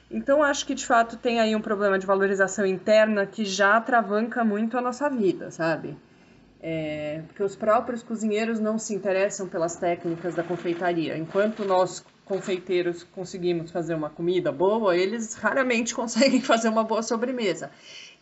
Então 0.10 0.41
acho 0.41 0.65
que 0.65 0.74
de 0.74 0.86
fato 0.86 1.17
tem 1.17 1.39
aí 1.39 1.56
um 1.56 1.62
problema 1.62 2.00
de 2.00 2.06
valorização 2.06 2.65
interna 2.65 3.26
que 3.26 3.43
já 3.43 3.76
atravanca 3.78 4.43
muito 4.43 4.78
a 4.78 4.82
nossa 4.82 5.10
vida, 5.10 5.52
sabe? 5.52 5.98
É, 6.62 7.22
porque 7.28 7.43
os 7.43 7.56
próprios 7.56 8.02
cozinheiros 8.02 8.60
não 8.60 8.80
se 8.80 8.96
interessam 8.96 9.48
pelas 9.48 9.76
técnicas 9.76 10.36
da 10.36 10.43
confeitaria, 10.43 11.17
enquanto 11.17 11.63
nós 11.65 12.04
confeiteiros 12.28 13.04
conseguimos 13.04 13.72
fazer 13.72 13.93
uma 13.93 14.10
comida 14.10 14.52
boa, 14.52 14.96
eles 14.96 15.34
raramente 15.36 15.93
conseguem 15.96 16.41
fazer 16.41 16.70
uma 16.70 16.84
boa 16.84 17.02
sobremesa. 17.02 17.72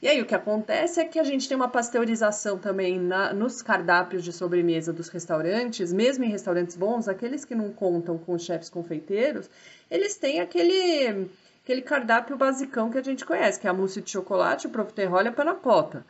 E 0.02 0.08
aí 0.08 0.22
o 0.22 0.26
que 0.26 0.36
acontece 0.36 1.00
é 1.00 1.06
que 1.06 1.18
a 1.18 1.24
gente 1.24 1.48
tem 1.48 1.56
uma 1.56 1.70
pasteurização 1.70 2.60
também 2.60 3.00
na, 3.00 3.34
nos 3.34 3.62
cardápios 3.62 4.24
de 4.24 4.32
sobremesa 4.32 4.94
dos 4.94 5.10
restaurantes, 5.10 5.92
mesmo 5.92 6.24
em 6.26 6.30
restaurantes 6.30 6.76
bons, 6.76 7.08
aqueles 7.08 7.46
que 7.46 7.56
não 7.56 7.72
contam 7.72 8.18
com 8.18 8.38
chefes 8.38 8.70
confeiteiros, 8.70 9.50
eles 9.90 10.18
têm 10.18 10.42
aquele, 10.42 11.28
aquele 11.66 11.82
cardápio 11.82 12.38
basicão 12.38 12.92
que 12.92 12.98
a 13.00 13.02
gente 13.02 13.26
conhece, 13.26 13.60
que 13.60 13.66
é 13.66 13.70
a 13.72 13.74
mousse 13.74 14.00
de 14.00 14.12
chocolate, 14.12 14.68
o 14.68 14.70
profiterole 14.70 15.28
e 15.28 15.30
a 15.30 15.34
panapota, 15.34 16.06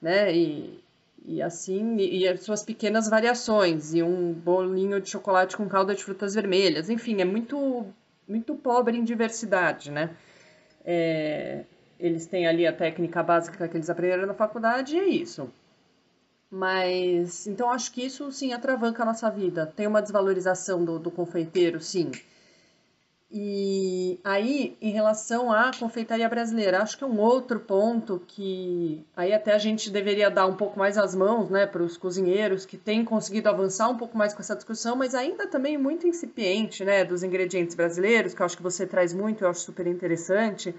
né? 0.00 0.34
E, 0.34 0.82
e 1.26 1.42
assim, 1.42 1.98
e 1.98 2.26
as 2.26 2.40
suas 2.40 2.62
pequenas 2.62 3.06
variações, 3.06 3.92
e 3.92 4.02
um 4.02 4.32
bolinho 4.32 4.98
de 4.98 5.10
chocolate 5.10 5.58
com 5.58 5.68
calda 5.68 5.94
de 5.94 6.02
frutas 6.02 6.34
vermelhas, 6.34 6.88
enfim, 6.88 7.20
é 7.20 7.24
muito, 7.24 7.86
muito 8.26 8.54
pobre 8.54 8.96
em 8.96 9.04
diversidade, 9.04 9.90
né? 9.90 10.08
É, 10.82 11.64
eles 12.00 12.26
têm 12.26 12.46
ali 12.46 12.66
a 12.66 12.72
técnica 12.72 13.22
básica 13.22 13.68
que 13.68 13.76
eles 13.76 13.90
aprenderam 13.90 14.26
na 14.26 14.34
faculdade 14.34 14.96
e 14.96 15.00
é 15.00 15.06
isso. 15.06 15.50
Mas, 16.50 17.46
então 17.46 17.70
acho 17.70 17.92
que 17.92 18.06
isso 18.06 18.32
sim 18.32 18.54
atravanca 18.54 19.02
a 19.02 19.06
nossa 19.06 19.30
vida. 19.30 19.66
Tem 19.66 19.86
uma 19.86 20.00
desvalorização 20.00 20.82
do, 20.82 20.98
do 20.98 21.10
confeiteiro, 21.10 21.80
sim. 21.80 22.10
E 23.36 24.20
aí, 24.22 24.76
em 24.80 24.92
relação 24.92 25.50
à 25.50 25.72
confeitaria 25.76 26.28
brasileira, 26.28 26.80
acho 26.80 26.96
que 26.96 27.02
é 27.02 27.06
um 27.06 27.18
outro 27.18 27.58
ponto 27.58 28.22
que 28.28 29.04
aí 29.16 29.32
até 29.32 29.52
a 29.52 29.58
gente 29.58 29.90
deveria 29.90 30.30
dar 30.30 30.46
um 30.46 30.54
pouco 30.54 30.78
mais 30.78 30.96
as 30.96 31.16
mãos, 31.16 31.50
né, 31.50 31.66
para 31.66 31.82
os 31.82 31.96
cozinheiros 31.96 32.64
que 32.64 32.76
têm 32.76 33.04
conseguido 33.04 33.48
avançar 33.48 33.88
um 33.88 33.96
pouco 33.96 34.16
mais 34.16 34.32
com 34.32 34.38
essa 34.38 34.54
discussão, 34.54 34.94
mas 34.94 35.16
ainda 35.16 35.48
também 35.48 35.76
muito 35.76 36.06
incipiente, 36.06 36.84
né, 36.84 37.04
dos 37.04 37.24
ingredientes 37.24 37.74
brasileiros, 37.74 38.34
que 38.34 38.40
eu 38.40 38.46
acho 38.46 38.56
que 38.56 38.62
você 38.62 38.86
traz 38.86 39.12
muito, 39.12 39.42
eu 39.42 39.48
acho 39.48 39.62
super 39.62 39.88
interessante, 39.88 40.72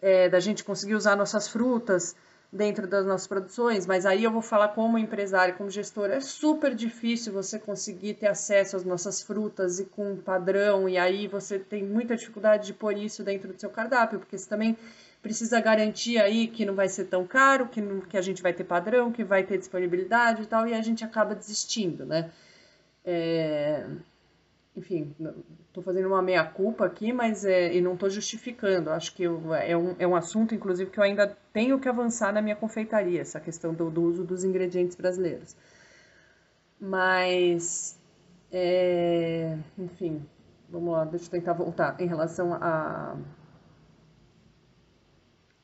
é, 0.00 0.30
da 0.30 0.40
gente 0.40 0.64
conseguir 0.64 0.94
usar 0.94 1.14
nossas 1.14 1.46
frutas 1.46 2.16
dentro 2.52 2.86
das 2.86 3.06
nossas 3.06 3.26
produções, 3.26 3.86
mas 3.86 4.04
aí 4.04 4.24
eu 4.24 4.30
vou 4.30 4.42
falar 4.42 4.68
como 4.68 4.98
empresário, 4.98 5.54
como 5.54 5.70
gestor, 5.70 6.10
é 6.10 6.20
super 6.20 6.74
difícil 6.74 7.32
você 7.32 7.58
conseguir 7.58 8.14
ter 8.14 8.26
acesso 8.26 8.76
às 8.76 8.84
nossas 8.84 9.22
frutas 9.22 9.80
e 9.80 9.86
com 9.86 10.16
padrão, 10.16 10.86
e 10.86 10.98
aí 10.98 11.26
você 11.26 11.58
tem 11.58 11.82
muita 11.82 12.14
dificuldade 12.14 12.66
de 12.66 12.74
pôr 12.74 12.94
isso 12.98 13.24
dentro 13.24 13.54
do 13.54 13.58
seu 13.58 13.70
cardápio, 13.70 14.18
porque 14.18 14.36
você 14.36 14.46
também 14.46 14.76
precisa 15.22 15.58
garantir 15.60 16.18
aí 16.18 16.46
que 16.46 16.66
não 16.66 16.74
vai 16.74 16.88
ser 16.88 17.04
tão 17.04 17.26
caro, 17.26 17.68
que, 17.68 17.80
não, 17.80 18.00
que 18.02 18.18
a 18.18 18.22
gente 18.22 18.42
vai 18.42 18.52
ter 18.52 18.64
padrão, 18.64 19.10
que 19.10 19.24
vai 19.24 19.44
ter 19.44 19.56
disponibilidade 19.56 20.42
e 20.42 20.46
tal, 20.46 20.68
e 20.68 20.74
a 20.74 20.82
gente 20.82 21.02
acaba 21.02 21.34
desistindo, 21.34 22.04
né? 22.04 22.30
É, 23.04 23.86
enfim, 24.76 25.14
estou 25.68 25.82
fazendo 25.82 26.08
uma 26.08 26.22
meia-culpa 26.22 26.86
aqui, 26.86 27.12
mas 27.12 27.44
é, 27.44 27.74
e 27.74 27.80
não 27.80 27.94
estou 27.94 28.08
justificando. 28.08 28.90
Acho 28.90 29.14
que 29.14 29.22
eu, 29.24 29.54
é, 29.54 29.76
um, 29.76 29.94
é 29.98 30.06
um 30.06 30.16
assunto, 30.16 30.54
inclusive, 30.54 30.90
que 30.90 30.98
eu 30.98 31.04
ainda 31.04 31.36
tenho 31.52 31.78
que 31.78 31.88
avançar 31.88 32.32
na 32.32 32.40
minha 32.40 32.56
confeitaria, 32.56 33.20
essa 33.20 33.38
questão 33.38 33.74
do, 33.74 33.90
do 33.90 34.02
uso 34.02 34.24
dos 34.24 34.44
ingredientes 34.44 34.96
brasileiros. 34.96 35.54
Mas, 36.80 37.98
é, 38.50 39.56
enfim, 39.78 40.24
vamos 40.70 40.92
lá, 40.92 41.04
deixa 41.04 41.26
eu 41.26 41.30
tentar 41.30 41.52
voltar. 41.52 42.00
Em 42.00 42.06
relação 42.06 42.54
a 42.54 43.16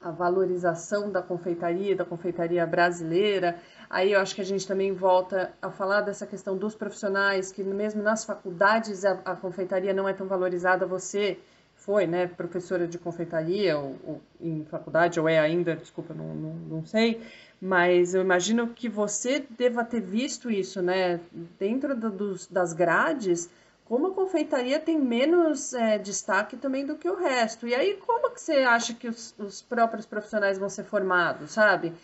a 0.00 0.10
valorização 0.10 1.10
da 1.10 1.20
confeitaria, 1.20 1.96
da 1.96 2.04
confeitaria 2.04 2.64
brasileira. 2.66 3.58
Aí 3.90 4.12
eu 4.12 4.20
acho 4.20 4.34
que 4.34 4.40
a 4.40 4.44
gente 4.44 4.66
também 4.66 4.92
volta 4.92 5.52
a 5.60 5.70
falar 5.70 6.02
dessa 6.02 6.26
questão 6.26 6.56
dos 6.56 6.74
profissionais, 6.74 7.50
que 7.50 7.64
mesmo 7.64 8.02
nas 8.02 8.24
faculdades 8.24 9.04
a, 9.04 9.12
a 9.24 9.34
confeitaria 9.34 9.92
não 9.92 10.08
é 10.08 10.12
tão 10.12 10.26
valorizada. 10.26 10.86
Você 10.86 11.38
foi, 11.74 12.06
né, 12.06 12.26
professora 12.26 12.86
de 12.86 12.98
confeitaria 12.98 13.78
ou, 13.78 13.96
ou 14.04 14.20
em 14.40 14.64
faculdade, 14.64 15.18
ou 15.18 15.28
é 15.28 15.38
ainda, 15.38 15.74
desculpa, 15.74 16.12
não, 16.12 16.34
não, 16.34 16.54
não 16.54 16.84
sei, 16.84 17.20
mas 17.60 18.14
eu 18.14 18.20
imagino 18.20 18.68
que 18.68 18.88
você 18.88 19.44
deva 19.56 19.84
ter 19.84 20.00
visto 20.00 20.50
isso, 20.50 20.82
né, 20.82 21.20
dentro 21.58 21.96
do, 21.96 22.10
dos, 22.10 22.46
das 22.48 22.72
grades, 22.72 23.48
como 23.88 24.08
a 24.08 24.14
confeitaria 24.14 24.78
tem 24.78 25.00
menos 25.00 25.72
é, 25.72 25.96
destaque 25.96 26.56
também 26.58 26.84
do 26.84 26.96
que 26.96 27.08
o 27.08 27.16
resto. 27.16 27.66
E 27.66 27.74
aí, 27.74 27.94
como 28.06 28.30
que 28.30 28.40
você 28.40 28.56
acha 28.56 28.92
que 28.92 29.08
os, 29.08 29.34
os 29.38 29.62
próprios 29.62 30.04
profissionais 30.04 30.58
vão 30.58 30.68
ser 30.68 30.84
formados, 30.84 31.52
sabe? 31.52 31.94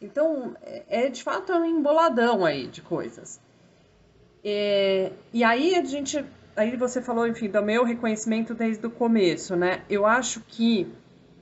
Então, 0.00 0.56
é, 0.62 0.82
é 0.88 1.08
de 1.08 1.22
fato 1.22 1.52
um 1.52 1.64
emboladão 1.64 2.44
aí 2.44 2.66
de 2.66 2.80
coisas. 2.80 3.38
É, 4.42 5.12
e 5.32 5.44
aí 5.44 5.74
a 5.74 5.84
gente, 5.84 6.24
aí 6.56 6.74
você 6.76 7.02
falou, 7.02 7.26
enfim, 7.26 7.48
do 7.48 7.62
meu 7.62 7.84
reconhecimento 7.84 8.54
desde 8.54 8.86
o 8.86 8.90
começo, 8.90 9.54
né? 9.54 9.82
Eu 9.90 10.06
acho 10.06 10.40
que 10.40 10.90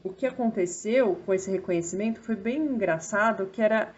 o 0.02 0.10
que 0.10 0.26
aconteceu 0.26 1.20
com 1.24 1.32
esse 1.32 1.50
reconhecimento 1.50 2.20
foi 2.20 2.34
bem 2.34 2.58
engraçado, 2.58 3.46
que 3.46 3.62
era 3.62 3.94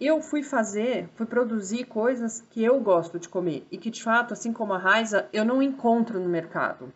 eu 0.00 0.22
fui 0.22 0.42
fazer, 0.42 1.08
fui 1.14 1.26
produzir 1.26 1.84
coisas 1.84 2.42
que 2.50 2.64
eu 2.64 2.80
gosto 2.80 3.18
de 3.18 3.28
comer 3.28 3.66
e 3.70 3.76
que 3.76 3.90
de 3.90 4.02
fato, 4.02 4.32
assim 4.32 4.52
como 4.52 4.72
a 4.72 4.78
Raiza, 4.78 5.28
eu 5.32 5.44
não 5.44 5.62
encontro 5.62 6.18
no 6.18 6.28
mercado. 6.28 6.92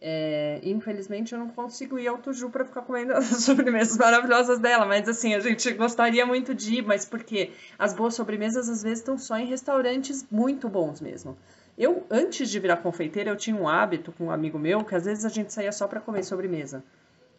É, 0.00 0.60
infelizmente 0.62 1.32
eu 1.32 1.38
não 1.38 1.48
consigo 1.48 1.98
ir 1.98 2.06
ao 2.06 2.18
Tuju 2.18 2.50
para 2.50 2.64
ficar 2.64 2.82
comendo 2.82 3.14
as 3.16 3.24
sobremesas 3.42 3.96
maravilhosas 3.96 4.58
dela, 4.58 4.86
mas 4.86 5.08
assim, 5.08 5.34
a 5.34 5.40
gente 5.40 5.72
gostaria 5.72 6.24
muito 6.24 6.54
de 6.54 6.76
ir, 6.76 6.82
mas 6.82 7.04
porque 7.04 7.50
as 7.78 7.94
boas 7.94 8.14
sobremesas 8.14 8.68
às 8.68 8.82
vezes 8.82 8.98
estão 8.98 9.18
só 9.18 9.36
em 9.38 9.46
restaurantes 9.46 10.26
muito 10.30 10.68
bons 10.68 11.00
mesmo. 11.00 11.36
Eu, 11.76 12.06
antes 12.08 12.48
de 12.48 12.60
virar 12.60 12.76
confeiteira, 12.76 13.30
eu 13.30 13.36
tinha 13.36 13.56
um 13.56 13.66
hábito 13.66 14.12
com 14.12 14.26
um 14.26 14.30
amigo 14.30 14.58
meu 14.58 14.84
que 14.84 14.94
às 14.94 15.04
vezes 15.04 15.24
a 15.24 15.28
gente 15.28 15.52
saía 15.52 15.72
só 15.72 15.88
para 15.88 16.00
comer 16.00 16.22
sobremesa. 16.22 16.84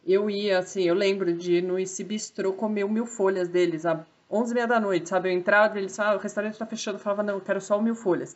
Eu 0.05 0.29
ia, 0.29 0.59
assim, 0.59 0.83
eu 0.83 0.93
lembro 0.93 1.33
de 1.33 1.53
ir 1.53 1.63
no 1.63 1.79
Esse 1.79 2.03
Bistrô 2.03 2.51
comer 2.51 2.85
mil 2.89 3.05
folhas 3.05 3.47
deles, 3.47 3.85
a 3.85 4.05
11 4.29 4.51
e 4.51 4.55
meia 4.55 4.67
da 4.67 4.79
noite, 4.79 5.09
sabe? 5.09 5.29
Eu 5.29 5.33
entrava 5.33 5.77
eles 5.77 5.95
falavam, 5.95 6.17
ah, 6.17 6.19
o 6.19 6.23
restaurante 6.23 6.53
está 6.53 6.65
fechando. 6.65 6.97
Eu 6.97 7.01
falava, 7.01 7.23
não, 7.23 7.35
eu 7.35 7.41
quero 7.41 7.61
só 7.61 7.77
o 7.77 7.81
mil 7.81 7.95
folhas. 7.95 8.35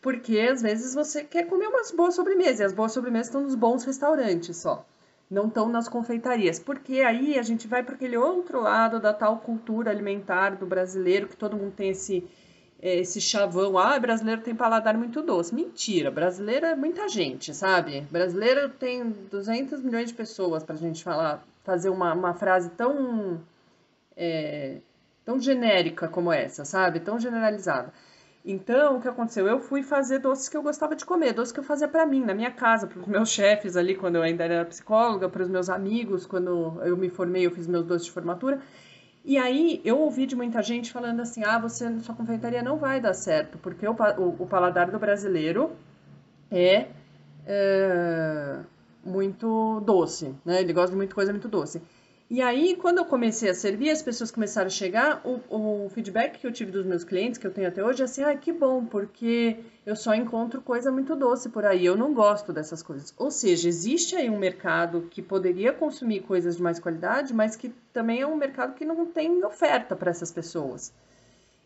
Porque 0.00 0.38
às 0.40 0.60
vezes 0.60 0.94
você 0.94 1.22
quer 1.24 1.44
comer 1.44 1.68
umas 1.68 1.92
boas 1.92 2.14
sobremesas, 2.14 2.60
e 2.60 2.64
as 2.64 2.72
boas 2.72 2.92
sobremesas 2.92 3.28
estão 3.28 3.42
nos 3.42 3.54
bons 3.54 3.84
restaurantes 3.84 4.56
só. 4.56 4.84
Não 5.30 5.46
estão 5.46 5.68
nas 5.68 5.88
confeitarias. 5.88 6.58
Porque 6.58 7.00
aí 7.02 7.38
a 7.38 7.42
gente 7.42 7.66
vai 7.66 7.82
para 7.82 7.94
aquele 7.94 8.16
outro 8.16 8.60
lado 8.60 9.00
da 9.00 9.14
tal 9.14 9.38
cultura 9.38 9.90
alimentar 9.90 10.56
do 10.56 10.66
brasileiro, 10.66 11.28
que 11.28 11.36
todo 11.36 11.56
mundo 11.56 11.72
tem 11.72 11.90
esse, 11.90 12.28
é, 12.82 12.98
esse 12.98 13.20
chavão. 13.20 13.78
Ah, 13.78 13.98
brasileiro 13.98 14.42
tem 14.42 14.54
paladar 14.54 14.98
muito 14.98 15.22
doce. 15.22 15.54
Mentira, 15.54 16.10
brasileiro 16.10 16.66
é 16.66 16.74
muita 16.74 17.08
gente, 17.08 17.54
sabe? 17.54 18.02
Brasileiro 18.10 18.68
tem 18.70 19.08
200 19.30 19.80
milhões 19.80 20.08
de 20.08 20.14
pessoas 20.14 20.64
para 20.64 20.74
a 20.74 20.78
gente 20.78 21.02
falar, 21.02 21.42
fazer 21.62 21.88
uma, 21.88 22.12
uma 22.12 22.34
frase 22.34 22.68
tão. 22.70 23.40
É, 24.16 24.78
tão 25.24 25.38
genérica 25.40 26.08
como 26.08 26.32
essa, 26.32 26.64
sabe? 26.64 27.00
Tão 27.00 27.18
generalizada. 27.18 27.92
Então, 28.44 28.96
o 28.96 29.00
que 29.00 29.06
aconteceu? 29.06 29.46
Eu 29.46 29.60
fui 29.60 29.82
fazer 29.82 30.18
doces 30.18 30.48
que 30.48 30.56
eu 30.56 30.62
gostava 30.62 30.96
de 30.96 31.04
comer, 31.04 31.32
doces 31.32 31.52
que 31.52 31.60
eu 31.60 31.64
fazia 31.64 31.86
para 31.86 32.04
mim, 32.04 32.24
na 32.24 32.34
minha 32.34 32.50
casa, 32.50 32.88
para 32.88 32.98
os 32.98 33.06
meus 33.06 33.28
chefes 33.30 33.76
ali, 33.76 33.94
quando 33.94 34.16
eu 34.16 34.22
ainda 34.22 34.44
era 34.44 34.64
psicóloga, 34.64 35.28
para 35.28 35.42
os 35.42 35.48
meus 35.48 35.70
amigos, 35.70 36.26
quando 36.26 36.80
eu 36.84 36.96
me 36.96 37.08
formei, 37.08 37.46
eu 37.46 37.52
fiz 37.52 37.66
meus 37.68 37.86
doces 37.86 38.06
de 38.06 38.12
formatura. 38.12 38.60
E 39.24 39.38
aí, 39.38 39.80
eu 39.84 40.00
ouvi 40.00 40.26
de 40.26 40.34
muita 40.34 40.60
gente 40.62 40.90
falando 40.92 41.20
assim: 41.20 41.44
ah, 41.44 41.58
você, 41.58 42.00
sua 42.00 42.14
confeitaria 42.14 42.62
não 42.62 42.76
vai 42.78 43.00
dar 43.00 43.14
certo, 43.14 43.58
porque 43.58 43.86
o, 43.86 43.92
o, 43.92 44.42
o 44.42 44.46
paladar 44.46 44.90
do 44.90 44.98
brasileiro 44.98 45.70
é, 46.50 46.88
é 47.46 48.58
muito 49.04 49.80
doce, 49.80 50.34
né? 50.44 50.60
Ele 50.60 50.72
gosta 50.72 50.90
de 50.90 50.96
muita 50.96 51.14
coisa 51.14 51.32
muito 51.32 51.48
doce. 51.48 51.80
E 52.32 52.40
aí, 52.40 52.76
quando 52.76 52.96
eu 52.96 53.04
comecei 53.04 53.50
a 53.50 53.54
servir, 53.54 53.90
as 53.90 54.00
pessoas 54.00 54.30
começaram 54.30 54.68
a 54.68 54.70
chegar, 54.70 55.20
o, 55.22 55.42
o, 55.54 55.90
feedback 55.90 56.38
que 56.38 56.46
eu 56.46 56.50
tive 56.50 56.72
dos 56.72 56.86
meus 56.86 57.04
clientes, 57.04 57.38
que 57.38 57.46
eu 57.46 57.50
tenho 57.50 57.68
até 57.68 57.84
hoje, 57.84 58.00
é 58.00 58.06
assim, 58.06 58.22
ah, 58.22 58.34
que 58.34 58.50
bom, 58.50 58.86
porque 58.86 59.58
eu 59.84 59.94
só 59.94 60.14
encontro 60.14 60.62
coisa 60.62 60.90
muito 60.90 61.14
doce 61.14 61.50
por 61.50 61.66
aí, 61.66 61.84
eu 61.84 61.94
não 61.94 62.14
gosto 62.14 62.50
dessas 62.50 62.82
coisas. 62.82 63.12
Ou 63.18 63.30
seja, 63.30 63.68
existe 63.68 64.16
aí 64.16 64.30
um 64.30 64.38
mercado 64.38 65.08
que 65.10 65.20
poderia 65.20 65.74
consumir 65.74 66.20
coisas 66.20 66.56
de 66.56 66.62
mais 66.62 66.78
qualidade, 66.80 67.34
mas 67.34 67.54
que 67.54 67.68
também 67.92 68.22
é 68.22 68.26
um 68.26 68.34
mercado 68.34 68.72
que 68.76 68.86
não 68.86 69.04
tem 69.04 69.44
oferta 69.44 69.94
para 69.94 70.10
essas 70.10 70.32
pessoas. 70.32 70.90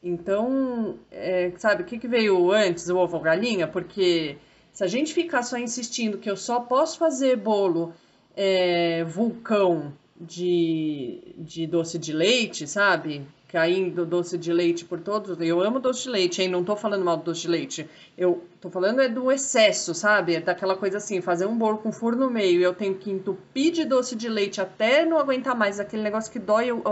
Então, 0.03 0.99
é, 1.13 1.53
sabe, 1.59 1.85
o 1.85 1.87
que, 1.87 1.97
que 1.97 2.09
veio 2.09 2.51
antes, 2.51 2.89
o 2.89 2.97
ovo 2.97 3.19
ou 3.19 3.23
galinha? 3.23 3.69
Porque 3.69 4.37
se 4.73 4.83
a 4.83 4.89
gente 4.89 5.15
ficar 5.15 5.45
só 5.45 5.59
insistindo 5.59 6.19
que 6.19 6.29
eu 6.29 6.37
só 6.37 6.59
posso 6.59 6.99
fazer 6.99 7.37
bolo 7.37 7.95
é, 8.35 9.05
vulcão 9.05 9.93
de, 10.21 11.35
de 11.37 11.67
doce 11.67 11.99
de 11.99 12.13
leite, 12.13 12.67
sabe? 12.67 13.27
Caindo 13.49 14.05
doce 14.05 14.37
de 14.37 14.53
leite 14.53 14.85
por 14.85 15.01
todos. 15.01 15.39
Eu 15.41 15.61
amo 15.61 15.79
doce 15.79 16.05
de 16.05 16.11
leite, 16.11 16.43
hein? 16.43 16.49
Não 16.49 16.65
tô 16.65 16.75
falando 16.75 17.05
mal 17.05 17.17
do 17.17 17.25
doce 17.25 17.43
de 17.43 17.49
leite. 17.49 17.89
Eu 18.17 18.45
tô 18.61 18.71
falando 18.71 19.01
é 19.01 19.09
do 19.09 19.31
excesso, 19.31 19.95
sabe? 19.95 20.35
É 20.35 20.41
daquela 20.41 20.77
coisa 20.77 20.99
assim, 20.99 21.21
fazer 21.21 21.47
um 21.47 21.57
bolo 21.57 21.79
com 21.79 21.93
furo 21.93 22.17
no 22.17 22.31
meio 22.31 22.61
e 22.61 22.63
eu 22.63 22.75
tenho 22.75 22.95
que 22.97 23.11
entupir 23.11 23.73
de 23.73 23.85
doce 23.85 24.17
de 24.17 24.29
leite 24.29 24.61
até 24.61 25.05
não 25.05 25.19
aguentar 25.19 25.55
mais. 25.55 25.79
Aquele 25.79 26.03
negócio 26.03 26.33
que 26.33 26.39
dói 26.39 26.73
o, 26.73 26.83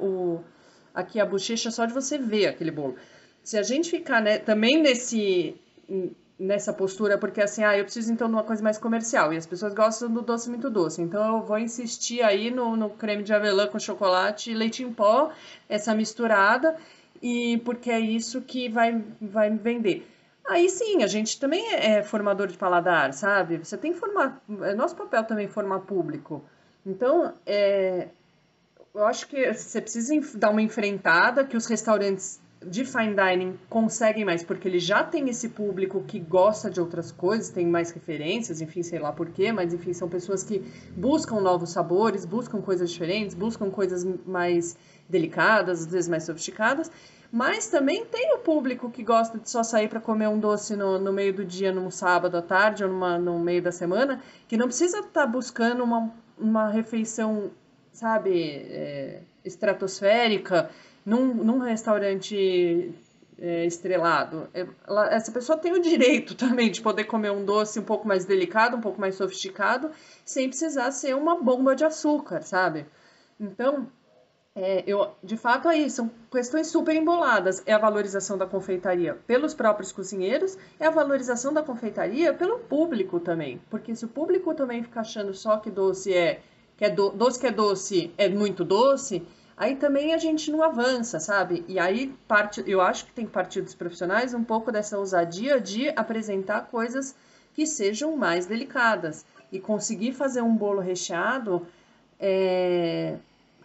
o, 0.00 0.40
aqui 0.94 1.20
a 1.20 1.26
bochecha 1.26 1.70
só 1.70 1.84
de 1.86 1.92
você 1.92 2.18
ver 2.18 2.46
aquele 2.46 2.70
bolo. 2.70 2.96
Se 3.42 3.58
a 3.58 3.62
gente 3.62 3.90
ficar 3.90 4.22
né, 4.22 4.38
também 4.38 4.82
nesse 4.82 5.54
nessa 6.38 6.72
postura, 6.72 7.16
porque 7.16 7.40
assim, 7.40 7.62
ah, 7.62 7.76
eu 7.76 7.84
preciso 7.84 8.12
então 8.12 8.28
de 8.28 8.34
uma 8.34 8.42
coisa 8.42 8.62
mais 8.62 8.78
comercial, 8.78 9.32
e 9.32 9.36
as 9.36 9.46
pessoas 9.46 9.72
gostam 9.72 10.10
do 10.10 10.20
doce 10.20 10.48
muito 10.50 10.68
doce, 10.68 11.00
então 11.00 11.36
eu 11.36 11.42
vou 11.42 11.58
insistir 11.58 12.22
aí 12.22 12.50
no, 12.50 12.76
no 12.76 12.90
creme 12.90 13.22
de 13.22 13.32
avelã 13.32 13.66
com 13.68 13.78
chocolate 13.78 14.50
e 14.50 14.54
leite 14.54 14.82
em 14.82 14.92
pó, 14.92 15.30
essa 15.68 15.94
misturada, 15.94 16.76
e 17.22 17.58
porque 17.64 17.90
é 17.90 18.00
isso 18.00 18.40
que 18.42 18.68
vai, 18.68 19.02
vai 19.20 19.50
vender. 19.50 20.08
Aí 20.46 20.68
sim, 20.68 21.02
a 21.02 21.06
gente 21.06 21.40
também 21.40 21.72
é, 21.72 21.98
é 21.98 22.02
formador 22.02 22.48
de 22.48 22.58
paladar, 22.58 23.14
sabe? 23.14 23.58
Você 23.58 23.78
tem 23.78 23.92
que 23.92 23.98
formar, 23.98 24.42
é 24.62 24.74
nosso 24.74 24.94
papel 24.94 25.24
também 25.24 25.48
formar 25.48 25.80
público. 25.80 26.44
Então, 26.84 27.32
é, 27.46 28.08
eu 28.94 29.06
acho 29.06 29.26
que 29.26 29.52
você 29.52 29.80
precisa 29.80 30.14
dar 30.36 30.50
uma 30.50 30.60
enfrentada, 30.60 31.44
que 31.44 31.56
os 31.56 31.66
restaurantes 31.66 32.40
de 32.66 32.84
fine 32.84 33.14
dining 33.14 33.58
conseguem 33.68 34.24
mais 34.24 34.42
porque 34.42 34.68
ele 34.68 34.78
já 34.78 35.04
tem 35.04 35.28
esse 35.28 35.48
público 35.48 36.02
que 36.06 36.18
gosta 36.18 36.70
de 36.70 36.80
outras 36.80 37.12
coisas, 37.12 37.50
tem 37.50 37.66
mais 37.66 37.90
referências, 37.90 38.60
enfim, 38.60 38.82
sei 38.82 38.98
lá 38.98 39.12
porquê, 39.12 39.52
mas 39.52 39.72
enfim, 39.72 39.92
são 39.92 40.08
pessoas 40.08 40.42
que 40.42 40.60
buscam 40.96 41.40
novos 41.40 41.70
sabores, 41.70 42.24
buscam 42.24 42.60
coisas 42.60 42.90
diferentes, 42.90 43.34
buscam 43.34 43.70
coisas 43.70 44.04
mais 44.26 44.76
delicadas, 45.08 45.80
às 45.80 45.86
vezes 45.86 46.08
mais 46.08 46.24
sofisticadas, 46.24 46.90
mas 47.30 47.66
também 47.66 48.04
tem 48.04 48.34
o 48.34 48.38
público 48.38 48.90
que 48.90 49.02
gosta 49.02 49.38
de 49.38 49.50
só 49.50 49.62
sair 49.62 49.88
para 49.88 50.00
comer 50.00 50.28
um 50.28 50.38
doce 50.38 50.76
no, 50.76 50.98
no, 50.98 51.12
meio 51.12 51.34
do 51.34 51.44
dia, 51.44 51.72
num 51.72 51.90
sábado 51.90 52.36
à 52.36 52.42
tarde 52.42 52.84
ou 52.84 52.90
numa, 52.90 53.18
no 53.18 53.38
meio 53.38 53.60
da 53.60 53.72
semana, 53.72 54.22
que 54.46 54.56
não 54.56 54.66
precisa 54.66 55.00
estar 55.00 55.22
tá 55.22 55.26
buscando 55.26 55.82
uma, 55.82 56.14
uma 56.38 56.68
refeição, 56.68 57.50
sabe, 57.92 58.30
é, 58.32 59.22
estratosférica 59.44 60.70
num, 61.04 61.34
num 61.34 61.58
restaurante 61.58 62.94
é, 63.38 63.66
estrelado, 63.66 64.48
é, 64.54 64.66
ela, 64.86 65.12
essa 65.12 65.30
pessoa 65.32 65.58
tem 65.58 65.72
o 65.72 65.80
direito 65.80 66.34
também 66.36 66.70
de 66.70 66.80
poder 66.80 67.04
comer 67.04 67.30
um 67.30 67.44
doce 67.44 67.78
um 67.78 67.84
pouco 67.84 68.06
mais 68.06 68.24
delicado, 68.24 68.76
um 68.76 68.80
pouco 68.80 69.00
mais 69.00 69.14
sofisticado, 69.16 69.90
sem 70.24 70.48
precisar 70.48 70.90
ser 70.92 71.14
uma 71.14 71.40
bomba 71.42 71.74
de 71.74 71.84
açúcar, 71.84 72.42
sabe? 72.42 72.86
Então, 73.38 73.88
é, 74.56 74.84
eu, 74.86 75.10
de 75.22 75.36
fato, 75.36 75.68
aí 75.68 75.90
são 75.90 76.08
questões 76.30 76.68
super 76.68 76.94
emboladas. 76.94 77.60
É 77.66 77.72
a 77.72 77.78
valorização 77.78 78.38
da 78.38 78.46
confeitaria 78.46 79.14
pelos 79.26 79.52
próprios 79.52 79.90
cozinheiros, 79.90 80.56
é 80.78 80.86
a 80.86 80.90
valorização 80.90 81.52
da 81.52 81.62
confeitaria 81.62 82.32
pelo 82.32 82.60
público 82.60 83.18
também. 83.18 83.60
Porque 83.68 83.96
se 83.96 84.04
o 84.04 84.08
público 84.08 84.54
também 84.54 84.82
fica 84.82 85.00
achando 85.00 85.34
só 85.34 85.56
que 85.58 85.70
doce 85.70 86.14
é 86.14 86.40
que 86.76 86.84
é 86.84 86.90
do, 86.90 87.10
doce 87.10 87.38
que 87.38 87.46
é 87.46 87.52
doce, 87.52 88.12
é 88.16 88.28
muito 88.28 88.64
doce, 88.64 89.24
aí 89.56 89.76
também 89.76 90.14
a 90.14 90.18
gente 90.18 90.50
não 90.50 90.62
avança, 90.62 91.18
sabe? 91.20 91.64
E 91.68 91.78
aí 91.78 92.14
parte, 92.26 92.62
eu 92.66 92.80
acho 92.80 93.06
que 93.06 93.12
tem 93.12 93.26
que 93.26 93.32
partir 93.32 93.62
dos 93.62 93.74
profissionais 93.74 94.34
um 94.34 94.44
pouco 94.44 94.72
dessa 94.72 94.98
ousadia 94.98 95.60
de 95.60 95.88
apresentar 95.90 96.62
coisas 96.62 97.14
que 97.54 97.66
sejam 97.66 98.16
mais 98.16 98.46
delicadas 98.46 99.24
e 99.52 99.60
conseguir 99.60 100.12
fazer 100.12 100.42
um 100.42 100.56
bolo 100.56 100.80
recheado 100.80 101.66
é, 102.18 103.16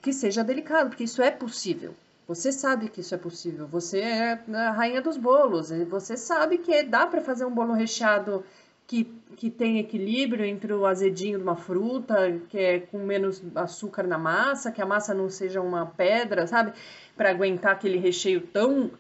que 0.02 0.14
seja 0.14 0.44
delicado, 0.44 0.90
porque 0.90 1.04
isso 1.04 1.22
é 1.22 1.32
possível. 1.32 1.96
Você 2.28 2.52
sabe 2.52 2.90
que 2.90 3.02
isso 3.02 3.16
é 3.16 3.18
possível. 3.18 3.66
Você 3.68 4.00
é 4.00 4.40
a 4.54 4.72
rainha 4.72 5.02
dos 5.02 5.18
bolos. 5.18 5.72
Você 5.90 6.16
sabe 6.16 6.60
que 6.60 6.84
dá 6.84 7.08
para 7.08 7.22
fazer 7.22 7.44
um 7.44 7.52
bolo 7.52 7.74
recheado 7.74 8.46
que, 8.86 9.12
que 9.36 9.50
tem 9.50 9.80
equilíbrio 9.80 10.46
entre 10.46 10.74
o 10.74 10.86
azedinho 10.86 11.38
de 11.38 11.44
uma 11.44 11.56
fruta, 11.56 12.40
que 12.50 12.58
é 12.58 12.80
com 12.80 13.00
menos 13.00 13.42
açúcar 13.56 14.04
na 14.04 14.18
massa, 14.18 14.72
que 14.72 14.82
a 14.82 14.86
massa 14.86 15.14
não 15.14 15.30
seja 15.30 15.62
uma 15.62 15.86
pedra, 15.86 16.48
sabe? 16.48 16.74
Para 17.16 17.30
aguentar 17.30 17.74
aquele 17.74 17.98
recheio 17.98 18.42
tão 18.42 18.92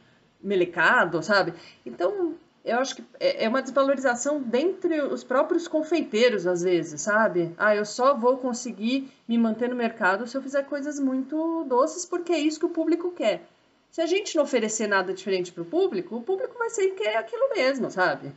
melecado, 0.42 1.22
sabe? 1.22 1.54
Então, 1.86 2.36
eu 2.63 2.78
acho 2.78 2.98
que 2.98 3.04
é, 3.20 3.46
é 3.46 3.50
uma 3.50 3.62
desvalorização 3.62 4.42
dentre 4.42 5.02
os 5.02 5.24
próprios 5.24 5.68
confeiteiros, 5.68 6.46
às 6.46 6.62
vezes, 6.62 7.02
sabe? 7.02 7.54
Ah, 7.58 7.76
eu 7.76 7.86
só 7.86 8.15
vou 8.15 8.38
conseguir 8.38 9.12
me 9.28 9.38
manter 9.38 9.70
no 9.70 9.76
mercado 9.76 10.28
se 10.28 10.38
eu 10.38 10.42
fizer 10.42 10.63
coisas 10.63 11.00
muito 11.00 11.65
doces, 11.65 12.06
porque 12.06 12.32
é 12.32 12.39
isso 12.39 12.60
que 12.60 12.65
o 12.65 12.70
público 12.70 13.12
quer. 13.12 13.44
Se 13.92 14.02
a 14.02 14.06
gente 14.06 14.36
não 14.36 14.44
oferecer 14.44 14.88
nada 14.88 15.13
diferente 15.13 15.52
para 15.52 15.63
o 15.63 15.65
público, 15.65 16.15
o 16.15 16.22
público 16.22 16.58
vai 16.58 16.70
sempre 16.70 17.04
querer 17.04 17.18
aquilo 17.18 17.50
mesmo, 17.50 17.89
sabe? 17.89 18.32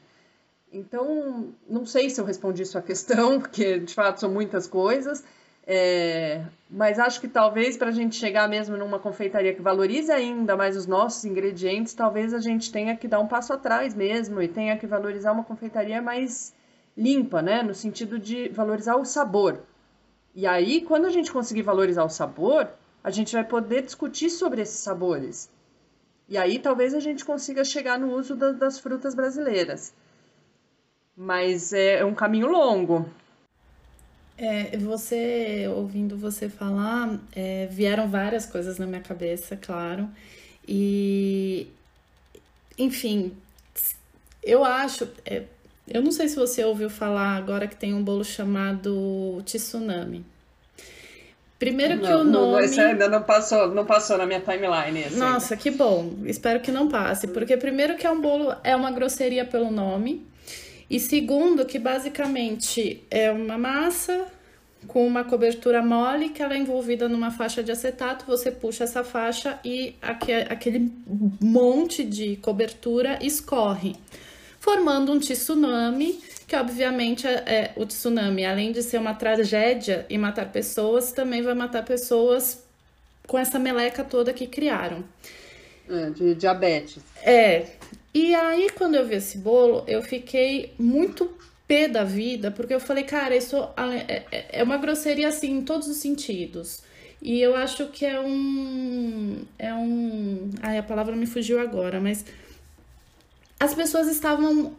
Então, 0.73 1.53
não 1.69 1.85
sei 1.85 2.09
se 2.09 2.21
eu 2.21 2.25
respondi 2.25 2.65
sua 2.65 2.81
questão, 2.81 3.39
porque 3.41 3.79
de 3.79 3.95
fato 3.95 4.21
são 4.21 4.31
muitas 4.31 4.67
coisas. 4.67 5.23
É, 5.65 6.45
mas 6.69 6.99
acho 6.99 7.21
que 7.21 7.29
talvez 7.29 7.77
para 7.77 7.89
a 7.89 7.93
gente 7.93 8.17
chegar 8.17 8.49
mesmo 8.49 8.77
numa 8.77 8.99
confeitaria 8.99 9.55
que 9.55 9.63
valorize 9.63 10.11
ainda 10.11 10.57
mais 10.57 10.77
os 10.77 10.87
nossos 10.87 11.25
ingredientes, 11.25 11.95
talvez 11.95 12.35
a 12.35 12.41
gente 12.41 12.73
tenha 12.73 12.97
que 12.97 13.07
dar 13.07 13.21
um 13.21 13.29
passo 13.29 13.53
atrás 13.53 13.95
mesmo 13.95 14.43
e 14.43 14.49
tenha 14.49 14.77
que 14.77 14.87
valorizar 14.87 15.31
uma 15.31 15.45
confeitaria 15.45 16.03
mais 16.03 16.53
limpa, 16.97 17.41
né? 17.41 17.63
No 17.63 17.75
sentido 17.75 18.19
de 18.19 18.49
valorizar 18.49 18.97
o 18.97 19.05
sabor. 19.05 19.61
E 20.35 20.47
aí, 20.47 20.81
quando 20.81 21.05
a 21.07 21.11
gente 21.11 21.31
conseguir 21.31 21.63
valorizar 21.63 22.05
o 22.05 22.09
sabor, 22.09 22.69
a 23.05 23.11
gente 23.11 23.35
vai 23.35 23.45
poder 23.45 23.83
discutir 23.83 24.31
sobre 24.31 24.63
esses 24.63 24.79
sabores. 24.79 25.51
E 26.29 26.39
aí 26.39 26.59
talvez 26.59 26.95
a 26.95 27.01
gente 27.01 27.25
consiga 27.25 27.65
chegar 27.65 27.99
no 27.99 28.15
uso 28.15 28.35
da, 28.35 28.53
das 28.53 28.79
frutas 28.79 29.15
brasileiras. 29.15 29.93
Mas 31.17 31.73
é 31.73 32.05
um 32.05 32.15
caminho 32.15 32.49
longo. 32.49 33.09
É, 34.37 34.77
você, 34.79 35.69
ouvindo 35.69 36.17
você 36.17 36.49
falar, 36.49 37.19
é, 37.35 37.67
vieram 37.71 38.09
várias 38.09 38.47
coisas 38.47 38.79
na 38.79 38.87
minha 38.87 39.01
cabeça, 39.01 39.57
claro. 39.57 40.09
E, 40.67 41.69
enfim, 42.79 43.33
eu 44.43 44.65
acho. 44.65 45.09
É, 45.25 45.45
eu 45.87 46.03
não 46.03 46.11
sei 46.11 46.29
se 46.29 46.37
você 46.37 46.65
ouviu 46.65 46.89
falar 46.89 47.37
agora 47.37 47.67
que 47.67 47.77
tem 47.77 47.93
um 47.93 48.03
bolo 48.03 48.25
chamado 48.25 49.43
Tsunami. 49.45 50.25
Primeiro 51.59 52.01
que 52.01 52.09
não, 52.09 52.23
o 52.23 52.25
nome. 52.25 52.65
Isso 52.65 52.81
ainda 52.81 53.09
não 53.09 53.23
passou, 53.23 53.73
não 53.73 53.87
passou 53.87 54.19
na 54.19 54.27
minha 54.27 54.41
timeline. 54.41 55.05
Assim. 55.05 55.17
Nossa, 55.17 55.57
que 55.57 55.71
bom. 55.71 56.15
Espero 56.25 56.61
que 56.61 56.73
não 56.73 56.89
passe. 56.89 57.29
Porque, 57.29 57.57
primeiro, 57.57 57.97
que 57.97 58.05
é 58.05 58.11
um 58.11 58.21
bolo, 58.21 58.53
é 58.65 58.75
uma 58.75 58.91
grosseria 58.91 59.45
pelo 59.45 59.71
nome. 59.71 60.27
E 60.93 61.01
segundo, 61.01 61.65
que 61.65 61.79
basicamente 61.79 63.03
é 63.11 63.33
uma 63.33 63.57
massa 63.57 64.27
com 64.87 65.07
uma 65.07 65.25
cobertura 65.25 65.81
mole 65.81 66.29
que 66.29 66.43
ela 66.43 66.53
é 66.53 66.59
envolvida 66.59 67.09
numa 67.09 67.31
faixa 67.31 67.63
de 67.63 67.73
acetato, 67.73 68.27
você 68.27 68.51
puxa 68.51 68.85
essa 68.85 69.03
faixa 69.03 69.59
e 69.65 69.95
aquele 70.03 70.93
monte 71.41 72.05
de 72.05 72.37
cobertura 72.37 73.19
escorre, 73.23 73.97
formando 74.61 75.13
um 75.13 75.19
tsunami, 75.19 76.21
que 76.47 76.55
obviamente 76.55 77.27
é, 77.27 77.43
é, 77.47 77.73
o 77.75 77.87
tsunami, 77.87 78.45
além 78.45 78.71
de 78.71 78.83
ser 78.83 78.99
uma 78.99 79.15
tragédia 79.15 80.05
e 80.11 80.19
matar 80.19 80.53
pessoas, 80.53 81.11
também 81.11 81.41
vai 81.41 81.55
matar 81.55 81.87
pessoas 81.87 82.63
com 83.27 83.39
essa 83.39 83.59
meleca 83.59 84.05
toda 84.05 84.31
que 84.35 84.47
criaram. 84.47 85.03
É, 85.89 86.11
de 86.11 86.35
diabetes. 86.35 87.03
É, 87.23 87.67
e 88.15 88.35
aí, 88.35 88.71
quando 88.71 88.95
eu 88.95 89.07
vi 89.07 89.17
esse 89.17 89.39
bolo, 89.39 89.85
eu 89.87 90.03
fiquei 90.03 90.75
muito 90.79 91.31
pé 91.67 91.89
da 91.89 92.05
vida, 92.05 92.51
porque 92.51 92.75
eu 92.75 92.81
falei, 92.81 93.05
cara, 93.05 93.35
isso 93.35 93.57
é, 93.77 94.25
é, 94.31 94.61
é 94.61 94.63
uma 94.63 94.77
grosseria 94.77 95.29
assim 95.29 95.59
em 95.59 95.63
todos 95.63 95.89
os 95.89 95.97
sentidos. 95.97 96.83
E 97.23 97.41
eu 97.41 97.55
acho 97.55 97.87
que 97.87 98.05
é 98.05 98.21
um. 98.21 99.43
É 99.59 99.73
um. 99.73 100.51
Ai, 100.61 100.79
a 100.79 100.83
palavra 100.83 101.15
me 101.15 101.27
fugiu 101.27 101.61
agora, 101.61 102.01
mas. 102.01 102.25
As 103.61 103.75
pessoas 103.75 104.09
estavam 104.09 104.75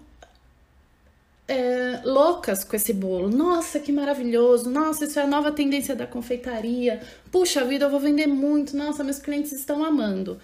é, 1.47 2.01
loucas 2.03 2.63
com 2.65 2.75
esse 2.75 2.93
bolo. 2.93 3.29
Nossa, 3.29 3.79
que 3.79 3.93
maravilhoso! 3.93 4.69
Nossa, 4.69 5.05
isso 5.05 5.19
é 5.19 5.23
a 5.23 5.27
nova 5.27 5.53
tendência 5.53 5.95
da 5.95 6.05
confeitaria. 6.05 7.01
Puxa 7.31 7.63
vida, 7.63 7.85
eu 7.85 7.89
vou 7.89 7.99
vender 7.99 8.27
muito. 8.27 8.75
Nossa, 8.75 9.03
meus 9.05 9.19
clientes 9.19 9.53
estão 9.53 9.83
amando. 9.83 10.39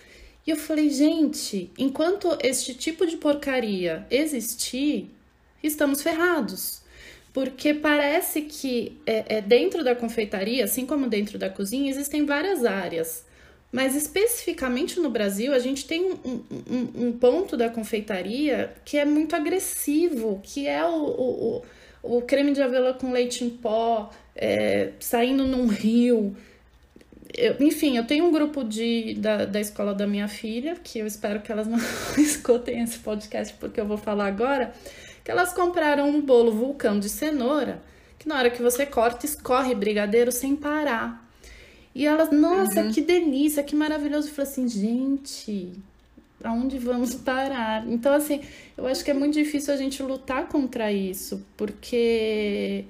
E 0.49 0.51
eu 0.51 0.57
falei, 0.57 0.89
gente, 0.89 1.69
enquanto 1.77 2.35
este 2.41 2.73
tipo 2.73 3.05
de 3.05 3.17
porcaria 3.17 4.07
existir, 4.09 5.12
estamos 5.62 6.01
ferrados. 6.01 6.81
Porque 7.31 7.71
parece 7.71 8.41
que 8.41 8.97
é, 9.05 9.38
é, 9.38 9.41
dentro 9.41 9.83
da 9.83 9.93
confeitaria, 9.93 10.65
assim 10.65 10.88
como 10.88 11.07
dentro 11.07 11.38
da 11.38 11.51
cozinha, 11.51 11.91
existem 11.91 12.25
várias 12.25 12.65
áreas. 12.65 13.23
Mas 13.71 13.95
especificamente 13.95 14.99
no 14.99 15.12
Brasil, 15.12 15.53
a 15.53 15.59
gente 15.59 15.85
tem 15.85 16.03
um, 16.03 16.43
um, 16.67 17.09
um 17.09 17.12
ponto 17.12 17.55
da 17.55 17.69
confeitaria 17.69 18.73
que 18.83 18.97
é 18.97 19.05
muito 19.05 19.35
agressivo, 19.35 20.41
que 20.41 20.67
é 20.67 20.83
o, 20.83 20.95
o, 20.95 21.63
o 22.01 22.21
creme 22.23 22.53
de 22.53 22.62
avelã 22.63 22.93
com 22.93 23.12
leite 23.12 23.43
em 23.43 23.51
pó, 23.51 24.09
é, 24.35 24.93
saindo 24.99 25.45
num 25.45 25.67
rio, 25.67 26.35
eu, 27.33 27.55
enfim, 27.59 27.97
eu 27.97 28.05
tenho 28.05 28.25
um 28.25 28.31
grupo 28.31 28.63
de, 28.63 29.13
da, 29.15 29.45
da 29.45 29.59
escola 29.59 29.93
da 29.93 30.07
minha 30.07 30.27
filha, 30.27 30.75
que 30.75 30.99
eu 30.99 31.05
espero 31.05 31.41
que 31.41 31.51
elas 31.51 31.67
não 31.67 31.79
escutem 32.17 32.81
esse 32.81 32.99
podcast 32.99 33.53
porque 33.59 33.79
eu 33.79 33.85
vou 33.85 33.97
falar 33.97 34.27
agora, 34.27 34.73
que 35.23 35.29
elas 35.29 35.53
compraram 35.53 36.09
um 36.09 36.21
bolo 36.21 36.51
vulcão 36.51 36.99
de 36.99 37.09
cenoura, 37.09 37.81
que 38.17 38.27
na 38.27 38.37
hora 38.37 38.49
que 38.49 38.61
você 38.61 38.85
corta, 38.85 39.25
escorre 39.25 39.75
brigadeiro 39.75 40.31
sem 40.31 40.55
parar. 40.55 41.27
E 41.93 42.05
elas, 42.05 42.31
nossa, 42.31 42.81
uhum. 42.81 42.91
que 42.91 43.01
delícia, 43.01 43.63
que 43.63 43.75
maravilhoso. 43.75 44.27
Eu 44.27 44.33
falei 44.33 44.51
assim, 44.51 44.67
gente, 44.67 45.73
aonde 46.43 46.77
vamos 46.77 47.15
parar? 47.15 47.87
Então, 47.87 48.13
assim, 48.13 48.41
eu 48.77 48.87
acho 48.87 49.03
que 49.03 49.11
é 49.11 49.13
muito 49.13 49.33
difícil 49.33 49.73
a 49.73 49.77
gente 49.77 50.01
lutar 50.01 50.47
contra 50.47 50.91
isso, 50.91 51.45
porque 51.57 52.85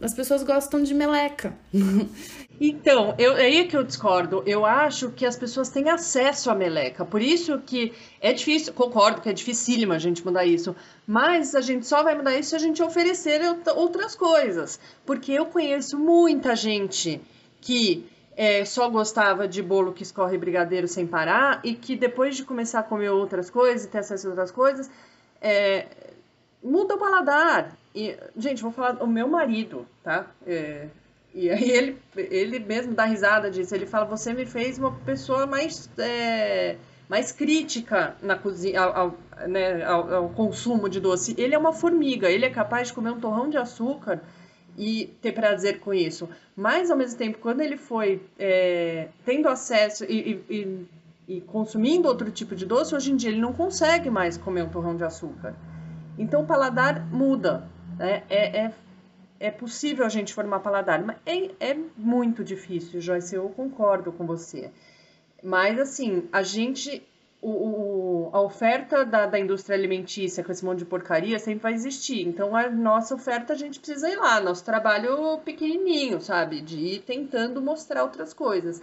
as 0.00 0.14
pessoas 0.14 0.42
gostam 0.42 0.82
de 0.82 0.94
meleca. 0.94 1.54
Então, 2.58 3.14
eu, 3.18 3.36
é 3.36 3.42
aí 3.42 3.68
que 3.68 3.76
eu 3.76 3.84
discordo. 3.84 4.42
Eu 4.46 4.64
acho 4.64 5.10
que 5.10 5.26
as 5.26 5.36
pessoas 5.36 5.68
têm 5.68 5.90
acesso 5.90 6.50
à 6.50 6.54
meleca. 6.54 7.04
Por 7.04 7.20
isso 7.20 7.58
que 7.58 7.92
é 8.18 8.32
difícil, 8.32 8.72
concordo 8.72 9.20
que 9.20 9.28
é 9.28 9.32
dificílimo 9.32 9.92
a 9.92 9.98
gente 9.98 10.24
mudar 10.24 10.46
isso. 10.46 10.74
Mas 11.06 11.54
a 11.54 11.60
gente 11.60 11.86
só 11.86 12.02
vai 12.02 12.14
mudar 12.14 12.34
isso 12.34 12.50
se 12.50 12.56
a 12.56 12.58
gente 12.58 12.82
oferecer 12.82 13.42
outras 13.74 14.14
coisas. 14.14 14.80
Porque 15.04 15.32
eu 15.32 15.44
conheço 15.44 15.98
muita 15.98 16.56
gente 16.56 17.20
que 17.60 18.06
é, 18.36 18.64
só 18.64 18.88
gostava 18.88 19.46
de 19.46 19.62
bolo 19.62 19.92
que 19.92 20.02
escorre 20.02 20.38
brigadeiro 20.38 20.88
sem 20.88 21.06
parar 21.06 21.60
e 21.64 21.74
que 21.74 21.94
depois 21.94 22.36
de 22.36 22.44
começar 22.44 22.80
a 22.80 22.82
comer 22.82 23.10
outras 23.10 23.50
coisas 23.50 23.84
e 23.84 23.88
ter 23.88 23.98
acesso 23.98 24.28
a 24.28 24.30
outras 24.30 24.50
coisas, 24.50 24.90
é, 25.40 25.86
muda 26.66 26.94
o 26.94 26.98
paladar. 26.98 27.76
E, 27.94 28.16
gente, 28.36 28.62
vou 28.62 28.72
falar 28.72 29.02
o 29.02 29.06
meu 29.06 29.28
marido, 29.28 29.86
tá? 30.02 30.26
É, 30.46 30.88
e 31.34 31.50
aí 31.50 31.70
ele, 31.70 31.98
ele 32.16 32.58
mesmo 32.58 32.94
dá 32.94 33.04
risada 33.04 33.50
disso. 33.50 33.74
Ele 33.74 33.86
fala: 33.86 34.04
Você 34.06 34.32
me 34.32 34.44
fez 34.44 34.78
uma 34.78 34.92
pessoa 34.92 35.46
mais, 35.46 35.88
é, 35.98 36.76
mais 37.08 37.30
crítica 37.30 38.16
na 38.22 38.36
cozinha, 38.36 38.80
ao, 38.80 38.96
ao, 38.96 39.48
né, 39.48 39.84
ao, 39.84 40.14
ao, 40.14 40.28
consumo 40.30 40.88
de 40.88 41.00
doce. 41.00 41.34
Ele 41.38 41.54
é 41.54 41.58
uma 41.58 41.72
formiga, 41.72 42.28
ele 42.28 42.44
é 42.44 42.50
capaz 42.50 42.88
de 42.88 42.94
comer 42.94 43.10
um 43.10 43.20
torrão 43.20 43.48
de 43.48 43.56
açúcar 43.56 44.20
e 44.76 45.06
ter 45.22 45.32
prazer 45.32 45.80
com 45.80 45.94
isso. 45.94 46.28
Mas, 46.54 46.90
ao 46.90 46.96
mesmo 46.96 47.18
tempo, 47.18 47.38
quando 47.38 47.60
ele 47.60 47.76
foi 47.76 48.22
é, 48.38 49.08
tendo 49.24 49.48
acesso 49.48 50.04
e, 50.04 50.42
e, 50.50 50.86
e 51.28 51.40
consumindo 51.42 52.08
outro 52.08 52.30
tipo 52.30 52.54
de 52.54 52.66
doce, 52.66 52.94
hoje 52.94 53.12
em 53.12 53.16
dia 53.16 53.30
ele 53.30 53.40
não 53.40 53.52
consegue 53.52 54.10
mais 54.10 54.36
comer 54.36 54.62
um 54.62 54.68
torrão 54.68 54.96
de 54.96 55.04
açúcar. 55.04 55.54
Então, 56.18 56.42
o 56.42 56.46
paladar 56.46 57.06
muda. 57.12 57.68
Né? 57.98 58.22
É, 58.28 58.58
é 58.64 58.72
é 59.38 59.50
possível 59.50 60.06
a 60.06 60.08
gente 60.08 60.32
formar 60.32 60.60
paladar, 60.60 61.02
mas 61.04 61.18
é, 61.26 61.50
é 61.60 61.76
muito 61.96 62.42
difícil, 62.42 63.00
Joyce, 63.00 63.34
eu 63.34 63.48
concordo 63.50 64.10
com 64.10 64.26
você. 64.26 64.70
Mas 65.42 65.78
assim, 65.78 66.26
a 66.32 66.42
gente 66.42 67.06
o, 67.40 67.50
o, 67.50 68.30
a 68.32 68.40
oferta 68.40 69.04
da, 69.04 69.26
da 69.26 69.38
indústria 69.38 69.76
alimentícia 69.76 70.42
com 70.42 70.50
esse 70.50 70.64
monte 70.64 70.78
de 70.78 70.84
porcaria 70.86 71.38
sempre 71.38 71.62
vai 71.62 71.74
existir. 71.74 72.26
Então, 72.26 72.56
a 72.56 72.68
nossa 72.68 73.14
oferta 73.14 73.52
a 73.52 73.56
gente 73.56 73.78
precisa 73.78 74.08
ir 74.08 74.16
lá, 74.16 74.40
nosso 74.40 74.64
trabalho 74.64 75.38
pequenininho, 75.44 76.20
sabe? 76.20 76.60
De 76.60 76.78
ir 76.78 77.02
tentando 77.02 77.60
mostrar 77.60 78.02
outras 78.02 78.32
coisas. 78.32 78.82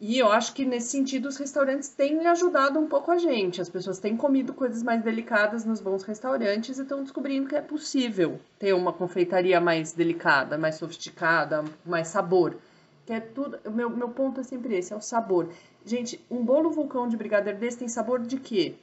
E 0.00 0.18
eu 0.18 0.32
acho 0.32 0.54
que 0.54 0.64
nesse 0.64 0.88
sentido 0.88 1.28
os 1.28 1.36
restaurantes 1.36 1.90
têm 1.90 2.26
ajudado 2.26 2.78
um 2.78 2.86
pouco 2.86 3.10
a 3.10 3.18
gente. 3.18 3.60
As 3.60 3.68
pessoas 3.68 3.98
têm 3.98 4.16
comido 4.16 4.54
coisas 4.54 4.82
mais 4.82 5.02
delicadas 5.02 5.66
nos 5.66 5.78
bons 5.78 6.02
restaurantes 6.04 6.78
e 6.78 6.82
estão 6.82 7.02
descobrindo 7.02 7.46
que 7.46 7.54
é 7.54 7.60
possível 7.60 8.40
ter 8.58 8.72
uma 8.72 8.94
confeitaria 8.94 9.60
mais 9.60 9.92
delicada, 9.92 10.56
mais 10.56 10.76
sofisticada, 10.76 11.62
mais 11.84 12.08
sabor. 12.08 12.56
Que 13.04 13.12
é 13.12 13.20
tudo. 13.20 13.58
Meu, 13.70 13.90
meu 13.90 14.08
ponto 14.08 14.40
é 14.40 14.42
sempre 14.42 14.74
esse, 14.74 14.90
é 14.90 14.96
o 14.96 15.02
sabor. 15.02 15.50
Gente, 15.84 16.18
um 16.30 16.42
bolo 16.42 16.70
vulcão 16.70 17.06
de 17.06 17.16
brigadeiro 17.16 17.58
desse 17.58 17.78
tem 17.78 17.88
sabor 17.88 18.20
de 18.20 18.40
quê? 18.40 18.76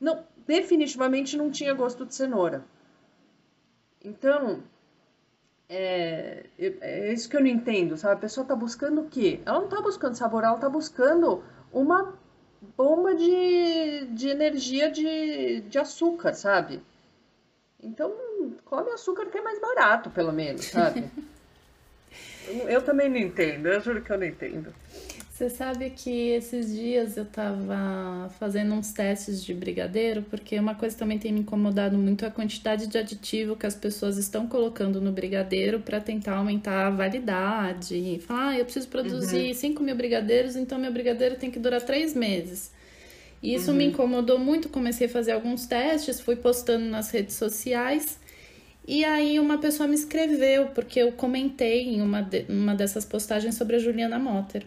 Não, 0.00 0.22
definitivamente 0.46 1.36
não 1.36 1.50
tinha 1.50 1.74
gosto 1.74 2.06
de 2.06 2.14
cenoura. 2.14 2.64
Então, 4.00 4.62
é, 5.68 6.46
é 6.58 7.12
isso 7.12 7.28
que 7.28 7.36
eu 7.36 7.40
não 7.40 7.48
entendo, 7.48 7.96
sabe? 7.96 8.14
A 8.14 8.18
pessoa 8.18 8.46
tá 8.46 8.54
buscando 8.54 9.00
o 9.00 9.08
quê? 9.08 9.40
Ela 9.44 9.60
não 9.60 9.68
tá 9.68 9.80
buscando 9.80 10.14
sabor, 10.14 10.44
ela 10.44 10.58
tá 10.58 10.68
buscando 10.68 11.42
uma 11.72 12.14
bomba 12.76 13.14
de, 13.14 14.06
de 14.12 14.28
energia 14.28 14.90
de, 14.90 15.60
de 15.62 15.78
açúcar, 15.78 16.34
sabe? 16.34 16.82
Então, 17.82 18.12
come 18.64 18.90
açúcar 18.90 19.26
que 19.26 19.38
é 19.38 19.42
mais 19.42 19.60
barato, 19.60 20.10
pelo 20.10 20.32
menos, 20.32 20.66
sabe? 20.66 21.04
eu, 22.48 22.68
eu 22.68 22.82
também 22.82 23.08
não 23.08 23.16
entendo, 23.16 23.66
eu 23.66 23.80
juro 23.80 24.02
que 24.02 24.10
eu 24.10 24.18
não 24.18 24.26
entendo. 24.26 24.72
Você 25.36 25.50
sabe 25.50 25.90
que 25.90 26.30
esses 26.30 26.74
dias 26.74 27.14
eu 27.18 27.26
tava 27.26 28.30
fazendo 28.38 28.72
uns 28.72 28.94
testes 28.94 29.44
de 29.44 29.52
brigadeiro, 29.52 30.22
porque 30.22 30.58
uma 30.58 30.74
coisa 30.74 30.96
também 30.96 31.18
tem 31.18 31.30
me 31.30 31.40
incomodado 31.40 31.98
muito 31.98 32.24
é 32.24 32.28
a 32.28 32.30
quantidade 32.30 32.86
de 32.86 32.96
aditivo 32.96 33.54
que 33.54 33.66
as 33.66 33.74
pessoas 33.74 34.16
estão 34.16 34.46
colocando 34.46 34.98
no 34.98 35.12
brigadeiro 35.12 35.78
para 35.80 36.00
tentar 36.00 36.36
aumentar 36.36 36.86
a 36.86 36.90
validade. 36.90 38.18
Falar, 38.26 38.48
ah, 38.48 38.58
eu 38.58 38.64
preciso 38.64 38.88
produzir 38.88 39.48
uhum. 39.48 39.54
5 39.54 39.82
mil 39.82 39.94
brigadeiros, 39.94 40.56
então 40.56 40.78
meu 40.78 40.90
brigadeiro 40.90 41.36
tem 41.36 41.50
que 41.50 41.58
durar 41.58 41.82
três 41.82 42.14
meses. 42.14 42.72
E 43.42 43.54
isso 43.54 43.72
uhum. 43.72 43.76
me 43.76 43.84
incomodou 43.84 44.38
muito, 44.38 44.70
comecei 44.70 45.06
a 45.06 45.10
fazer 45.10 45.32
alguns 45.32 45.66
testes, 45.66 46.18
fui 46.18 46.36
postando 46.36 46.86
nas 46.86 47.10
redes 47.10 47.36
sociais. 47.36 48.18
E 48.88 49.04
aí 49.04 49.38
uma 49.38 49.58
pessoa 49.58 49.86
me 49.86 49.96
escreveu, 49.96 50.68
porque 50.68 50.98
eu 50.98 51.12
comentei 51.12 51.90
em 51.90 52.00
uma, 52.00 52.22
de, 52.22 52.46
uma 52.48 52.74
dessas 52.74 53.04
postagens 53.04 53.54
sobre 53.54 53.76
a 53.76 53.78
Juliana 53.78 54.18
Motter. 54.18 54.64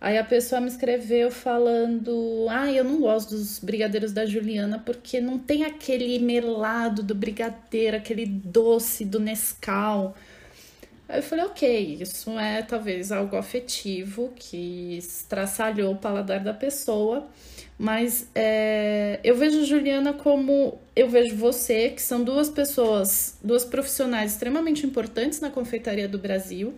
Aí 0.00 0.16
a 0.16 0.24
pessoa 0.24 0.62
me 0.62 0.68
escreveu 0.68 1.30
falando: 1.30 2.46
Ah, 2.48 2.72
eu 2.72 2.82
não 2.82 3.00
gosto 3.00 3.30
dos 3.30 3.58
brigadeiros 3.58 4.12
da 4.12 4.24
Juliana 4.24 4.78
porque 4.78 5.20
não 5.20 5.38
tem 5.38 5.64
aquele 5.64 6.18
melado 6.18 7.02
do 7.02 7.14
brigadeiro, 7.14 7.98
aquele 7.98 8.24
doce 8.24 9.04
do 9.04 9.20
Nescau. 9.20 10.16
Aí 11.06 11.18
eu 11.18 11.22
falei: 11.22 11.44
Ok, 11.44 11.98
isso 12.00 12.30
é 12.38 12.62
talvez 12.62 13.12
algo 13.12 13.36
afetivo 13.36 14.32
que 14.34 14.96
estraçalhou 14.96 15.92
o 15.92 15.98
paladar 15.98 16.40
da 16.40 16.54
pessoa, 16.54 17.28
mas 17.78 18.26
é, 18.34 19.20
eu 19.22 19.36
vejo 19.36 19.66
Juliana 19.66 20.14
como 20.14 20.80
eu 20.96 21.10
vejo 21.10 21.36
você, 21.36 21.90
que 21.90 22.00
são 22.00 22.24
duas 22.24 22.48
pessoas, 22.48 23.36
duas 23.44 23.66
profissionais 23.66 24.32
extremamente 24.32 24.86
importantes 24.86 25.40
na 25.40 25.50
confeitaria 25.50 26.08
do 26.08 26.18
Brasil 26.18 26.72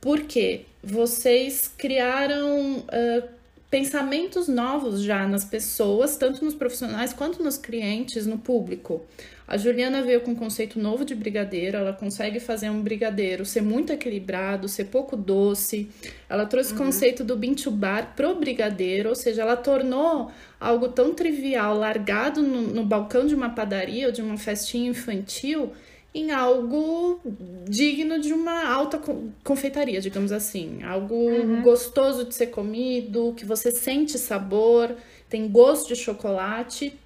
porque 0.00 0.62
vocês 0.82 1.70
criaram 1.76 2.78
uh, 2.78 3.28
pensamentos 3.70 4.48
novos 4.48 5.02
já 5.02 5.26
nas 5.26 5.44
pessoas, 5.44 6.16
tanto 6.16 6.44
nos 6.44 6.54
profissionais 6.54 7.12
quanto 7.12 7.42
nos 7.42 7.58
clientes, 7.58 8.26
no 8.26 8.38
público. 8.38 9.04
A 9.48 9.56
Juliana 9.56 10.02
veio 10.02 10.20
com 10.22 10.32
um 10.32 10.34
conceito 10.34 10.78
novo 10.78 11.04
de 11.04 11.14
brigadeiro, 11.14 11.76
ela 11.76 11.92
consegue 11.92 12.40
fazer 12.40 12.68
um 12.68 12.82
brigadeiro 12.82 13.44
ser 13.44 13.62
muito 13.62 13.92
equilibrado, 13.92 14.68
ser 14.68 14.86
pouco 14.86 15.16
doce. 15.16 15.88
Ela 16.28 16.46
trouxe 16.46 16.72
uhum. 16.72 16.80
o 16.80 16.84
conceito 16.84 17.22
do 17.22 17.36
bean 17.36 17.54
to 17.54 17.70
bar 17.70 18.14
pro 18.16 18.34
brigadeiro, 18.34 19.08
ou 19.08 19.14
seja, 19.14 19.42
ela 19.42 19.56
tornou 19.56 20.32
algo 20.58 20.88
tão 20.88 21.14
trivial, 21.14 21.76
largado 21.76 22.42
no, 22.42 22.62
no 22.62 22.84
balcão 22.84 23.24
de 23.24 23.36
uma 23.36 23.50
padaria 23.50 24.06
ou 24.06 24.12
de 24.12 24.20
uma 24.20 24.36
festinha 24.36 24.90
infantil, 24.90 25.72
em 26.16 26.30
algo 26.30 27.20
digno 27.68 28.18
de 28.18 28.32
uma 28.32 28.66
alta 28.66 28.98
confeitaria, 29.44 30.00
digamos 30.00 30.32
assim. 30.32 30.82
Algo 30.82 31.14
uhum. 31.14 31.60
gostoso 31.60 32.24
de 32.24 32.34
ser 32.34 32.46
comido, 32.46 33.34
que 33.36 33.44
você 33.44 33.70
sente 33.70 34.18
sabor, 34.18 34.96
tem 35.28 35.46
gosto 35.46 35.88
de 35.88 35.96
chocolate. 35.96 36.98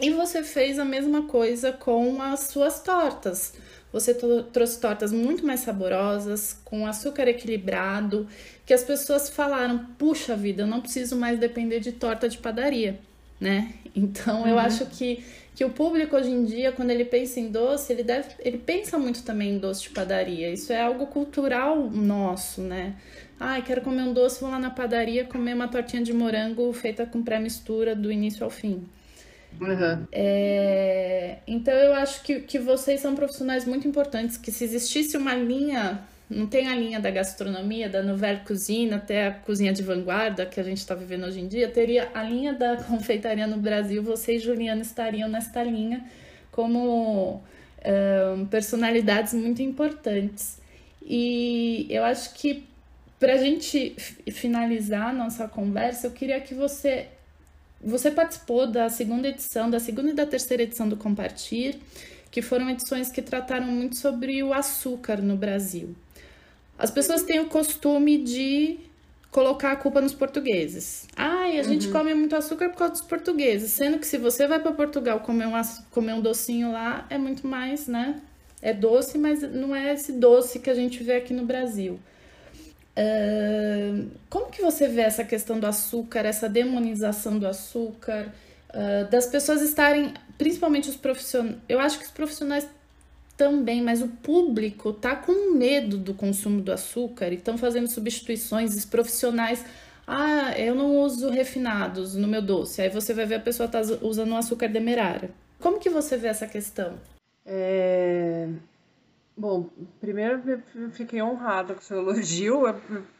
E 0.00 0.10
você 0.10 0.42
fez 0.42 0.78
a 0.78 0.86
mesma 0.86 1.24
coisa 1.24 1.70
com 1.70 2.22
as 2.22 2.40
suas 2.44 2.82
tortas. 2.82 3.52
Você 3.92 4.14
trouxe 4.14 4.80
tortas 4.80 5.12
muito 5.12 5.44
mais 5.46 5.60
saborosas, 5.60 6.58
com 6.64 6.86
açúcar 6.86 7.28
equilibrado, 7.28 8.26
que 8.64 8.72
as 8.72 8.82
pessoas 8.82 9.28
falaram: 9.28 9.86
puxa 9.98 10.34
vida, 10.34 10.62
eu 10.62 10.66
não 10.66 10.80
preciso 10.80 11.14
mais 11.14 11.38
depender 11.38 11.80
de 11.80 11.92
torta 11.92 12.26
de 12.26 12.38
padaria, 12.38 12.98
né? 13.38 13.74
Então 13.94 14.42
uhum. 14.42 14.48
eu 14.48 14.58
acho 14.58 14.84
que 14.86 15.24
que 15.56 15.64
o 15.64 15.70
público 15.70 16.14
hoje 16.14 16.30
em 16.30 16.44
dia, 16.44 16.70
quando 16.70 16.90
ele 16.90 17.06
pensa 17.06 17.40
em 17.40 17.50
doce, 17.50 17.90
ele 17.90 18.02
deve, 18.02 18.28
ele 18.40 18.58
pensa 18.58 18.98
muito 18.98 19.24
também 19.24 19.54
em 19.54 19.58
doce 19.58 19.84
de 19.84 19.88
padaria. 19.88 20.50
Isso 20.50 20.70
é 20.70 20.82
algo 20.82 21.06
cultural 21.06 21.90
nosso, 21.90 22.60
né? 22.60 22.94
Ai, 23.40 23.62
quero 23.62 23.80
comer 23.80 24.02
um 24.02 24.12
doce, 24.12 24.38
vou 24.38 24.50
lá 24.50 24.58
na 24.58 24.68
padaria 24.68 25.24
comer 25.24 25.54
uma 25.54 25.66
tortinha 25.66 26.02
de 26.02 26.12
morango 26.12 26.70
feita 26.74 27.06
com 27.06 27.22
pré-mistura 27.22 27.96
do 27.96 28.12
início 28.12 28.44
ao 28.44 28.50
fim. 28.50 28.86
Uhum. 29.58 30.06
É, 30.12 31.38
então 31.46 31.72
eu 31.72 31.94
acho 31.94 32.22
que, 32.22 32.40
que 32.40 32.58
vocês 32.58 33.00
são 33.00 33.14
profissionais 33.14 33.64
muito 33.64 33.88
importantes, 33.88 34.36
que 34.36 34.52
se 34.52 34.62
existisse 34.62 35.16
uma 35.16 35.34
linha 35.34 36.00
não 36.28 36.46
tem 36.46 36.68
a 36.68 36.74
linha 36.74 36.98
da 36.98 37.10
gastronomia, 37.10 37.88
da 37.88 38.02
nouvelle 38.02 38.40
cuisine 38.40 38.92
até 38.92 39.28
a 39.28 39.32
cozinha 39.32 39.72
de 39.72 39.82
vanguarda 39.82 40.44
que 40.44 40.58
a 40.58 40.62
gente 40.62 40.78
está 40.78 40.94
vivendo 40.94 41.24
hoje 41.24 41.40
em 41.40 41.46
dia, 41.46 41.68
teria 41.68 42.10
a 42.12 42.22
linha 42.22 42.52
da 42.52 42.76
confeitaria 42.82 43.46
no 43.46 43.58
Brasil. 43.58 44.02
Você 44.02 44.36
e 44.36 44.38
Juliana 44.38 44.82
estariam 44.82 45.28
nesta 45.28 45.62
linha 45.62 46.04
como 46.50 47.42
um, 48.36 48.46
personalidades 48.46 49.34
muito 49.34 49.62
importantes. 49.62 50.58
E 51.00 51.86
eu 51.88 52.02
acho 52.04 52.34
que 52.34 52.64
para 53.20 53.34
a 53.34 53.36
gente 53.36 53.94
finalizar 54.32 55.10
a 55.10 55.12
nossa 55.12 55.46
conversa, 55.46 56.08
eu 56.08 56.10
queria 56.10 56.40
que 56.40 56.54
você 56.54 57.08
você 57.80 58.10
participou 58.10 58.66
da 58.66 58.88
segunda 58.88 59.28
edição, 59.28 59.70
da 59.70 59.78
segunda 59.78 60.10
e 60.10 60.14
da 60.14 60.26
terceira 60.26 60.62
edição 60.62 60.88
do 60.88 60.96
Compartir, 60.96 61.78
que 62.30 62.42
foram 62.42 62.68
edições 62.70 63.12
que 63.12 63.22
trataram 63.22 63.66
muito 63.66 63.96
sobre 63.96 64.42
o 64.42 64.52
açúcar 64.52 65.18
no 65.22 65.36
Brasil. 65.36 65.94
As 66.78 66.90
pessoas 66.90 67.22
têm 67.22 67.40
o 67.40 67.46
costume 67.46 68.18
de 68.18 68.78
colocar 69.30 69.72
a 69.72 69.76
culpa 69.76 70.00
nos 70.00 70.14
portugueses. 70.14 71.06
Ai, 71.16 71.58
a 71.58 71.62
uhum. 71.62 71.68
gente 71.68 71.88
come 71.88 72.14
muito 72.14 72.34
açúcar 72.34 72.70
por 72.70 72.78
causa 72.78 72.94
dos 72.94 73.02
portugueses. 73.02 73.70
Sendo 73.70 73.98
que 73.98 74.06
se 74.06 74.18
você 74.18 74.46
vai 74.46 74.58
para 74.58 74.72
Portugal 74.72 75.20
comer 75.20 75.46
um, 75.46 75.52
comer 75.90 76.14
um 76.14 76.20
docinho 76.20 76.72
lá, 76.72 77.06
é 77.10 77.18
muito 77.18 77.46
mais, 77.46 77.86
né? 77.86 78.20
É 78.62 78.72
doce, 78.72 79.18
mas 79.18 79.42
não 79.42 79.76
é 79.76 79.92
esse 79.92 80.12
doce 80.12 80.58
que 80.58 80.70
a 80.70 80.74
gente 80.74 81.02
vê 81.02 81.16
aqui 81.16 81.34
no 81.34 81.44
Brasil. 81.44 82.00
Uh, 82.96 84.08
como 84.30 84.50
que 84.50 84.62
você 84.62 84.88
vê 84.88 85.02
essa 85.02 85.22
questão 85.22 85.60
do 85.60 85.66
açúcar, 85.66 86.20
essa 86.20 86.48
demonização 86.48 87.38
do 87.38 87.46
açúcar, 87.46 88.32
uh, 88.70 89.10
das 89.10 89.26
pessoas 89.26 89.60
estarem, 89.60 90.14
principalmente 90.38 90.88
os 90.88 90.96
profissionais, 90.96 91.58
eu 91.68 91.78
acho 91.78 91.98
que 91.98 92.06
os 92.06 92.10
profissionais 92.10 92.66
também, 93.36 93.82
mas 93.82 94.00
o 94.00 94.08
público 94.08 94.92
tá 94.92 95.14
com 95.14 95.54
medo 95.54 95.98
do 95.98 96.14
consumo 96.14 96.60
do 96.62 96.72
açúcar 96.72 97.28
e 97.28 97.34
estão 97.34 97.58
fazendo 97.58 97.88
substituições 97.88 98.74
os 98.74 98.84
profissionais. 98.84 99.64
Ah, 100.06 100.58
eu 100.58 100.74
não 100.74 100.96
uso 100.98 101.30
refinados 101.30 102.14
no 102.14 102.26
meu 102.26 102.40
doce. 102.40 102.80
Aí 102.80 102.88
você 102.88 103.12
vai 103.12 103.26
ver 103.26 103.34
a 103.36 103.40
pessoa 103.40 103.68
tá 103.68 103.80
usando 104.00 104.32
um 104.32 104.36
açúcar 104.36 104.68
demerara. 104.68 105.30
Como 105.60 105.78
que 105.78 105.90
você 105.90 106.16
vê 106.16 106.28
essa 106.28 106.46
questão? 106.46 106.98
É... 107.44 108.48
Bom, 109.36 109.68
primeiro 110.00 110.62
eu 110.74 110.90
fiquei 110.92 111.20
honrada 111.20 111.74
com 111.74 111.80
o 111.80 111.84
seu 111.84 111.98
elogio. 111.98 112.66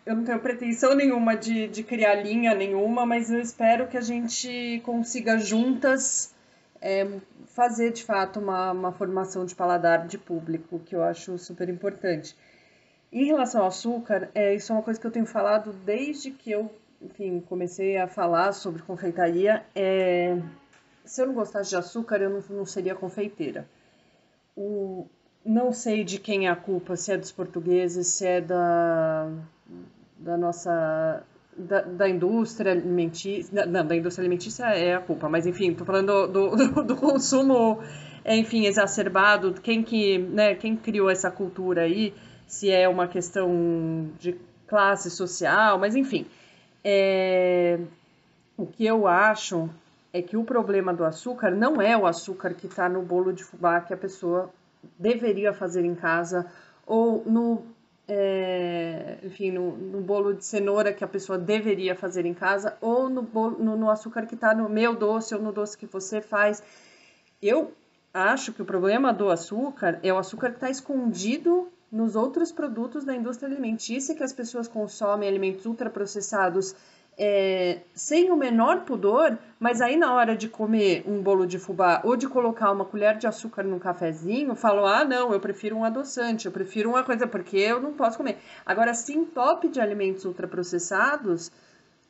Eu, 0.07 0.17
não 0.17 0.25
tenho 0.25 0.39
pretensão 0.39 0.95
nenhuma 0.95 1.37
de, 1.37 1.69
de 1.69 1.83
criar 1.83 2.15
linha 2.15 2.55
nenhuma, 2.55 3.05
mas 3.05 3.31
eu 3.31 3.39
espero 3.39 3.87
que 3.87 3.99
a 3.99 4.01
gente 4.01 4.81
consiga 4.83 5.39
juntas 5.39 6.35
é, 6.81 7.07
fazer 7.47 7.93
de 7.93 8.05
fato 8.05 8.41
uma, 8.41 8.73
uma 8.73 8.93
formação 8.93 9.45
de 9.45 9.55
paladar 9.55 10.07
de 10.07 10.19
público, 10.19 10.79
que 10.81 10.95
eu 10.95 11.03
acho 11.03 11.39
super 11.39 11.69
importante. 11.69 12.37
Em 13.13 13.27
relação 13.27 13.63
ao 13.63 13.69
açúcar, 13.69 14.31
é, 14.35 14.55
isso 14.55 14.73
é 14.73 14.75
uma 14.75 14.83
coisa 14.83 15.01
que 15.01 15.07
eu 15.07 15.11
tenho 15.11 15.27
falado 15.27 15.73
desde 15.73 16.31
que 16.31 16.51
eu, 16.51 16.71
enfim, 17.01 17.41
comecei 17.41 17.97
a 17.97 18.07
falar 18.07 18.53
sobre 18.53 18.83
confeitaria. 18.83 19.65
É, 19.75 20.37
se 21.05 21.23
eu 21.23 21.27
não 21.27 21.35
gostasse 21.35 21.71
de 21.71 21.77
açúcar, 21.77 22.21
eu 22.21 22.31
não, 22.31 22.43
não 22.51 22.67
seria 22.67 22.95
confeiteira. 22.95 23.69
O, 24.57 25.07
não 25.45 25.73
sei 25.73 26.03
de 26.03 26.19
quem 26.19 26.47
é 26.47 26.51
a 26.51 26.57
culpa, 26.57 26.97
se 26.97 27.13
é 27.13 27.17
dos 27.17 27.31
portugueses, 27.31 28.09
se 28.09 28.27
é 28.27 28.41
da, 28.41 29.31
da 30.19 30.37
nossa 30.37 31.23
da, 31.57 31.81
da, 31.83 32.09
indústria 32.09 32.73
alimentícia. 32.73 33.67
Não, 33.67 33.87
da 33.87 33.97
indústria 33.97 34.23
alimentícia 34.23 34.65
é 34.65 34.95
a 34.95 35.01
culpa, 35.01 35.29
mas 35.29 35.47
enfim, 35.47 35.75
tô 35.75 35.85
falando 35.85 36.27
do, 36.27 36.57
do, 36.57 36.83
do 36.85 36.97
consumo, 36.97 37.81
enfim, 38.25 38.67
exacerbado. 38.67 39.55
Quem 39.61 39.83
que, 39.83 40.19
né, 40.19 40.55
quem 40.55 40.77
criou 40.77 41.09
essa 41.09 41.31
cultura 41.31 41.83
aí, 41.83 42.15
se 42.47 42.71
é 42.71 42.89
uma 42.89 43.09
questão 43.09 44.11
de 44.19 44.37
classe 44.67 45.11
social, 45.11 45.79
mas 45.79 45.97
enfim. 45.97 46.27
É, 46.85 47.81
o 48.57 48.67
que 48.67 48.87
eu 48.87 49.07
acho 49.07 49.69
é 50.13 50.23
que 50.23 50.37
o 50.37 50.45
problema 50.45 50.95
do 50.95 51.05
açúcar 51.05 51.51
não 51.51 51.81
é 51.81 51.97
o 51.97 52.07
açúcar 52.07 52.55
que 52.55 52.67
está 52.67 52.89
no 52.89 53.03
bolo 53.03 53.33
de 53.33 53.45
fubá 53.45 53.81
que 53.81 53.93
a 53.93 53.97
pessoa 53.97 54.51
deveria 54.99 55.53
fazer 55.53 55.85
em 55.85 55.95
casa 55.95 56.47
ou 56.87 57.23
no 57.27 57.65
é, 58.09 59.19
enfim, 59.25 59.51
no, 59.51 59.77
no, 59.77 60.01
bolo 60.01 60.33
de 60.33 60.45
cenoura 60.45 60.93
que 60.93 61.03
a 61.03 61.09
pessoa 61.09 61.37
deveria 61.37 61.95
fazer 61.95 62.25
em 62.25 62.35
casa, 62.35 62.77
ou 62.81 63.09
no, 63.09 63.23
bolo, 63.23 63.59
no, 63.59 63.77
no 63.77 63.91
açúcar 63.91 64.27
que 64.27 64.35
está 64.35 64.55
no 64.55 64.69
meu 64.69 64.95
doce 64.95 65.35
ou 65.35 65.41
no 65.41 65.53
doce 65.53 65.77
que 65.77 65.87
você 65.87 66.21
faz. 66.21 66.63
Eu 67.43 67.73
acho 68.15 68.53
que 68.53 68.63
o 68.63 68.65
problema 68.65 69.13
do 69.13 69.29
açúcar 69.29 69.99
é 70.03 70.13
o 70.13 70.19
açúcar 70.19 70.51
que 70.51 70.57
está 70.57 70.71
escondido 70.71 71.69
nos 71.91 72.17
outros 72.17 72.53
produtos 72.53 73.05
da 73.05 73.15
indústria 73.15 73.49
alimentícia 73.49 74.15
que 74.15 74.23
as 74.23 74.33
pessoas 74.33 74.69
consomem, 74.69 75.29
alimentos 75.29 75.67
ultraprocessados, 75.67 76.75
é, 77.19 77.81
sem 77.95 78.31
o 78.31 78.37
menor 78.37 78.81
pudor, 78.81 79.39
mas 79.59 79.81
aí 79.81 79.97
na 79.97 80.13
hora 80.13 80.37
de 80.37 80.49
comer 80.49 81.03
um 81.07 81.23
bolo 81.23 81.47
de 81.47 81.59
fubá 81.59 82.03
ou 82.05 82.15
de 82.15 82.29
colocar 82.29 82.71
uma 82.71 82.85
colher 82.85 83.17
de 83.17 83.27
açúcar 83.27 83.63
num 83.63 83.79
cafezinho, 83.79 84.55
falam: 84.55 84.85
ah, 84.85 85.05
não, 85.05 85.33
eu 85.33 85.41
prefiro 85.41 85.77
um 85.77 85.85
adoçante, 85.85 86.47
eu 86.47 86.53
prefiro 86.53 86.91
uma 86.91 87.03
coisa, 87.03 87.27
porque 87.27 87.57
eu 87.57 87.81
não 87.81 87.95
posso 87.95 88.19
comer. 88.19 88.39
Agora, 88.67 88.93
sim, 88.93 89.25
top 89.25 89.69
de 89.69 89.81
alimentos 89.81 90.25
ultraprocessados 90.27 91.51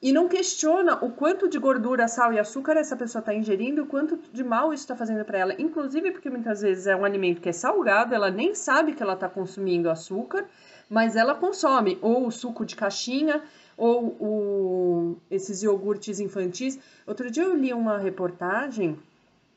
e 0.03 0.13
não 0.13 0.29
questiona 0.29 0.97
o 1.03 1.11
quanto 1.11 1.49
de 1.49 1.59
gordura, 1.59 2.07
sal 2.07 2.33
e 2.33 2.39
açúcar 2.39 2.77
essa 2.77 2.97
pessoa 2.97 3.21
está 3.21 3.33
ingerindo, 3.35 3.85
o 3.85 3.87
quanto 3.87 4.19
de 4.33 4.45
mal 4.45 4.73
isso 4.73 4.83
está 4.83 4.95
fazendo 4.95 5.25
para 5.25 5.39
ela. 5.39 5.55
Inclusive 5.59 6.11
porque 6.11 6.29
muitas 6.29 6.61
vezes 6.61 6.87
é 6.87 6.95
um 6.95 7.05
alimento 7.05 7.41
que 7.41 7.49
é 7.49 7.53
salgado, 7.53 8.15
ela 8.15 8.31
nem 8.31 8.55
sabe 8.55 8.93
que 8.93 9.03
ela 9.03 9.15
está 9.15 9.29
consumindo 9.29 9.89
açúcar, 9.89 10.45
mas 10.91 11.17
ela 11.17 11.35
consome 11.35 11.99
ou 12.03 12.27
o 12.27 12.31
suco 12.31 12.65
de 12.65 12.77
caixinha 12.77 13.43
ou 13.77 14.16
o, 14.20 15.16
esses 15.31 15.62
iogurtes 15.62 16.18
infantis. 16.18 16.79
Outro 17.07 17.31
dia 17.31 17.45
eu 17.45 17.55
li 17.55 17.72
uma 17.72 17.99
reportagem 17.99 18.99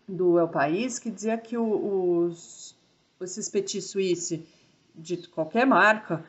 do 0.08 0.40
El 0.40 0.48
País 0.48 1.00
que 1.00 1.10
dizia 1.10 1.38
que 1.38 1.58
os, 1.58 2.76
esses 3.22 3.48
petit 3.50 3.82
suisse 3.82 4.46
de 4.96 5.18
qualquer 5.30 5.66
marca, 5.66 6.24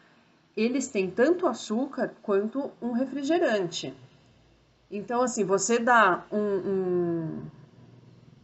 eles 0.56 0.88
têm 0.88 1.10
tanto 1.10 1.46
açúcar 1.46 2.12
quanto 2.22 2.70
um 2.80 2.92
refrigerante. 2.92 3.94
Então, 4.90 5.22
assim, 5.22 5.44
você 5.44 5.78
dá 5.78 6.24
um, 6.30 6.38
um, 6.38 7.42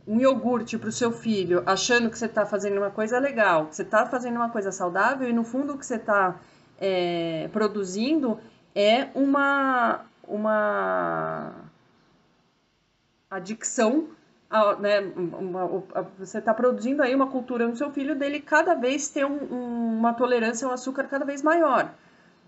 um 0.07 0.21
iogurte 0.21 0.79
para 0.79 0.89
o 0.89 0.93
seu 0.93 1.13
filho 1.13 1.63
achando 1.67 2.09
que 2.09 2.19
você 2.19 2.27
está 2.27 2.47
fazendo 2.47 2.79
uma 2.79 2.91
coisa 2.91 3.19
legal, 3.19 3.67
que 3.67 3.77
você 3.77 3.83
está 3.83 4.07
fazendo 4.07 4.37
uma 4.37 4.51
coisa 4.51 4.71
saudável 4.71 5.29
e 5.29 5.33
no 5.33 5.45
fundo 5.45 5.75
o 5.75 5.79
que 5.79 5.85
você 5.85 5.97
está 5.97 6.41
é, 6.81 7.49
produzindo 7.53 8.39
é 8.77 9.09
uma, 9.15 10.05
uma 10.29 11.51
adicção, 13.31 14.09
né? 14.79 15.01
Uma, 15.01 15.65
uma, 15.65 16.03
você 16.19 16.39
está 16.39 16.53
produzindo 16.53 17.03
aí 17.03 17.15
uma 17.15 17.29
cultura 17.29 17.67
no 17.67 17.75
seu 17.75 17.91
filho 17.91 18.15
dele 18.15 18.39
cada 18.39 18.75
vez 18.75 19.09
ter 19.09 19.25
um, 19.25 19.39
um, 19.51 19.99
uma 19.99 20.13
tolerância 20.13 20.67
ao 20.69 20.75
açúcar 20.75 21.05
cada 21.05 21.25
vez 21.25 21.41
maior. 21.41 21.91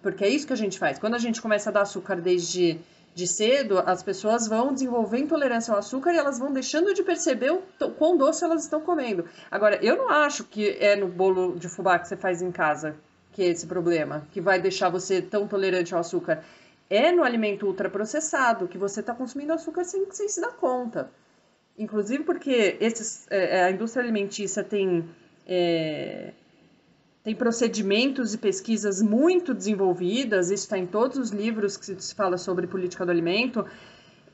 Porque 0.02 0.22
é 0.22 0.28
isso 0.28 0.46
que 0.46 0.52
a 0.52 0.56
gente 0.56 0.78
faz. 0.78 0.98
Quando 0.98 1.14
a 1.14 1.18
gente 1.18 1.40
começa 1.40 1.70
a 1.70 1.72
dar 1.72 1.80
açúcar 1.80 2.16
desde 2.16 2.78
de 3.14 3.26
cedo, 3.26 3.82
as 3.84 4.02
pessoas 4.02 4.46
vão 4.46 4.72
desenvolver 4.72 5.18
intolerância 5.18 5.72
ao 5.72 5.78
açúcar 5.78 6.12
e 6.12 6.18
elas 6.18 6.38
vão 6.38 6.52
deixando 6.52 6.92
de 6.94 7.02
perceber 7.02 7.50
o 7.50 7.62
quão 7.96 8.16
doce 8.16 8.44
elas 8.44 8.62
estão 8.62 8.80
comendo. 8.82 9.24
Agora, 9.50 9.82
eu 9.82 9.96
não 9.96 10.10
acho 10.10 10.44
que 10.44 10.76
é 10.78 10.94
no 10.94 11.08
bolo 11.08 11.56
de 11.58 11.68
fubá 11.68 11.98
que 11.98 12.06
você 12.06 12.16
faz 12.16 12.42
em 12.42 12.52
casa 12.52 12.94
que 13.38 13.44
é 13.44 13.46
esse 13.50 13.68
problema, 13.68 14.26
que 14.32 14.40
vai 14.40 14.60
deixar 14.60 14.88
você 14.88 15.22
tão 15.22 15.46
tolerante 15.46 15.94
ao 15.94 16.00
açúcar. 16.00 16.42
É 16.90 17.12
no 17.12 17.22
alimento 17.22 17.66
ultraprocessado, 17.66 18.66
que 18.66 18.76
você 18.76 18.98
está 18.98 19.14
consumindo 19.14 19.52
açúcar 19.52 19.84
sem, 19.84 20.10
sem 20.10 20.28
se 20.28 20.40
dar 20.40 20.56
conta. 20.56 21.08
Inclusive 21.78 22.24
porque 22.24 22.76
esses, 22.80 23.28
é, 23.30 23.58
é, 23.58 23.64
a 23.66 23.70
indústria 23.70 24.02
alimentícia 24.02 24.64
tem, 24.64 25.08
é, 25.46 26.32
tem 27.22 27.32
procedimentos 27.36 28.34
e 28.34 28.38
pesquisas 28.38 29.00
muito 29.00 29.54
desenvolvidas, 29.54 30.46
isso 30.46 30.64
está 30.64 30.76
em 30.76 30.86
todos 30.86 31.16
os 31.16 31.30
livros 31.30 31.76
que 31.76 31.94
se 32.02 32.14
fala 32.16 32.36
sobre 32.36 32.66
política 32.66 33.06
do 33.06 33.12
alimento, 33.12 33.64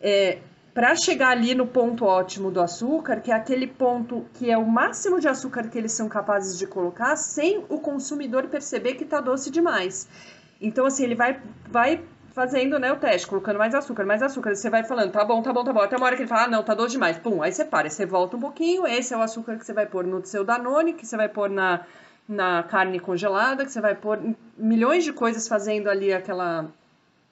é, 0.00 0.38
para 0.74 0.96
chegar 0.96 1.28
ali 1.28 1.54
no 1.54 1.66
ponto 1.66 2.04
ótimo 2.04 2.50
do 2.50 2.60
açúcar, 2.60 3.20
que 3.20 3.30
é 3.30 3.34
aquele 3.34 3.68
ponto 3.68 4.26
que 4.34 4.50
é 4.50 4.58
o 4.58 4.66
máximo 4.66 5.20
de 5.20 5.28
açúcar 5.28 5.68
que 5.68 5.78
eles 5.78 5.92
são 5.92 6.08
capazes 6.08 6.58
de 6.58 6.66
colocar, 6.66 7.14
sem 7.14 7.64
o 7.68 7.78
consumidor 7.78 8.48
perceber 8.48 8.94
que 8.94 9.04
está 9.04 9.20
doce 9.20 9.52
demais. 9.52 10.08
Então, 10.60 10.84
assim, 10.84 11.04
ele 11.04 11.14
vai, 11.14 11.40
vai 11.70 12.02
fazendo 12.34 12.76
né, 12.80 12.92
o 12.92 12.96
teste, 12.96 13.28
colocando 13.28 13.56
mais 13.56 13.72
açúcar, 13.72 14.04
mais 14.04 14.20
açúcar. 14.20 14.56
Você 14.56 14.68
vai 14.68 14.82
falando, 14.82 15.12
tá 15.12 15.24
bom, 15.24 15.40
tá 15.40 15.52
bom, 15.52 15.62
tá 15.62 15.72
bom. 15.72 15.80
Até 15.80 15.96
uma 15.96 16.06
hora 16.06 16.16
que 16.16 16.22
ele 16.22 16.28
fala, 16.28 16.44
ah, 16.44 16.48
não, 16.48 16.64
tá 16.64 16.74
doce 16.74 16.92
demais. 16.92 17.16
Pum, 17.18 17.40
aí 17.40 17.52
você 17.52 17.64
para, 17.64 17.88
você 17.88 18.04
volta 18.04 18.36
um 18.36 18.40
pouquinho. 18.40 18.84
Esse 18.84 19.14
é 19.14 19.16
o 19.16 19.22
açúcar 19.22 19.56
que 19.56 19.64
você 19.64 19.72
vai 19.72 19.86
pôr 19.86 20.04
no 20.04 20.24
seu 20.26 20.44
Danone, 20.44 20.94
que 20.94 21.06
você 21.06 21.16
vai 21.16 21.28
pôr 21.28 21.48
na, 21.48 21.86
na 22.28 22.64
carne 22.64 22.98
congelada, 22.98 23.64
que 23.64 23.70
você 23.70 23.80
vai 23.80 23.94
pôr 23.94 24.18
milhões 24.58 25.04
de 25.04 25.12
coisas 25.12 25.46
fazendo 25.46 25.88
ali 25.88 26.12
aquela, 26.12 26.66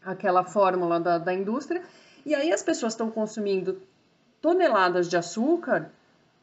aquela 0.05 0.45
fórmula 0.45 1.01
da, 1.01 1.19
da 1.19 1.35
indústria. 1.35 1.83
E 2.25 2.35
aí 2.35 2.53
as 2.53 2.63
pessoas 2.63 2.93
estão 2.93 3.11
consumindo 3.11 3.81
toneladas 4.41 5.09
de 5.09 5.17
açúcar 5.17 5.91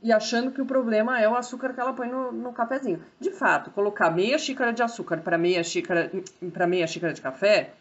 e 0.01 0.11
achando 0.11 0.51
que 0.51 0.61
o 0.61 0.65
problema 0.65 1.19
é 1.19 1.27
o 1.27 1.35
açúcar 1.35 1.73
que 1.73 1.79
ela 1.79 1.93
põe 1.93 2.07
no, 2.07 2.31
no 2.31 2.53
cafezinho. 2.53 3.03
De 3.19 3.31
fato, 3.31 3.69
colocar 3.71 4.09
meia 4.09 4.37
xícara 4.37 4.71
de 4.71 4.81
açúcar 4.81 5.17
para 5.17 5.37
meia 5.37 5.63
xícara 5.63 6.09
para 6.53 6.65
meia 6.65 6.87
xícara 6.87 7.13
de 7.13 7.21
café, 7.21 7.73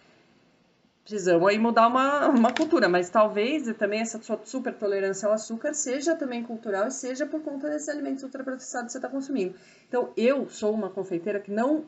precisamos 1.04 1.48
aí 1.48 1.58
mudar 1.58 1.86
uma, 1.86 2.28
uma 2.28 2.52
cultura, 2.52 2.88
mas 2.88 3.08
talvez 3.08 3.72
também 3.76 4.00
essa 4.00 4.20
sua 4.20 4.40
super 4.44 4.74
tolerância 4.74 5.26
ao 5.26 5.32
açúcar 5.32 5.72
seja 5.72 6.14
também 6.16 6.42
cultural 6.42 6.88
e 6.88 6.90
seja 6.90 7.24
por 7.24 7.40
conta 7.40 7.70
desses 7.70 7.88
alimentos 7.88 8.24
ultraprocessados 8.24 8.88
que 8.88 8.92
você 8.92 8.98
está 8.98 9.08
consumindo. 9.08 9.54
Então, 9.88 10.10
eu 10.16 10.48
sou 10.50 10.74
uma 10.74 10.90
confeiteira 10.90 11.40
que 11.40 11.50
não, 11.50 11.84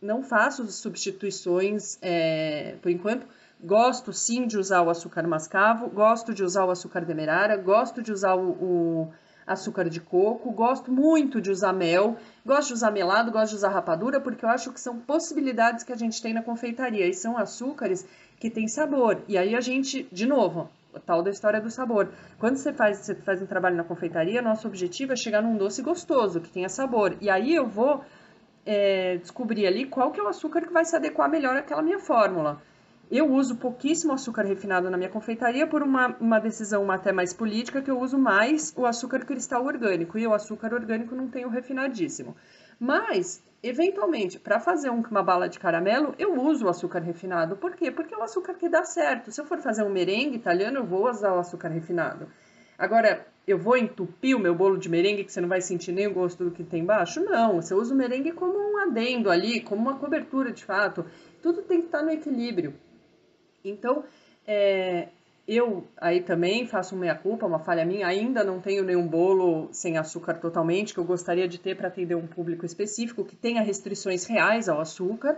não 0.00 0.22
faço 0.22 0.64
substituições, 0.70 1.98
é, 2.02 2.76
por 2.80 2.90
enquanto, 2.90 3.26
Gosto 3.62 4.12
sim 4.12 4.46
de 4.46 4.58
usar 4.58 4.82
o 4.82 4.90
açúcar 4.90 5.22
mascavo, 5.26 5.88
gosto 5.88 6.34
de 6.34 6.42
usar 6.42 6.64
o 6.64 6.70
açúcar 6.72 7.04
demerara, 7.04 7.56
gosto 7.56 8.02
de 8.02 8.10
usar 8.10 8.34
o, 8.34 8.50
o 8.50 9.12
açúcar 9.46 9.88
de 9.88 10.00
coco, 10.00 10.50
gosto 10.50 10.90
muito 10.90 11.40
de 11.40 11.48
usar 11.48 11.72
mel, 11.72 12.16
gosto 12.44 12.68
de 12.68 12.74
usar 12.74 12.90
melado, 12.90 13.30
gosto 13.30 13.50
de 13.50 13.56
usar 13.56 13.68
rapadura, 13.68 14.20
porque 14.20 14.44
eu 14.44 14.48
acho 14.48 14.72
que 14.72 14.80
são 14.80 14.98
possibilidades 14.98 15.84
que 15.84 15.92
a 15.92 15.96
gente 15.96 16.20
tem 16.20 16.34
na 16.34 16.42
confeitaria 16.42 17.06
e 17.06 17.14
são 17.14 17.38
açúcares 17.38 18.04
que 18.40 18.50
têm 18.50 18.66
sabor. 18.66 19.22
E 19.28 19.38
aí 19.38 19.54
a 19.54 19.60
gente, 19.60 20.08
de 20.10 20.26
novo, 20.26 20.68
a 20.92 20.98
tal 20.98 21.22
da 21.22 21.30
história 21.30 21.60
do 21.60 21.70
sabor. 21.70 22.08
Quando 22.40 22.56
você 22.56 22.72
faz, 22.72 22.98
você 22.98 23.14
faz 23.14 23.40
um 23.40 23.46
trabalho 23.46 23.76
na 23.76 23.84
confeitaria, 23.84 24.42
nosso 24.42 24.66
objetivo 24.66 25.12
é 25.12 25.16
chegar 25.16 25.40
num 25.40 25.56
doce 25.56 25.82
gostoso, 25.82 26.40
que 26.40 26.50
tenha 26.50 26.68
sabor. 26.68 27.16
E 27.20 27.30
aí 27.30 27.54
eu 27.54 27.66
vou 27.68 28.04
é, 28.66 29.18
descobrir 29.18 29.68
ali 29.68 29.86
qual 29.86 30.10
que 30.10 30.18
é 30.18 30.22
o 30.22 30.28
açúcar 30.28 30.62
que 30.62 30.72
vai 30.72 30.84
se 30.84 30.96
adequar 30.96 31.30
melhor 31.30 31.56
àquela 31.56 31.80
minha 31.80 32.00
fórmula. 32.00 32.60
Eu 33.14 33.30
uso 33.30 33.56
pouquíssimo 33.56 34.14
açúcar 34.14 34.42
refinado 34.42 34.88
na 34.88 34.96
minha 34.96 35.10
confeitaria 35.10 35.66
por 35.66 35.82
uma, 35.82 36.16
uma 36.18 36.38
decisão 36.38 36.90
até 36.90 37.12
mais 37.12 37.34
política, 37.34 37.82
que 37.82 37.90
eu 37.90 38.00
uso 38.00 38.16
mais 38.16 38.72
o 38.74 38.86
açúcar 38.86 39.26
cristal 39.26 39.66
orgânico. 39.66 40.18
E 40.18 40.26
o 40.26 40.32
açúcar 40.32 40.72
orgânico 40.72 41.14
não 41.14 41.28
tem 41.28 41.44
o 41.44 41.50
refinadíssimo. 41.50 42.34
Mas, 42.80 43.42
eventualmente, 43.62 44.38
para 44.38 44.58
fazer 44.58 44.88
uma 44.88 45.22
bala 45.22 45.46
de 45.46 45.58
caramelo, 45.58 46.14
eu 46.18 46.40
uso 46.40 46.64
o 46.64 46.70
açúcar 46.70 47.00
refinado. 47.00 47.54
Por 47.54 47.76
quê? 47.76 47.90
Porque 47.90 48.14
é 48.14 48.16
o 48.16 48.22
açúcar 48.22 48.54
que 48.54 48.66
dá 48.66 48.82
certo. 48.82 49.30
Se 49.30 49.42
eu 49.42 49.44
for 49.44 49.58
fazer 49.58 49.82
um 49.82 49.90
merengue 49.90 50.36
italiano, 50.36 50.78
eu 50.78 50.86
vou 50.86 51.06
usar 51.06 51.34
o 51.34 51.38
açúcar 51.38 51.68
refinado. 51.68 52.28
Agora, 52.78 53.26
eu 53.46 53.58
vou 53.58 53.76
entupir 53.76 54.34
o 54.34 54.40
meu 54.40 54.54
bolo 54.54 54.78
de 54.78 54.88
merengue 54.88 55.24
que 55.24 55.32
você 55.32 55.40
não 55.42 55.50
vai 55.50 55.60
sentir 55.60 55.92
nem 55.92 56.06
o 56.06 56.14
gosto 56.14 56.44
do 56.44 56.50
que 56.50 56.64
tem 56.64 56.80
embaixo? 56.80 57.22
Não, 57.22 57.60
você 57.60 57.74
usa 57.74 57.92
o 57.92 57.96
merengue 57.96 58.32
como 58.32 58.58
um 58.58 58.78
adendo 58.78 59.28
ali, 59.28 59.60
como 59.60 59.82
uma 59.82 59.98
cobertura 59.98 60.50
de 60.50 60.64
fato. 60.64 61.04
Tudo 61.42 61.60
tem 61.60 61.80
que 61.80 61.88
estar 61.88 62.02
no 62.02 62.10
equilíbrio. 62.10 62.72
Então, 63.64 64.04
é, 64.46 65.08
eu 65.46 65.86
aí 66.00 66.20
também 66.20 66.66
faço 66.66 66.96
meia-culpa, 66.96 67.46
uma 67.46 67.58
falha 67.58 67.84
minha, 67.84 68.06
ainda 68.06 68.44
não 68.44 68.60
tenho 68.60 68.84
nenhum 68.84 69.06
bolo 69.06 69.68
sem 69.72 69.98
açúcar 69.98 70.34
totalmente, 70.34 70.94
que 70.94 71.00
eu 71.00 71.04
gostaria 71.04 71.48
de 71.48 71.58
ter 71.58 71.76
para 71.76 71.88
atender 71.88 72.14
um 72.14 72.26
público 72.26 72.64
específico 72.64 73.24
que 73.24 73.36
tenha 73.36 73.62
restrições 73.62 74.24
reais 74.24 74.68
ao 74.68 74.80
açúcar, 74.80 75.36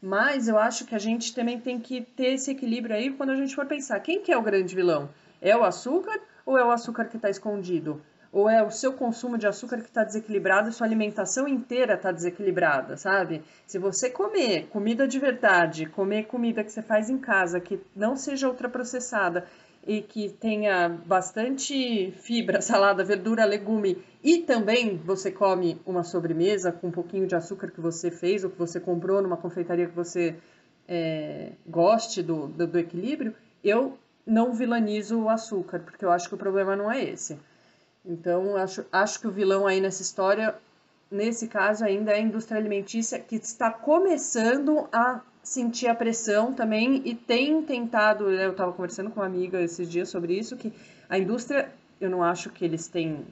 mas 0.00 0.48
eu 0.48 0.58
acho 0.58 0.86
que 0.86 0.94
a 0.94 0.98
gente 0.98 1.34
também 1.34 1.60
tem 1.60 1.78
que 1.78 2.02
ter 2.02 2.34
esse 2.34 2.50
equilíbrio 2.50 2.94
aí 2.96 3.10
quando 3.10 3.30
a 3.30 3.36
gente 3.36 3.54
for 3.54 3.66
pensar, 3.66 4.00
quem 4.00 4.20
que 4.20 4.32
é 4.32 4.36
o 4.36 4.42
grande 4.42 4.74
vilão? 4.74 5.08
É 5.40 5.56
o 5.56 5.62
açúcar 5.62 6.20
ou 6.44 6.58
é 6.58 6.64
o 6.64 6.70
açúcar 6.70 7.06
que 7.06 7.16
está 7.16 7.28
escondido? 7.28 8.00
Ou 8.34 8.50
é 8.50 8.60
o 8.64 8.70
seu 8.70 8.92
consumo 8.92 9.38
de 9.38 9.46
açúcar 9.46 9.76
que 9.76 9.84
está 9.84 10.02
desequilibrado, 10.02 10.72
sua 10.72 10.88
alimentação 10.88 11.46
inteira 11.46 11.94
está 11.94 12.10
desequilibrada, 12.10 12.96
sabe? 12.96 13.42
Se 13.64 13.78
você 13.78 14.10
comer 14.10 14.66
comida 14.66 15.06
de 15.06 15.20
verdade, 15.20 15.86
comer 15.86 16.24
comida 16.24 16.64
que 16.64 16.72
você 16.72 16.82
faz 16.82 17.08
em 17.08 17.16
casa, 17.16 17.60
que 17.60 17.80
não 17.94 18.16
seja 18.16 18.48
ultraprocessada 18.48 19.46
e 19.86 20.02
que 20.02 20.30
tenha 20.30 20.88
bastante 20.88 22.10
fibra, 22.22 22.58
salada, 22.60 23.04
verdura, 23.04 23.44
legume, 23.44 24.02
e 24.20 24.38
também 24.38 24.96
você 24.96 25.30
come 25.30 25.80
uma 25.86 26.02
sobremesa 26.02 26.72
com 26.72 26.88
um 26.88 26.92
pouquinho 26.92 27.28
de 27.28 27.36
açúcar 27.36 27.70
que 27.70 27.80
você 27.80 28.10
fez 28.10 28.42
ou 28.42 28.50
que 28.50 28.58
você 28.58 28.80
comprou 28.80 29.22
numa 29.22 29.36
confeitaria 29.36 29.86
que 29.86 29.94
você 29.94 30.34
é, 30.88 31.52
goste 31.64 32.20
do, 32.20 32.48
do, 32.48 32.66
do 32.66 32.78
equilíbrio, 32.80 33.32
eu 33.62 33.96
não 34.26 34.52
vilanizo 34.52 35.20
o 35.20 35.28
açúcar, 35.28 35.78
porque 35.78 36.04
eu 36.04 36.10
acho 36.10 36.28
que 36.28 36.34
o 36.34 36.38
problema 36.38 36.74
não 36.74 36.90
é 36.90 37.00
esse. 37.00 37.38
Então, 38.04 38.56
acho, 38.56 38.84
acho 38.92 39.20
que 39.20 39.26
o 39.26 39.30
vilão 39.30 39.66
aí 39.66 39.80
nessa 39.80 40.02
história, 40.02 40.54
nesse 41.10 41.48
caso 41.48 41.84
ainda, 41.84 42.12
é 42.12 42.16
a 42.16 42.20
indústria 42.20 42.58
alimentícia, 42.58 43.18
que 43.18 43.36
está 43.36 43.70
começando 43.70 44.86
a 44.92 45.20
sentir 45.42 45.88
a 45.88 45.94
pressão 45.94 46.52
também 46.52 47.02
e 47.04 47.14
tem 47.14 47.62
tentado. 47.62 48.30
Eu 48.30 48.50
estava 48.50 48.72
conversando 48.72 49.10
com 49.10 49.20
uma 49.20 49.26
amiga 49.26 49.60
esses 49.60 49.88
dias 49.90 50.08
sobre 50.08 50.38
isso, 50.38 50.56
que 50.56 50.72
a 51.08 51.18
indústria, 51.18 51.70
eu 52.00 52.10
não 52.10 52.22
acho 52.22 52.50
que 52.50 52.64
eles 52.64 52.88
têm 52.88 53.24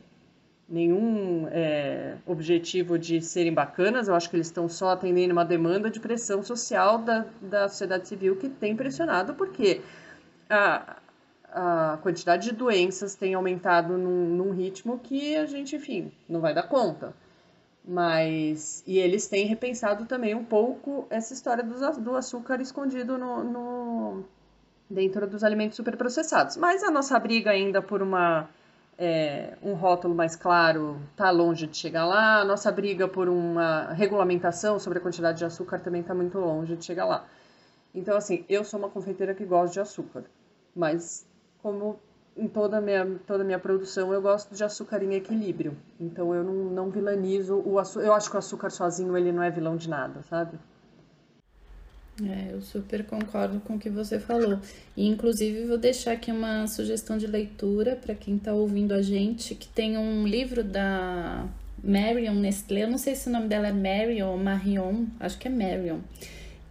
nenhum 0.69 1.49
é, 1.51 2.17
objetivo 2.27 2.99
de 2.99 3.21
serem 3.21 3.53
bacanas, 3.53 4.09
eu 4.09 4.15
acho 4.15 4.31
que 4.31 4.37
eles 4.37 4.47
estão 4.47 4.69
só 4.71 4.91
atendendo 4.91 5.33
uma 5.33 5.45
demanda 5.45 5.91
de 5.91 6.01
pressão 6.01 6.43
social 6.43 6.99
da, 6.99 7.27
da 7.43 7.69
sociedade 7.69 8.09
civil 8.09 8.37
que 8.37 8.49
tem 8.49 8.75
pressionado, 8.75 9.35
porque 9.35 9.83
a, 10.49 10.97
a 11.53 11.99
quantidade 12.03 12.49
de 12.49 12.55
doenças 12.55 13.15
tem 13.15 13.35
aumentado 13.35 13.99
num, 13.99 14.27
num, 14.37 14.51
ritmo 14.53 14.99
que 14.99 15.37
a 15.37 15.45
gente, 15.45 15.77
enfim, 15.77 16.11
não 16.29 16.41
vai 16.41 16.55
dar 16.55 16.65
conta. 16.65 17.15
Mas. 17.85 18.83
E 18.87 18.99
eles 18.99 19.27
têm 19.27 19.47
repensado 19.47 20.07
também 20.07 20.35
um 20.35 20.45
pouco 20.45 21.07
essa 21.11 21.35
história 21.35 21.63
do, 21.63 21.75
do 22.01 22.17
açúcar 22.17 22.61
escondido 22.61 23.19
no, 23.19 23.45
no, 23.45 24.25
dentro 24.89 25.27
dos 25.27 25.45
alimentos 25.45 25.77
superprocessados. 25.77 26.57
Mas 26.57 26.83
a 26.83 26.91
nossa 26.91 27.19
briga 27.19 27.51
ainda 27.51 27.83
por 27.83 28.03
uma. 28.03 28.49
É, 28.99 29.55
um 29.63 29.73
rótulo 29.73 30.15
mais 30.15 30.37
claro 30.37 31.01
está 31.11 31.31
longe 31.31 31.67
de 31.67 31.77
chegar 31.77 32.07
lá. 32.07 32.41
A 32.41 32.45
nossa 32.45 32.71
briga 32.71 33.09
por 33.09 33.29
uma 33.29 33.93
regulamentação 33.93 34.79
sobre 34.79 34.99
a 34.99 35.03
quantidade 35.03 35.39
de 35.39 35.45
açúcar 35.45 35.81
também 35.81 36.03
está 36.03 36.15
muito 36.15 36.39
longe 36.39 36.77
de 36.77 36.85
chegar 36.85 37.05
lá. 37.05 37.27
Então, 37.95 38.17
assim, 38.17 38.45
eu 38.49 38.65
sou 38.65 38.79
uma 38.79 38.89
confeiteira 38.89 39.35
que 39.35 39.45
gosta 39.45 39.75
de 39.75 39.81
açúcar, 39.81 40.25
mas 40.75 41.27
como 41.63 41.99
em 42.37 42.49
toda 42.49 42.79
a 42.79 42.81
minha, 42.81 43.07
toda 43.27 43.45
minha 43.45 43.59
produção, 43.59 44.13
eu 44.13 44.21
gosto 44.21 44.55
de 44.55 44.65
açúcar 44.65 45.03
em 45.03 45.15
equilíbrio. 45.15 45.77
Então 46.01 46.35
eu 46.35 46.43
não, 46.43 46.55
não 46.71 46.91
vilanizo 46.91 47.63
o 47.65 47.79
açúcar. 47.79 48.07
Eu 48.07 48.15
acho 48.15 48.31
que 48.31 48.37
o 48.37 48.39
açúcar 48.39 48.71
sozinho 48.71 49.17
ele 49.17 49.33
não 49.33 49.43
é 49.43 49.51
vilão 49.51 49.77
de 49.77 49.89
nada, 49.89 50.23
sabe? 50.23 50.59
É, 52.23 52.53
eu 52.53 52.61
super 52.61 53.05
concordo 53.07 53.61
com 53.61 53.75
o 53.75 53.79
que 53.79 53.89
você 53.89 54.19
falou. 54.19 54.59
E, 54.97 55.09
inclusive, 55.09 55.67
vou 55.67 55.79
deixar 55.79 56.13
aqui 56.13 56.31
uma 56.31 56.67
sugestão 56.67 57.17
de 57.17 57.27
leitura 57.27 57.97
para 57.97 58.15
quem 58.15 58.37
está 58.37 58.53
ouvindo 58.53 58.93
a 58.93 59.01
gente, 59.01 59.55
que 59.55 59.67
tem 59.67 59.97
um 59.97 60.27
livro 60.27 60.63
da 60.63 61.47
Marion 61.83 62.35
Nestlé. 62.35 62.85
Eu 62.85 62.91
não 62.91 62.99
sei 62.99 63.15
se 63.15 63.29
o 63.29 63.33
nome 63.33 63.49
dela 63.49 63.69
é 63.69 63.73
Marion 63.73 64.29
ou 64.31 64.39
Marion, 64.39 65.07
acho 65.21 65.39
que 65.39 65.49
é 65.49 65.51
Marion 65.51 66.01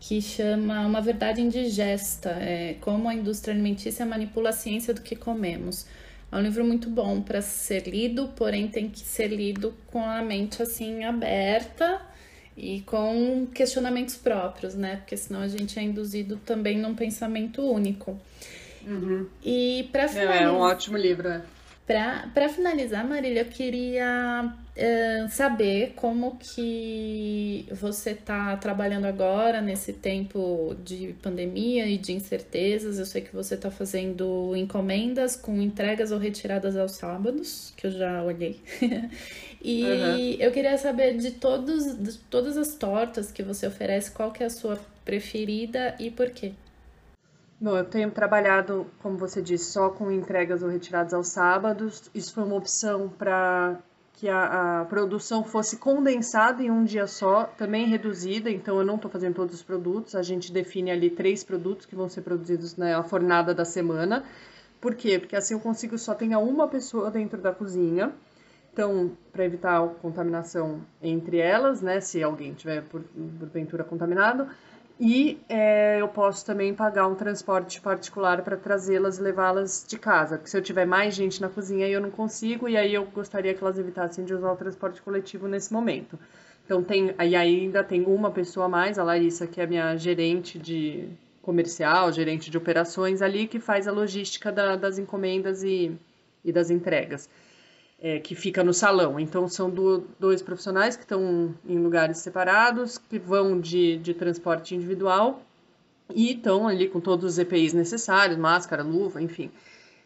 que 0.01 0.19
chama 0.19 0.81
Uma 0.81 0.99
Verdade 0.99 1.41
Indigesta, 1.41 2.31
é, 2.31 2.75
como 2.81 3.07
a 3.07 3.13
indústria 3.13 3.53
alimentícia 3.53 4.03
manipula 4.03 4.49
a 4.49 4.51
ciência 4.51 4.95
do 4.95 5.01
que 5.01 5.15
comemos. 5.15 5.85
É 6.31 6.35
um 6.35 6.41
livro 6.41 6.65
muito 6.65 6.89
bom 6.89 7.21
para 7.21 7.39
ser 7.39 7.87
lido, 7.87 8.29
porém 8.35 8.67
tem 8.67 8.89
que 8.89 9.01
ser 9.01 9.27
lido 9.27 9.75
com 9.87 10.03
a 10.03 10.23
mente 10.23 10.63
assim 10.63 11.03
aberta 11.03 12.01
e 12.57 12.81
com 12.81 13.45
questionamentos 13.53 14.15
próprios, 14.15 14.73
né? 14.73 14.95
Porque 14.97 15.15
senão 15.15 15.41
a 15.41 15.47
gente 15.47 15.77
é 15.77 15.83
induzido 15.83 16.37
também 16.37 16.79
num 16.79 16.95
pensamento 16.95 17.61
único. 17.61 18.19
Uhum. 18.85 19.27
E 19.45 19.87
para 19.91 20.07
finalizar... 20.07 20.41
É, 20.41 20.45
é 20.45 20.51
um 20.51 20.61
ótimo 20.61 20.97
livro, 20.97 21.27
é. 21.27 21.43
Para 21.85 22.49
finalizar, 22.49 23.07
Marília, 23.07 23.41
eu 23.41 23.45
queria 23.45 24.51
uh, 24.75 25.29
saber 25.29 25.93
como 25.95 26.37
que 26.37 27.65
você 27.71 28.11
está 28.11 28.55
trabalhando 28.57 29.05
agora 29.05 29.61
nesse 29.61 29.93
tempo 29.93 30.75
de 30.83 31.15
pandemia 31.21 31.87
e 31.87 31.97
de 31.97 32.13
incertezas. 32.13 32.99
Eu 32.99 33.05
sei 33.05 33.21
que 33.21 33.33
você 33.33 33.55
está 33.55 33.69
fazendo 33.69 34.55
encomendas 34.55 35.35
com 35.35 35.61
entregas 35.61 36.11
ou 36.11 36.17
retiradas 36.17 36.77
aos 36.77 36.93
sábados, 36.93 37.73
que 37.75 37.87
eu 37.87 37.91
já 37.91 38.23
olhei. 38.23 38.61
e 39.61 39.83
uhum. 39.83 40.17
eu 40.39 40.51
queria 40.51 40.77
saber 40.77 41.17
de, 41.17 41.31
todos, 41.31 41.97
de 41.97 42.17
todas 42.17 42.57
as 42.57 42.75
tortas 42.75 43.31
que 43.31 43.43
você 43.43 43.67
oferece, 43.67 44.11
qual 44.11 44.31
que 44.31 44.43
é 44.43 44.47
a 44.47 44.49
sua 44.49 44.79
preferida 45.03 45.95
e 45.99 46.09
por 46.09 46.29
quê? 46.29 46.53
Bom, 47.59 47.77
eu 47.77 47.85
tenho 47.85 48.09
trabalhado, 48.09 48.87
como 49.03 49.19
você 49.19 49.39
disse, 49.39 49.65
só 49.65 49.89
com 49.89 50.11
entregas 50.11 50.63
ou 50.63 50.69
retiradas 50.69 51.13
aos 51.13 51.27
sábados. 51.27 52.09
Isso 52.11 52.33
foi 52.33 52.43
uma 52.43 52.55
opção 52.55 53.07
para 53.07 53.79
que 54.21 54.29
a, 54.29 54.81
a, 54.81 54.85
produção 54.85 55.43
fosse 55.43 55.77
condensada 55.77 56.61
em 56.61 56.69
um 56.69 56.83
dia 56.83 57.07
só, 57.07 57.45
também 57.45 57.87
reduzida. 57.87 58.51
Então, 58.51 58.77
eu 58.77 58.85
não 58.85 58.93
estou 58.93 59.09
fazendo 59.09 59.33
todos 59.33 59.55
os 59.55 59.63
produtos. 59.63 60.13
A 60.13 60.21
gente 60.21 60.53
define 60.53 60.91
ali 60.91 61.09
três 61.09 61.43
produtos 61.43 61.87
que 61.87 61.95
vão 61.95 62.07
ser 62.07 62.21
produzidos 62.21 62.77
na 62.77 63.01
fornada 63.01 63.51
da 63.51 63.65
semana. 63.65 64.23
Por 64.79 64.93
quê? 64.93 65.17
Porque 65.17 65.35
assim 65.35 65.55
eu 65.55 65.59
consigo 65.59 65.97
só 65.97 66.13
ter 66.13 66.27
uma 66.35 66.67
pessoa 66.67 67.09
dentro 67.09 67.41
da 67.41 67.51
cozinha. 67.51 68.13
Então, 68.71 69.11
para 69.33 69.43
evitar 69.43 69.83
a 69.83 69.87
contaminação 69.87 70.81
entre 71.01 71.39
elas, 71.39 71.81
né? 71.81 71.99
Se 71.99 72.21
alguém 72.21 72.53
tiver 72.53 72.83
por, 72.83 73.01
porventura 73.39 73.83
contaminado 73.83 74.47
e 75.03 75.41
é, 75.49 75.99
eu 75.99 76.07
posso 76.07 76.45
também 76.45 76.75
pagar 76.75 77.07
um 77.07 77.15
transporte 77.15 77.81
particular 77.81 78.43
para 78.43 78.55
trazê-las 78.55 79.17
e 79.17 79.21
levá-las 79.23 79.83
de 79.87 79.97
casa. 79.97 80.37
Porque 80.37 80.51
se 80.51 80.55
eu 80.55 80.61
tiver 80.61 80.85
mais 80.85 81.15
gente 81.15 81.41
na 81.41 81.49
cozinha, 81.49 81.87
eu 81.89 81.99
não 81.99 82.11
consigo, 82.11 82.69
e 82.69 82.77
aí 82.77 82.93
eu 82.93 83.03
gostaria 83.05 83.51
que 83.51 83.63
elas 83.63 83.79
evitassem 83.79 84.23
de 84.23 84.31
usar 84.31 84.51
o 84.51 84.55
transporte 84.55 85.01
coletivo 85.01 85.47
nesse 85.47 85.73
momento. 85.73 86.19
Então 86.63 86.83
tem, 86.83 87.15
aí 87.17 87.35
ainda 87.35 87.83
tem 87.83 88.03
uma 88.05 88.29
pessoa 88.29 88.67
a 88.67 88.69
mais, 88.69 88.99
a 88.99 89.03
Larissa, 89.03 89.47
que 89.47 89.59
é 89.59 89.65
minha 89.65 89.97
gerente 89.97 90.59
de 90.59 91.09
comercial, 91.41 92.11
gerente 92.11 92.51
de 92.51 92.57
operações 92.59 93.23
ali, 93.23 93.47
que 93.47 93.59
faz 93.59 93.87
a 93.87 93.91
logística 93.91 94.51
da, 94.51 94.75
das 94.75 94.99
encomendas 94.99 95.63
e, 95.63 95.97
e 96.45 96.51
das 96.51 96.69
entregas 96.69 97.27
é, 98.01 98.19
que 98.19 98.33
fica 98.33 98.63
no 98.63 98.73
salão. 98.73 99.19
Então, 99.19 99.47
são 99.47 99.69
do, 99.69 100.03
dois 100.19 100.41
profissionais 100.41 100.95
que 100.95 101.03
estão 101.03 101.53
em 101.67 101.77
lugares 101.77 102.17
separados, 102.17 102.97
que 102.97 103.19
vão 103.19 103.59
de, 103.59 103.97
de 103.97 104.13
transporte 104.13 104.75
individual 104.75 105.41
e 106.13 106.33
estão 106.33 106.67
ali 106.67 106.89
com 106.89 106.99
todos 106.99 107.33
os 107.33 107.39
EPIs 107.39 107.73
necessários, 107.73 108.37
máscara, 108.37 108.83
luva, 108.83 109.21
enfim. 109.21 109.51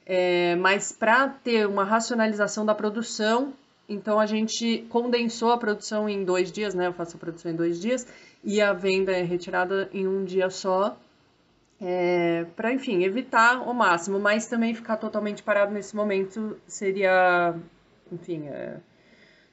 É, 0.06 0.56
mas 0.58 0.92
para 0.92 1.30
ter 1.30 1.66
uma 1.68 1.84
racionalização 1.84 2.66
da 2.66 2.76
produção, 2.76 3.54
então 3.88 4.20
a 4.20 4.26
gente 4.26 4.86
condensou 4.90 5.52
a 5.52 5.58
produção 5.58 6.08
em 6.08 6.24
dois 6.24 6.52
dias, 6.52 6.76
né? 6.76 6.88
Eu 6.88 6.94
faço 6.94 7.18
a 7.18 7.20
produção 7.20 7.52
em 7.52 7.56
dois 7.56 7.80
dias 7.80 8.06
e 8.44 8.62
a 8.62 8.74
venda 8.74 9.12
é 9.12 9.24
retirada 9.24 9.90
em 9.94 10.08
um 10.08 10.24
dia 10.24 10.50
só. 10.50 10.98
É, 11.82 12.46
para 12.56 12.72
enfim 12.72 13.04
evitar 13.04 13.68
o 13.68 13.74
máximo, 13.74 14.18
mas 14.18 14.48
também 14.48 14.74
ficar 14.74 14.96
totalmente 14.96 15.44
parado 15.44 15.74
nesse 15.74 15.94
momento 15.94 16.58
seria 16.66 17.54
enfim, 18.12 18.48
é 18.48 18.78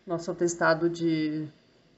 nosso 0.07 0.31
atestado 0.31 0.91
de, 0.91 1.47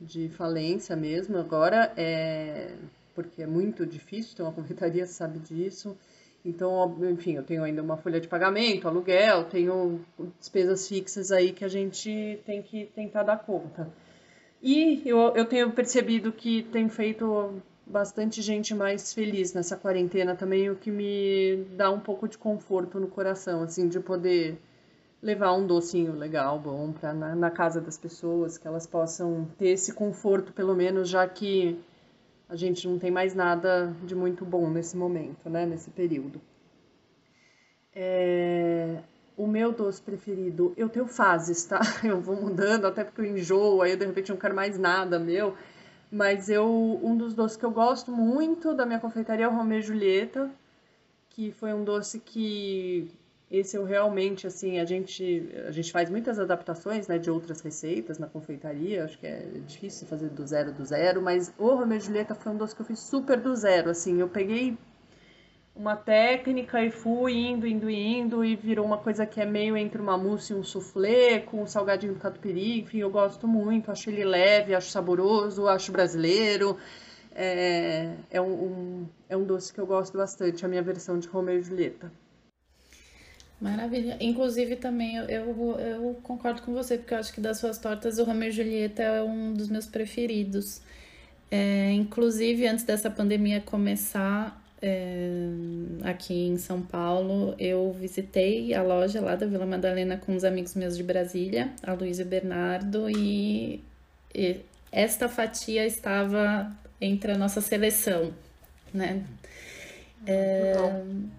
de 0.01 0.29
falência 0.29 0.95
mesmo 0.95 1.39
agora, 1.39 1.93
é, 1.97 2.75
porque 3.15 3.43
é 3.43 3.47
muito 3.47 3.87
difícil 3.87 4.37
ter 4.37 4.43
uma 4.43 4.53
confeitaria, 4.53 5.07
sabe 5.07 5.39
disso. 5.39 5.97
Então, 6.45 6.95
enfim, 7.11 7.37
eu 7.37 7.43
tenho 7.43 7.65
ainda 7.65 7.83
uma 7.83 7.97
folha 7.97 8.21
de 8.21 8.29
pagamento, 8.29 8.87
aluguel, 8.87 9.45
tenho 9.45 10.01
despesas 10.39 10.87
fixas 10.87 11.33
aí 11.33 11.53
que 11.53 11.65
a 11.65 11.69
gente 11.69 12.39
tem 12.45 12.63
que 12.63 12.85
tentar 12.95 13.23
dar 13.23 13.39
conta. 13.39 13.91
E 14.63 15.03
eu, 15.07 15.35
eu 15.35 15.47
tenho 15.47 15.73
percebido 15.73 16.31
que 16.33 16.63
tem 16.65 16.89
feito 16.89 17.63
bastante 17.87 18.43
gente 18.43 18.75
mais 18.75 19.13
feliz 19.13 19.55
nessa 19.55 19.77
quarentena 19.77 20.35
também, 20.35 20.71
o 20.71 20.77
que 20.77 20.91
me 20.91 21.65
dá 21.77 21.91
um 21.91 22.01
pouco 22.01 22.29
de 22.29 22.37
conforto 22.37 23.01
no 23.01 23.09
coração, 23.09 23.63
assim, 23.63 23.89
de 23.89 24.01
poder 24.01 24.59
levar 25.25 25.55
um 25.55 25.67
docinho 25.67 26.13
legal, 26.13 26.59
bom, 26.59 26.93
para 26.93 27.15
na, 27.15 27.35
na, 27.35 27.51
casa 27.51 27.81
das 27.81 27.97
pessoas, 27.97 28.59
que 28.59 28.69
elas 28.69 28.87
possam 28.87 29.49
ter 29.59 29.69
esse 29.69 29.95
conforto, 29.95 30.53
pelo 30.53 30.75
menos, 30.75 31.09
já 31.09 31.27
que 31.27 31.83
a 32.47 32.55
gente 32.55 32.87
não 32.87 32.99
tem 32.99 33.11
mais 33.11 33.35
nada 33.35 33.97
de 34.05 34.15
muito 34.15 34.45
bom 34.45 34.69
nesse 34.69 34.95
momento, 34.95 35.49
né, 35.49 35.65
nesse 35.65 35.91
período. 35.91 36.43
É... 37.95 38.99
O 39.35 39.47
meu 39.47 39.73
doce 39.73 40.01
preferido, 40.01 40.75
eu 40.77 40.91
tenho 40.91 41.07
fases, 41.07 41.65
tá? 41.65 41.81
Eu 42.05 42.21
vou 42.21 42.37
mudando, 42.37 42.87
até 42.87 43.03
porque 43.03 43.21
eu 43.21 43.25
enjoo, 43.25 43.83
aí 43.83 43.97
de 43.97 44.07
repente 44.07 44.31
não 44.31 44.37
quero 44.37 44.55
mais 44.55 44.79
nada 44.79 45.19
meu. 45.19 45.57
Mas 46.09 46.49
eu, 46.49 47.01
um 47.03 47.17
dos 47.17 47.35
doces 47.35 47.57
que 47.57 47.65
eu 47.65 47.73
gosto 47.73 48.13
muito 48.13 48.73
da 48.75 48.87
minha 48.87 49.01
confeitaria 49.01 49.47
é 49.47 49.49
o 49.49 49.53
Romeu 49.53 49.81
e 49.81 49.83
Julieta, 49.83 50.49
que 51.31 51.51
foi 51.51 51.75
um 51.75 51.83
doce 51.83 52.21
que 52.21 53.11
esse 53.59 53.77
eu 53.77 53.85
realmente, 53.85 54.47
assim, 54.47 54.79
a 54.79 54.85
gente, 54.85 55.49
a 55.67 55.71
gente 55.71 55.93
faz 55.93 56.11
muitas 56.11 56.39
adaptações, 56.39 57.07
né, 57.07 57.19
de 57.19 57.31
outras 57.31 57.61
receitas 57.61 58.19
na 58.19 58.27
confeitaria, 58.27 59.05
acho 59.05 59.19
que 59.19 59.27
é 59.27 59.47
difícil 59.67 60.07
fazer 60.07 60.29
do 60.29 60.47
zero 60.47 60.73
do 60.73 60.85
zero, 60.85 61.23
mas 61.23 61.53
o 61.59 61.69
Romeu 61.75 61.99
e 61.99 62.01
Julieta 62.01 62.35
foi 62.35 62.53
um 62.53 62.57
doce 62.57 62.75
que 62.75 62.83
eu 62.83 62.87
fiz 62.87 62.99
super 62.99 63.39
do 63.41 63.55
zero, 63.55 63.91
assim, 63.91 64.21
eu 64.21 64.29
peguei 64.29 64.77
uma 65.75 65.97
técnica 65.97 66.85
e 66.85 66.91
fui 66.91 67.35
indo, 67.35 67.67
indo, 67.67 67.91
indo 67.91 68.45
e 68.45 68.55
virou 68.57 68.87
uma 68.87 68.99
coisa 68.99 69.27
que 69.27 69.41
é 69.41 69.45
meio 69.45 69.77
entre 69.77 70.01
uma 70.01 70.17
mousse 70.17 70.53
e 70.53 70.57
um 70.57 70.63
soufflé 70.63 71.41
com 71.41 71.63
um 71.63 71.67
salgadinho 71.67 72.15
do 72.15 72.21
catupiry, 72.21 72.81
enfim, 72.81 72.99
eu 72.99 73.11
gosto 73.11 73.47
muito, 73.47 73.91
acho 73.91 74.11
ele 74.11 74.25
leve, 74.25 74.75
acho 74.75 74.91
saboroso, 74.91 75.69
acho 75.69 75.93
brasileiro, 75.93 76.77
é, 77.35 78.15
é, 78.31 78.41
um, 78.41 78.53
um, 78.53 79.09
é 79.29 79.37
um 79.37 79.45
doce 79.45 79.73
que 79.73 79.81
eu 79.81 79.87
gosto 79.87 80.17
bastante, 80.17 80.65
a 80.65 80.69
minha 80.69 80.83
versão 80.83 81.19
de 81.19 81.29
Romeu 81.29 81.59
e 81.59 81.63
Julieta. 81.63 82.11
Maravilha. 83.61 84.17
Inclusive, 84.21 84.77
também 84.77 85.17
eu, 85.17 85.25
eu, 85.25 85.79
eu, 85.79 86.21
concordo 86.23 86.63
com 86.63 86.73
você, 86.73 86.99
porque 86.99 87.15
eu 87.15 87.19
acho 87.19 87.33
que 87.33 87.41
das 87.41 87.59
suas 87.59 87.79
tortas, 87.79 88.19
o 88.19 88.25
Romeu 88.25 88.49
e 88.49 88.53
Julieta 88.53 89.03
é 89.03 89.23
um 89.23 89.55
dos 89.55 89.69
meus 89.69 89.87
preferidos. 89.87 90.83
É, 91.51 91.93
inclusive, 91.93 92.67
antes 92.67 92.85
dessa 92.85 93.11
pandemia 93.11 93.61
começar, 93.61 94.61
é, 94.83 95.49
aqui 96.03 96.49
em 96.49 96.59
São 96.59 96.83
Paulo, 96.83 97.55
eu 97.59 97.97
visitei 97.99 98.75
a 98.75 98.83
loja 98.83 99.21
lá 99.21 99.35
da 99.35 99.47
Vila 99.47 99.65
Madalena 99.65 100.19
com 100.19 100.35
uns 100.35 100.45
amigos 100.45 100.75
meus 100.75 100.97
de 100.97 101.03
Brasília, 101.03 101.73
a 101.83 101.95
Luísa 101.95 102.23
e 102.23 102.27
o 102.27 102.29
Bernardo, 102.29 103.09
e, 103.09 103.83
e 104.35 104.61
esta 104.93 105.27
fatia 105.27 105.87
estava 105.87 106.71
entre 107.01 107.33
a 107.33 107.39
nossa 107.39 107.63
seleção, 107.63 108.33
né? 108.93 109.25
É, 110.27 110.75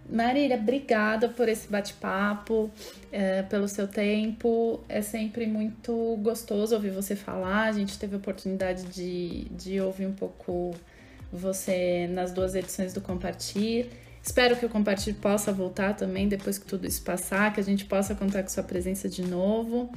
Marília, 0.09 0.57
obrigada 0.57 1.29
por 1.29 1.49
esse 1.49 1.67
bate-papo, 1.67 2.69
é, 3.11 3.41
pelo 3.43 3.67
seu 3.67 3.87
tempo. 3.87 4.81
É 4.87 5.01
sempre 5.01 5.47
muito 5.47 6.17
gostoso 6.21 6.75
ouvir 6.75 6.91
você 6.91 7.15
falar. 7.15 7.63
A 7.63 7.71
gente 7.71 7.97
teve 7.97 8.15
a 8.15 8.17
oportunidade 8.17 8.83
de, 8.85 9.45
de 9.51 9.81
ouvir 9.81 10.05
um 10.05 10.13
pouco 10.13 10.75
você 11.31 12.07
nas 12.07 12.31
duas 12.31 12.55
edições 12.55 12.93
do 12.93 13.01
Compartilhe. 13.01 13.89
Espero 14.25 14.55
que 14.55 14.65
o 14.65 14.69
Compartilhe 14.69 15.15
possa 15.15 15.53
voltar 15.53 15.95
também 15.95 16.27
depois 16.27 16.57
que 16.57 16.65
tudo 16.65 16.87
isso 16.87 17.03
passar, 17.03 17.53
que 17.53 17.59
a 17.59 17.63
gente 17.63 17.85
possa 17.85 18.15
contar 18.15 18.41
com 18.41 18.49
sua 18.49 18.63
presença 18.63 19.07
de 19.07 19.21
novo. 19.21 19.91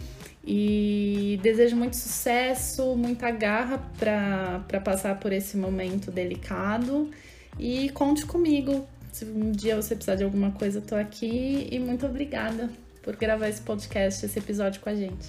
E 0.45 1.41
desejo 1.43 1.77
muito 1.77 1.97
sucesso, 1.97 2.95
muita 2.95 3.31
garra 3.31 3.81
para 3.99 4.81
passar 4.81 5.19
por 5.19 5.33
esse 5.33 5.57
momento 5.57 6.11
delicado. 6.11 7.11
E 7.59 7.91
conte 7.91 8.25
comigo. 8.25 8.87
Se 9.13 9.25
um 9.25 9.51
dia 9.51 9.75
você 9.75 9.95
precisar 9.95 10.15
de 10.15 10.25
alguma 10.25 10.53
coisa, 10.53 10.79
eu 10.79 10.83
tô 10.83 10.95
aqui. 10.95 11.69
E 11.71 11.79
muito 11.79 12.07
obrigada 12.07 12.71
por 13.03 13.17
gravar 13.17 13.49
esse 13.49 13.63
podcast, 13.63 14.25
esse 14.25 14.39
episódio 14.39 14.81
com 14.81 14.89
a 14.91 14.95
gente. 14.95 15.29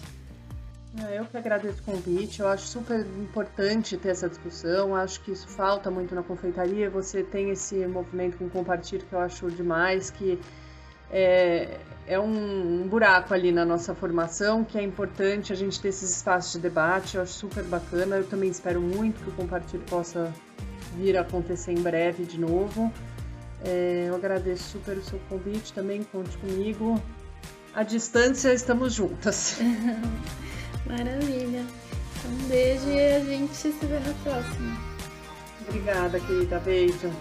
É, 1.08 1.20
eu 1.20 1.26
que 1.26 1.38
agradeço 1.38 1.82
o 1.82 1.84
convite, 1.84 2.40
eu 2.40 2.48
acho 2.48 2.66
super 2.66 3.00
importante 3.00 3.96
ter 3.96 4.10
essa 4.10 4.28
discussão, 4.28 4.96
acho 4.96 5.22
que 5.22 5.32
isso 5.32 5.48
falta 5.48 5.92
muito 5.92 6.16
na 6.16 6.24
confeitaria, 6.24 6.90
você 6.90 7.22
tem 7.22 7.52
esse 7.52 7.76
movimento 7.86 8.38
com 8.38 8.50
compartilho 8.50 9.06
que 9.06 9.14
eu 9.14 9.20
acho 9.20 9.52
demais, 9.52 10.10
que 10.10 10.40
é, 11.12 11.78
é 12.08 12.20
um, 12.20 12.82
um, 12.82 12.88
buraco 12.88 13.36
ali 13.36 13.52
na 13.52 13.64
nossa 13.64 13.94
formação, 13.94 14.64
que 14.64 14.80
é 14.80 14.82
importante 14.82 15.54
a 15.54 15.56
gente 15.56 15.80
ter 15.80 15.90
esses 15.90 16.10
espaços 16.10 16.54
de 16.54 16.60
debate, 16.60 17.18
eu 17.18 17.22
acho 17.22 17.34
super 17.34 17.64
bacana, 17.64 18.18
eu 18.18 18.28
também 18.28 18.50
espero 18.50 18.82
muito 18.82 19.24
que 19.24 19.30
o 19.30 19.34
compartilho 19.34 19.84
possa 19.84 20.34
vir 20.98 21.18
a 21.18 21.22
acontecer 21.22 21.72
em 21.72 21.82
breve 21.82 22.24
de 22.24 22.40
novo. 22.40 22.92
É, 23.64 24.06
eu 24.08 24.16
agradeço 24.16 24.64
super 24.64 24.98
o 24.98 25.04
seu 25.04 25.20
convite 25.30 25.74
também, 25.74 26.04
conte 26.04 26.38
comigo. 26.38 27.02
À 27.74 27.84
distância, 27.84 28.54
estamos 28.54 28.94
juntas. 28.94 29.58
Maravilha. 30.86 31.66
Um 32.26 32.48
beijo 32.48 32.90
e 32.90 33.16
a 33.16 33.20
gente 33.24 33.56
se 33.56 33.70
vê 33.70 34.00
na 34.00 34.14
próxima. 34.24 34.78
Obrigada, 35.68 36.20
querida. 36.20 36.60
Beijo. 36.60 37.12